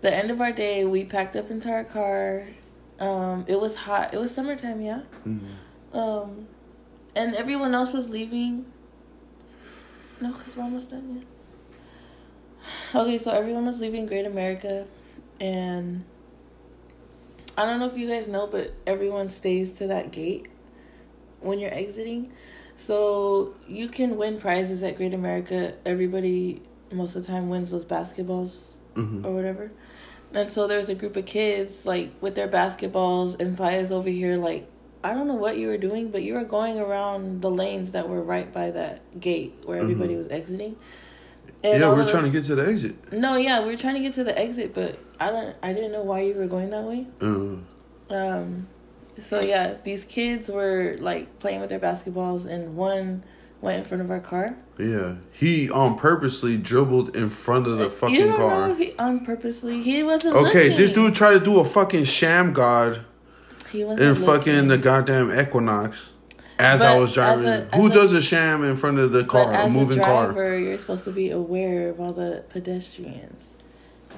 [0.00, 2.46] the end of our day, we packed up into our car.
[3.00, 4.14] Um, it was hot.
[4.14, 5.02] It was summertime, yeah.
[5.26, 5.40] Mhm.
[5.92, 6.46] Um,
[7.14, 8.66] and everyone else was leaving.
[10.20, 11.24] No, because we're almost done yet.
[12.94, 14.86] Okay, so everyone was leaving Great America,
[15.40, 16.04] and
[17.56, 20.46] I don't know if you guys know, but everyone stays to that gate
[21.40, 22.32] when you're exiting.
[22.76, 25.74] So you can win prizes at Great America.
[25.84, 26.62] Everybody,
[26.94, 29.24] most of the time, wins those basketballs Mhm.
[29.24, 29.70] or whatever.
[30.32, 34.08] And so there was a group of kids like with their basketballs and Paya's over
[34.08, 34.66] here like
[35.04, 38.08] I don't know what you were doing, but you were going around the lanes that
[38.08, 40.18] were right by that gate where everybody Mhm.
[40.18, 40.76] was exiting.
[41.62, 43.12] And Yeah, we're of trying us- to get to the exit.
[43.12, 45.92] No, yeah, we were trying to get to the exit, but I don't I didn't
[45.92, 47.06] know why you were going that way.
[47.20, 48.66] Uh, Um
[49.18, 53.22] so yeah, these kids were like playing with their basketballs and one
[53.64, 54.54] went in front of our car.
[54.78, 58.70] yeah, he on purposely dribbled in front of the fucking you don't know car.
[58.70, 60.76] if he on purposely he wasn't Okay, looking.
[60.76, 63.02] this dude tried to do a fucking Shammgod
[63.72, 64.68] he wasn't in fucking looking.
[64.68, 66.12] the goddamn Equinox.
[66.56, 69.46] As I was driving, a- who a- does a sham in front of the car,
[69.50, 70.26] But a moving a car?
[70.26, 73.42] driver, you're supposed to be aware of all the pedestrians.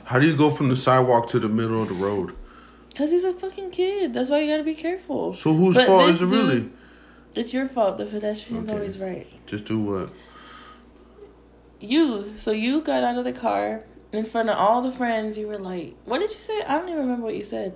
[0.05, 2.33] How do you go from the sidewalk to the middle of the road?
[2.95, 4.13] Cause he's a fucking kid.
[4.13, 5.33] That's why you gotta be careful.
[5.35, 6.61] So whose But fault is it really?
[6.61, 6.73] dude-
[7.37, 7.99] It's your fault.
[7.99, 8.79] The pedestrian's Okay.
[8.79, 9.27] always right.
[9.47, 10.09] Just do what?
[11.81, 12.35] You.
[12.39, 15.37] So you got out of the car in front of all the friends.
[15.37, 17.75] You were like, "What did you say?" I don't even remember what you said.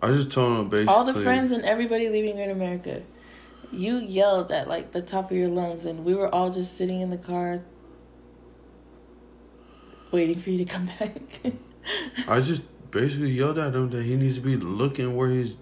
[0.00, 0.94] I just told him basically.
[0.94, 3.02] all the friends and everybody leaving Great America.
[3.72, 7.00] You yelled at like the top of your lungs, and we were all just sitting
[7.00, 7.62] in the car,
[10.12, 11.12] waiting for you to come back.
[12.28, 15.56] I just basically yelled at him that he needs to be looking where he's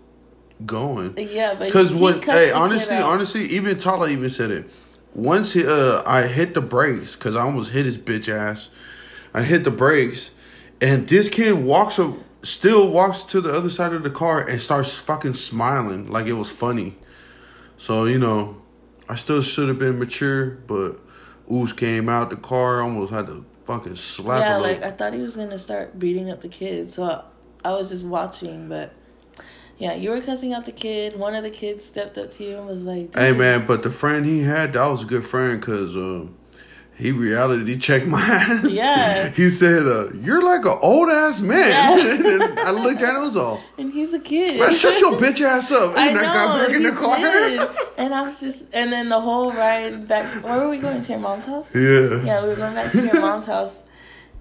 [0.66, 1.14] going.
[1.16, 4.70] yeah, but Because he when, hey, honestly, honestly, even Tala even said it.
[5.14, 8.70] Once he, uh, I hit the brakes because I almost hit his bitch ass.
[9.34, 10.30] I hit the brakes,
[10.80, 14.60] and this kid walks up, still walks to the other side of the car and
[14.60, 16.96] starts fucking smiling like it was funny.
[17.76, 18.62] So you know,
[19.08, 20.98] I still should have been mature, but
[21.50, 24.62] Oos came out the car, almost had to fucking slap yeah, him.
[24.62, 27.22] like I thought he was gonna start beating up the kid, so I,
[27.68, 28.68] I was just watching.
[28.68, 28.94] But
[29.82, 31.18] yeah, you were cussing out the kid.
[31.18, 33.90] One of the kids stepped up to you and was like, Hey man, but the
[33.90, 36.36] friend he had, that was a good friend because um,
[36.94, 38.70] he reality checked my ass.
[38.70, 39.30] Yeah.
[39.30, 42.54] he said, uh, "You're like an old ass man." Yeah.
[42.64, 45.40] I looked at him, I was all, and he's a kid." "Man, shut your bitch
[45.40, 47.18] ass up!" And I, know, got back in the car.
[47.18, 47.60] did.
[47.98, 50.44] and I was just, and then the whole ride back.
[50.44, 51.74] Where were we going to your mom's house?
[51.74, 52.22] yeah.
[52.22, 53.76] Yeah, we were going back to your mom's house,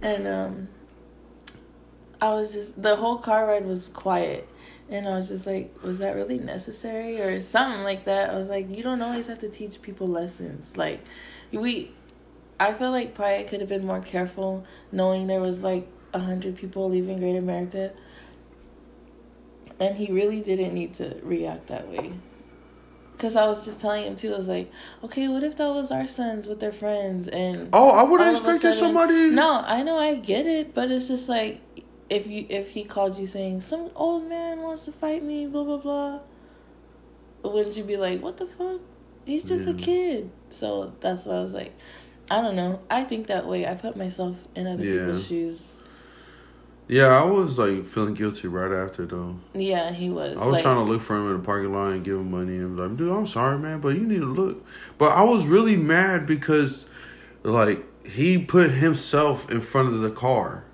[0.04, 0.68] and um,
[2.22, 4.48] I was just the whole car ride was quiet,
[4.92, 8.30] And I was just like, was that really necessary or something like that?
[8.30, 10.76] I was like, you don't always have to teach people lessons.
[10.76, 11.00] Like,
[11.54, 11.92] we,
[12.60, 16.58] I feel like probably could have been more careful knowing there was like a hundred
[16.58, 17.94] people leaving Great America.
[19.80, 22.12] And he really didn't need to react that way.
[23.18, 24.34] Cause I was just telling him too.
[24.34, 24.72] I was like,
[25.04, 28.34] okay, what if that was our sons with their friends and Oh, I would have
[28.34, 29.30] expected sudden- somebody.
[29.30, 31.62] No, I know I get it, but it's just like
[32.12, 35.64] if you if he called you saying some old man wants to fight me, blah
[35.64, 36.20] blah blah.
[37.44, 38.82] Wouldn't you be like, what the fuck?
[39.26, 40.30] He's just a kid.
[40.52, 41.74] So that's why I was like,
[42.30, 42.82] I don't know.
[42.90, 43.66] I think that way.
[43.66, 45.06] I put myself in other Yeah.
[45.06, 45.78] people's shoes.
[46.88, 49.38] Yeah, I was like feeling guilty right after though.
[49.54, 50.38] Yeah, he was.
[50.38, 52.30] I was like, trying to look for him in the parking lot and give him
[52.30, 54.66] money and be like, dude, I'm sorry, man, but you need to look.
[54.98, 56.86] But I was really mad because,
[57.44, 60.66] like, he put himself in front of the car.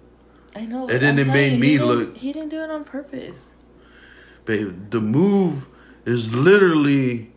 [0.57, 0.87] I know.
[0.87, 3.37] and then I'm it made me look- He didn't do it on purpose.
[4.45, 5.67] Babe, the move
[6.05, 7.31] is literally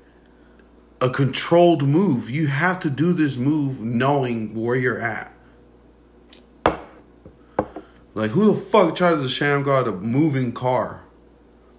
[1.01, 2.31] a controlled move.
[2.31, 5.35] You have to do this move knowing where you're at.
[8.15, 11.05] Like, who the fuck tries to Shammgod a moving car?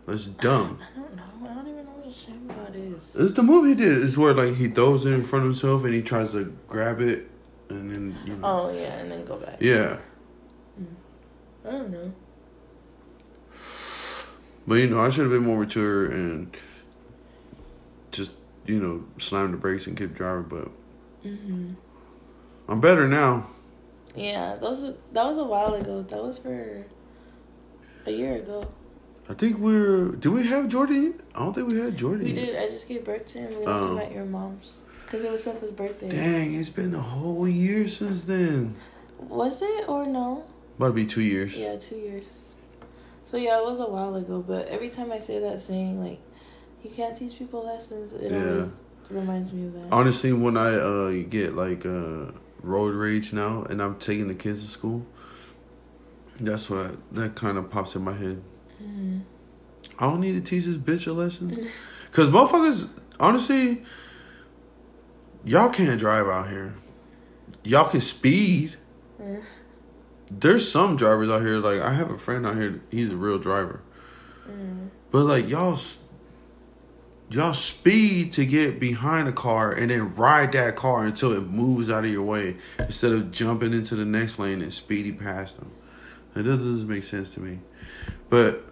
[0.07, 0.79] That's dumb.
[0.81, 1.23] I don't know.
[1.49, 3.01] I don't even know what a shame god is.
[3.15, 3.97] It's the move he did.
[4.03, 7.01] It's where like he throws it in front of himself and he tries to grab
[7.01, 7.29] it
[7.69, 8.47] and then you know.
[8.47, 9.57] Oh yeah, and then go back.
[9.59, 9.97] Yeah,
[11.65, 12.11] I don't know.
[14.67, 16.55] but you know I should have been more mature and
[18.11, 18.31] just
[18.65, 20.43] you know slam the brakes and keep driving.
[20.49, 20.67] But
[21.29, 21.73] hmm
[22.67, 23.47] I'm better now.
[24.15, 26.01] Yeah, those were- that was a while ago.
[26.03, 26.85] That was for
[28.05, 28.67] a year ago.
[29.29, 30.09] I think we're.
[30.09, 31.03] Do we have Jordan?
[31.03, 31.13] yet?
[31.35, 32.25] I don't think we had Jordan.
[32.25, 32.45] We yet.
[32.47, 32.55] did.
[32.57, 33.49] I just gave birth to him.
[33.51, 33.91] We left Oh.
[33.93, 34.75] him at your mom's
[35.05, 36.09] because it was Sophia's birthday.
[36.09, 38.75] Dang, it's been a whole year since then.
[39.19, 40.43] Was it or no?
[40.81, 41.55] About to be two years.
[41.55, 42.25] Yeah, two years.
[43.23, 44.41] So yeah, it was a while ago.
[44.41, 46.19] But every time I say that saying, like,
[46.81, 48.49] you can't teach people lessons, it Yeah.
[48.53, 48.71] always
[49.11, 49.93] reminds me of that.
[49.93, 52.31] Honestly, when I uh get like uh
[52.63, 55.05] road rage now and I'm taking the kids to school,
[56.39, 58.41] that's what I, that kind of pops in my head.
[58.83, 59.21] Mhm.
[59.99, 61.67] I don't need to teach this bitch a lesson.
[62.11, 62.89] Cause motherfuckers,
[63.19, 63.83] honestly,
[65.45, 66.73] y'all can't drive out here.
[67.63, 68.77] Y'all can speed.
[69.21, 69.43] Mm.
[70.39, 71.57] There's some drivers out here.
[71.57, 72.81] Like I have a friend out here.
[72.89, 73.81] He's a real driver.
[74.49, 74.89] Mm.
[75.11, 75.77] But like y'all,
[77.29, 81.89] y'all speed to get behind a car and then ride that car until it moves
[81.89, 85.71] out of your way instead of jumping into the next lane and speeding past them.
[86.33, 87.59] That doesn't make sense to me.
[88.29, 88.63] But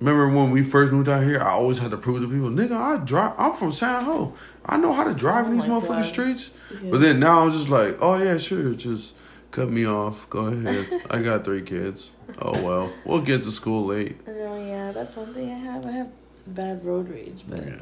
[0.00, 2.72] remember when we first moved out here, I always had to prove to people, nigga,
[2.72, 3.34] I drive.
[3.36, 4.32] I'm from San Ho.
[4.64, 6.04] I know how to drive in Oh these motherfucking God.
[6.06, 6.50] streets.
[6.70, 6.82] Yes.
[6.90, 9.12] But then now I'm just like, oh yeah, sure, just
[9.50, 10.28] cut me off.
[10.30, 11.02] Go ahead.
[11.10, 12.12] I got three kids.
[12.40, 14.26] Oh well, we'll get to school late.
[14.26, 15.86] Know, yeah, that's one thing I have.
[15.86, 16.08] I have
[16.46, 17.80] bad road rage, but Yeah.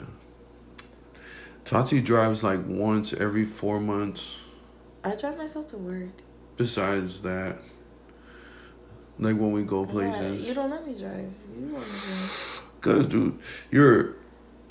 [1.64, 4.40] Tati drives like once every four months.
[5.02, 6.10] I drive myself to work.
[6.56, 7.58] Besides that,
[9.18, 10.46] like when we go Yeah, places.
[10.46, 11.32] you don't let me drive.
[11.58, 12.30] You want me to.
[12.80, 13.38] Cause dude,
[13.70, 14.14] you're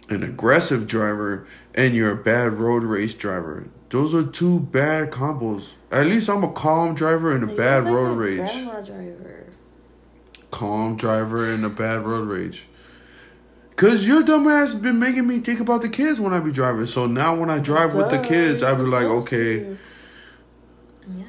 [0.10, 3.65] an aggressive driver and you're a bad road race driver.
[3.90, 5.70] Those are two bad combos.
[5.94, 8.38] At least I'm a calm driver in a Like, bad like road a rage.
[8.38, 9.45] Grandma driver.
[10.52, 12.68] calm driver in a bad road rage.
[13.76, 16.86] Cause your dumbass been making me think about the kids when I be driving.
[16.86, 19.78] So now when I drive with the kids, I be like, okay, to.
[21.15, 21.26] Yeah.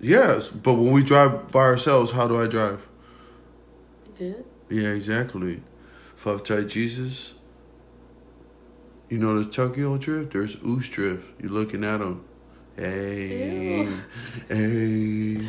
[0.00, 0.48] yes.
[0.48, 2.86] But when we drive by ourselves, how do I drive?
[4.18, 4.44] Good.
[4.70, 5.62] Yeah, exactly.
[6.14, 7.34] Fuck tight Jesus.
[9.08, 10.32] You know the Tokyo drift?
[10.32, 11.26] There's Oos drift.
[11.40, 12.24] You're looking at them.
[12.76, 13.98] Hey, Ew.
[14.48, 15.46] hey.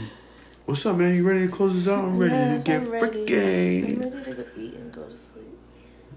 [0.65, 1.15] What's up, man?
[1.15, 2.03] You ready to close this out?
[2.03, 3.25] I'm ready Yes, to get I'm ready.
[3.25, 4.03] freaking.
[4.03, 5.59] I'm ready to go eat and go to sleep.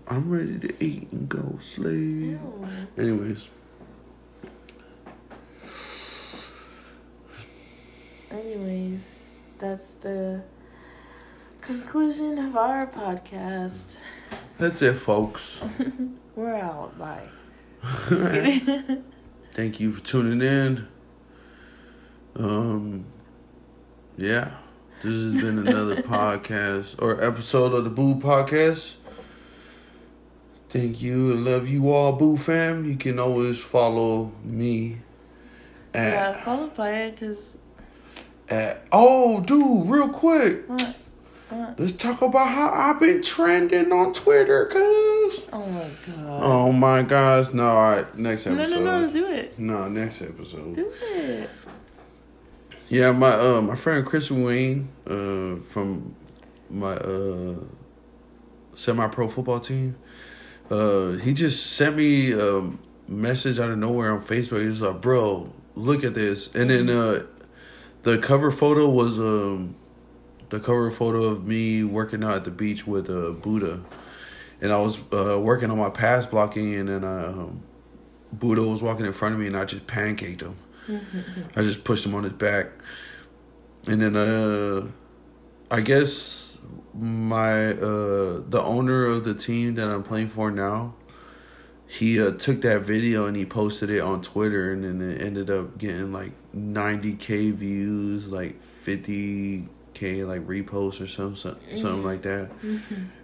[0.09, 2.39] I'm ready to eat and go sleep.
[2.41, 2.69] Ew.
[2.99, 3.49] Anyways,
[8.31, 9.01] Anyways,
[9.59, 10.43] that's the
[11.61, 13.95] conclusion of our podcast.
[14.59, 15.61] that's it, folks.
[16.37, 16.99] We're out.
[16.99, 17.29] Bye.
[19.55, 20.89] Thank you for tuning in.
[22.39, 23.07] Um,
[24.19, 24.57] yeah,
[25.03, 28.97] this has been another podcast or episode of the Boo Podcast.
[30.69, 32.85] Thank you and love you all, Boo fam.
[32.85, 34.99] You can always follow me
[35.95, 37.57] at yeah, follow Playa because
[38.51, 40.69] at oh, dude, real quick.
[40.69, 40.97] what?
[41.49, 41.79] What?
[41.79, 45.43] Let's talk about how I've been trending on Twitter, cuz.
[45.53, 46.41] Oh my god.
[46.43, 47.53] Oh my gosh.
[47.53, 48.19] No, alright.
[48.19, 48.71] Next episode.
[48.71, 49.59] no, no, no, do it.
[49.59, 50.75] No, next episode.
[50.75, 51.49] Do it.
[52.89, 56.15] Yeah, my uh my friend Chris Wayne, uh from
[56.71, 57.57] my uh
[58.75, 59.97] semi-pro football team.
[60.71, 62.71] Uh, he just sent me a
[63.09, 64.65] message out of nowhere on Facebook.
[64.67, 67.25] He's like, "Bro, look at this," and then uh,
[68.03, 69.75] the cover photo was um,
[70.51, 73.81] the cover photo of me working out at the beach with uh, Buddha,
[74.61, 77.63] and I was uh, working on my pass blocking, and then um,
[78.33, 80.57] Buddha was walking in front of me, and I just pancaked him.
[81.57, 82.69] I just pushed him on his back,
[83.87, 84.87] and then uh,
[85.71, 86.57] I guess
[86.95, 90.95] my uh the owner of the team that I'm playing for now,
[91.87, 95.51] he uh, took that video and he posted it on Twitter, and then it ended
[95.51, 102.51] up getting like 90k views, like 50k like reposts or some, some something like that,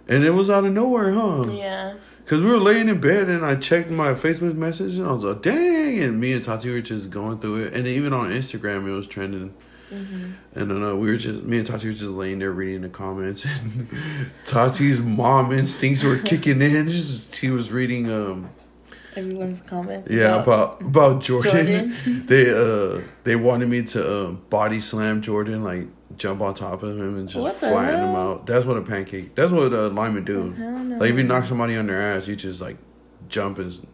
[0.07, 1.45] and it was out of nowhere, huh?
[1.49, 1.95] Yeah.
[2.25, 5.23] Cause we were laying in bed and I checked my Facebook message and I was
[5.23, 8.87] like, "Dang!" And me and Tati were just going through it, and even on Instagram
[8.87, 9.53] it was trending.
[9.91, 12.89] And then uh, we were just me and Tati were just laying there reading the
[12.89, 13.87] comments, and
[14.45, 16.89] Tati's mom instincts were kicking in.
[16.89, 18.49] Just, she was reading, um,
[19.15, 20.09] Everyone's comments.
[20.09, 21.93] yeah, about about Jordan.
[21.93, 22.25] Jordan.
[22.25, 25.85] they uh they wanted me to um, body slam Jordan, like
[26.17, 28.45] jump on top of him and just flatten him out.
[28.45, 29.35] That's what a pancake.
[29.35, 30.53] That's what a linemen do.
[30.57, 30.97] no.
[30.97, 32.77] Like if you knock somebody on their ass, you just like
[33.29, 33.85] jump and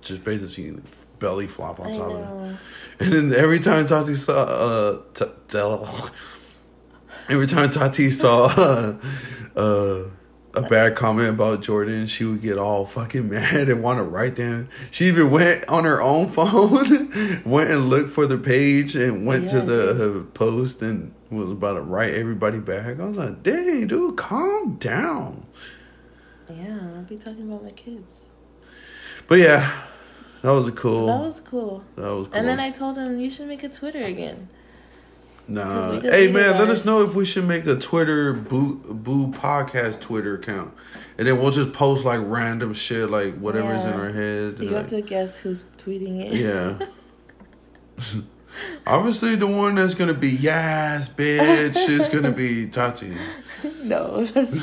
[0.00, 0.80] just basically
[1.18, 2.58] belly flop on I top of them.
[3.00, 5.58] And then every time Tati saw, uh, t- t-
[7.30, 8.44] every time Tati saw
[9.56, 10.02] uh, uh,
[10.54, 14.36] a bad comment about Jordan, she would get all fucking mad and want to write
[14.36, 14.68] them.
[14.90, 19.48] She even went on her own phone, went and looked for the page and went
[19.50, 22.98] to the post and was about to write everybody back.
[22.98, 25.46] I was like, dang, dude, calm down.
[26.48, 28.12] Yeah, I'll be talking about my kids.
[29.28, 29.84] But yeah,
[30.42, 31.06] that was cool.
[31.06, 31.84] That was cool.
[31.94, 32.36] that was cool.
[32.36, 34.48] And then I told him you should make a Twitter again.
[35.50, 36.00] Nah.
[36.00, 40.36] Hey man, let us know if we should make a Twitter boo boo podcast Twitter
[40.36, 40.72] account,
[41.18, 44.58] and then we'll just post like random shit, like whatever's in our head.
[44.60, 46.34] You like- have to guess who's tweeting it.
[46.34, 46.86] yeah.
[48.86, 53.16] Obviously, the one that's gonna be yes, bitch, is gonna be Tati.
[53.82, 54.54] no, that's.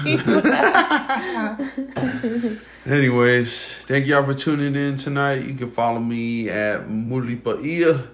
[2.85, 5.43] Anyways, thank y'all for tuning in tonight.
[5.43, 8.07] You can follow me at Mulipaia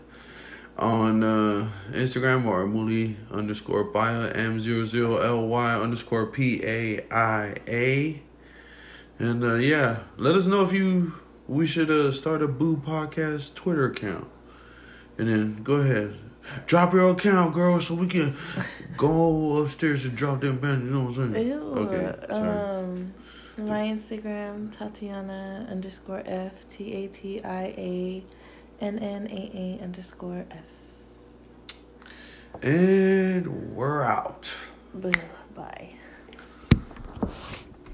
[0.83, 8.21] on uh, Instagram or Muli underscore Paya, M00LY underscore P A I A.
[9.17, 11.13] And uh, yeah, let us know if you
[11.47, 14.27] we should uh, start a Boo Podcast Twitter account.
[15.17, 16.17] And then go ahead.
[16.65, 18.35] Drop your account, girl, so we can
[18.97, 20.83] go upstairs and drop them bands.
[20.83, 21.47] You know what I'm saying?
[21.47, 21.61] Ew.
[21.61, 22.49] Okay, sorry.
[22.49, 23.13] Um,
[23.57, 28.23] my Instagram Tatiana underscore F T A T I A
[28.83, 30.57] N N A A underscore F.
[32.61, 34.51] And we're out.
[35.55, 35.91] Bye.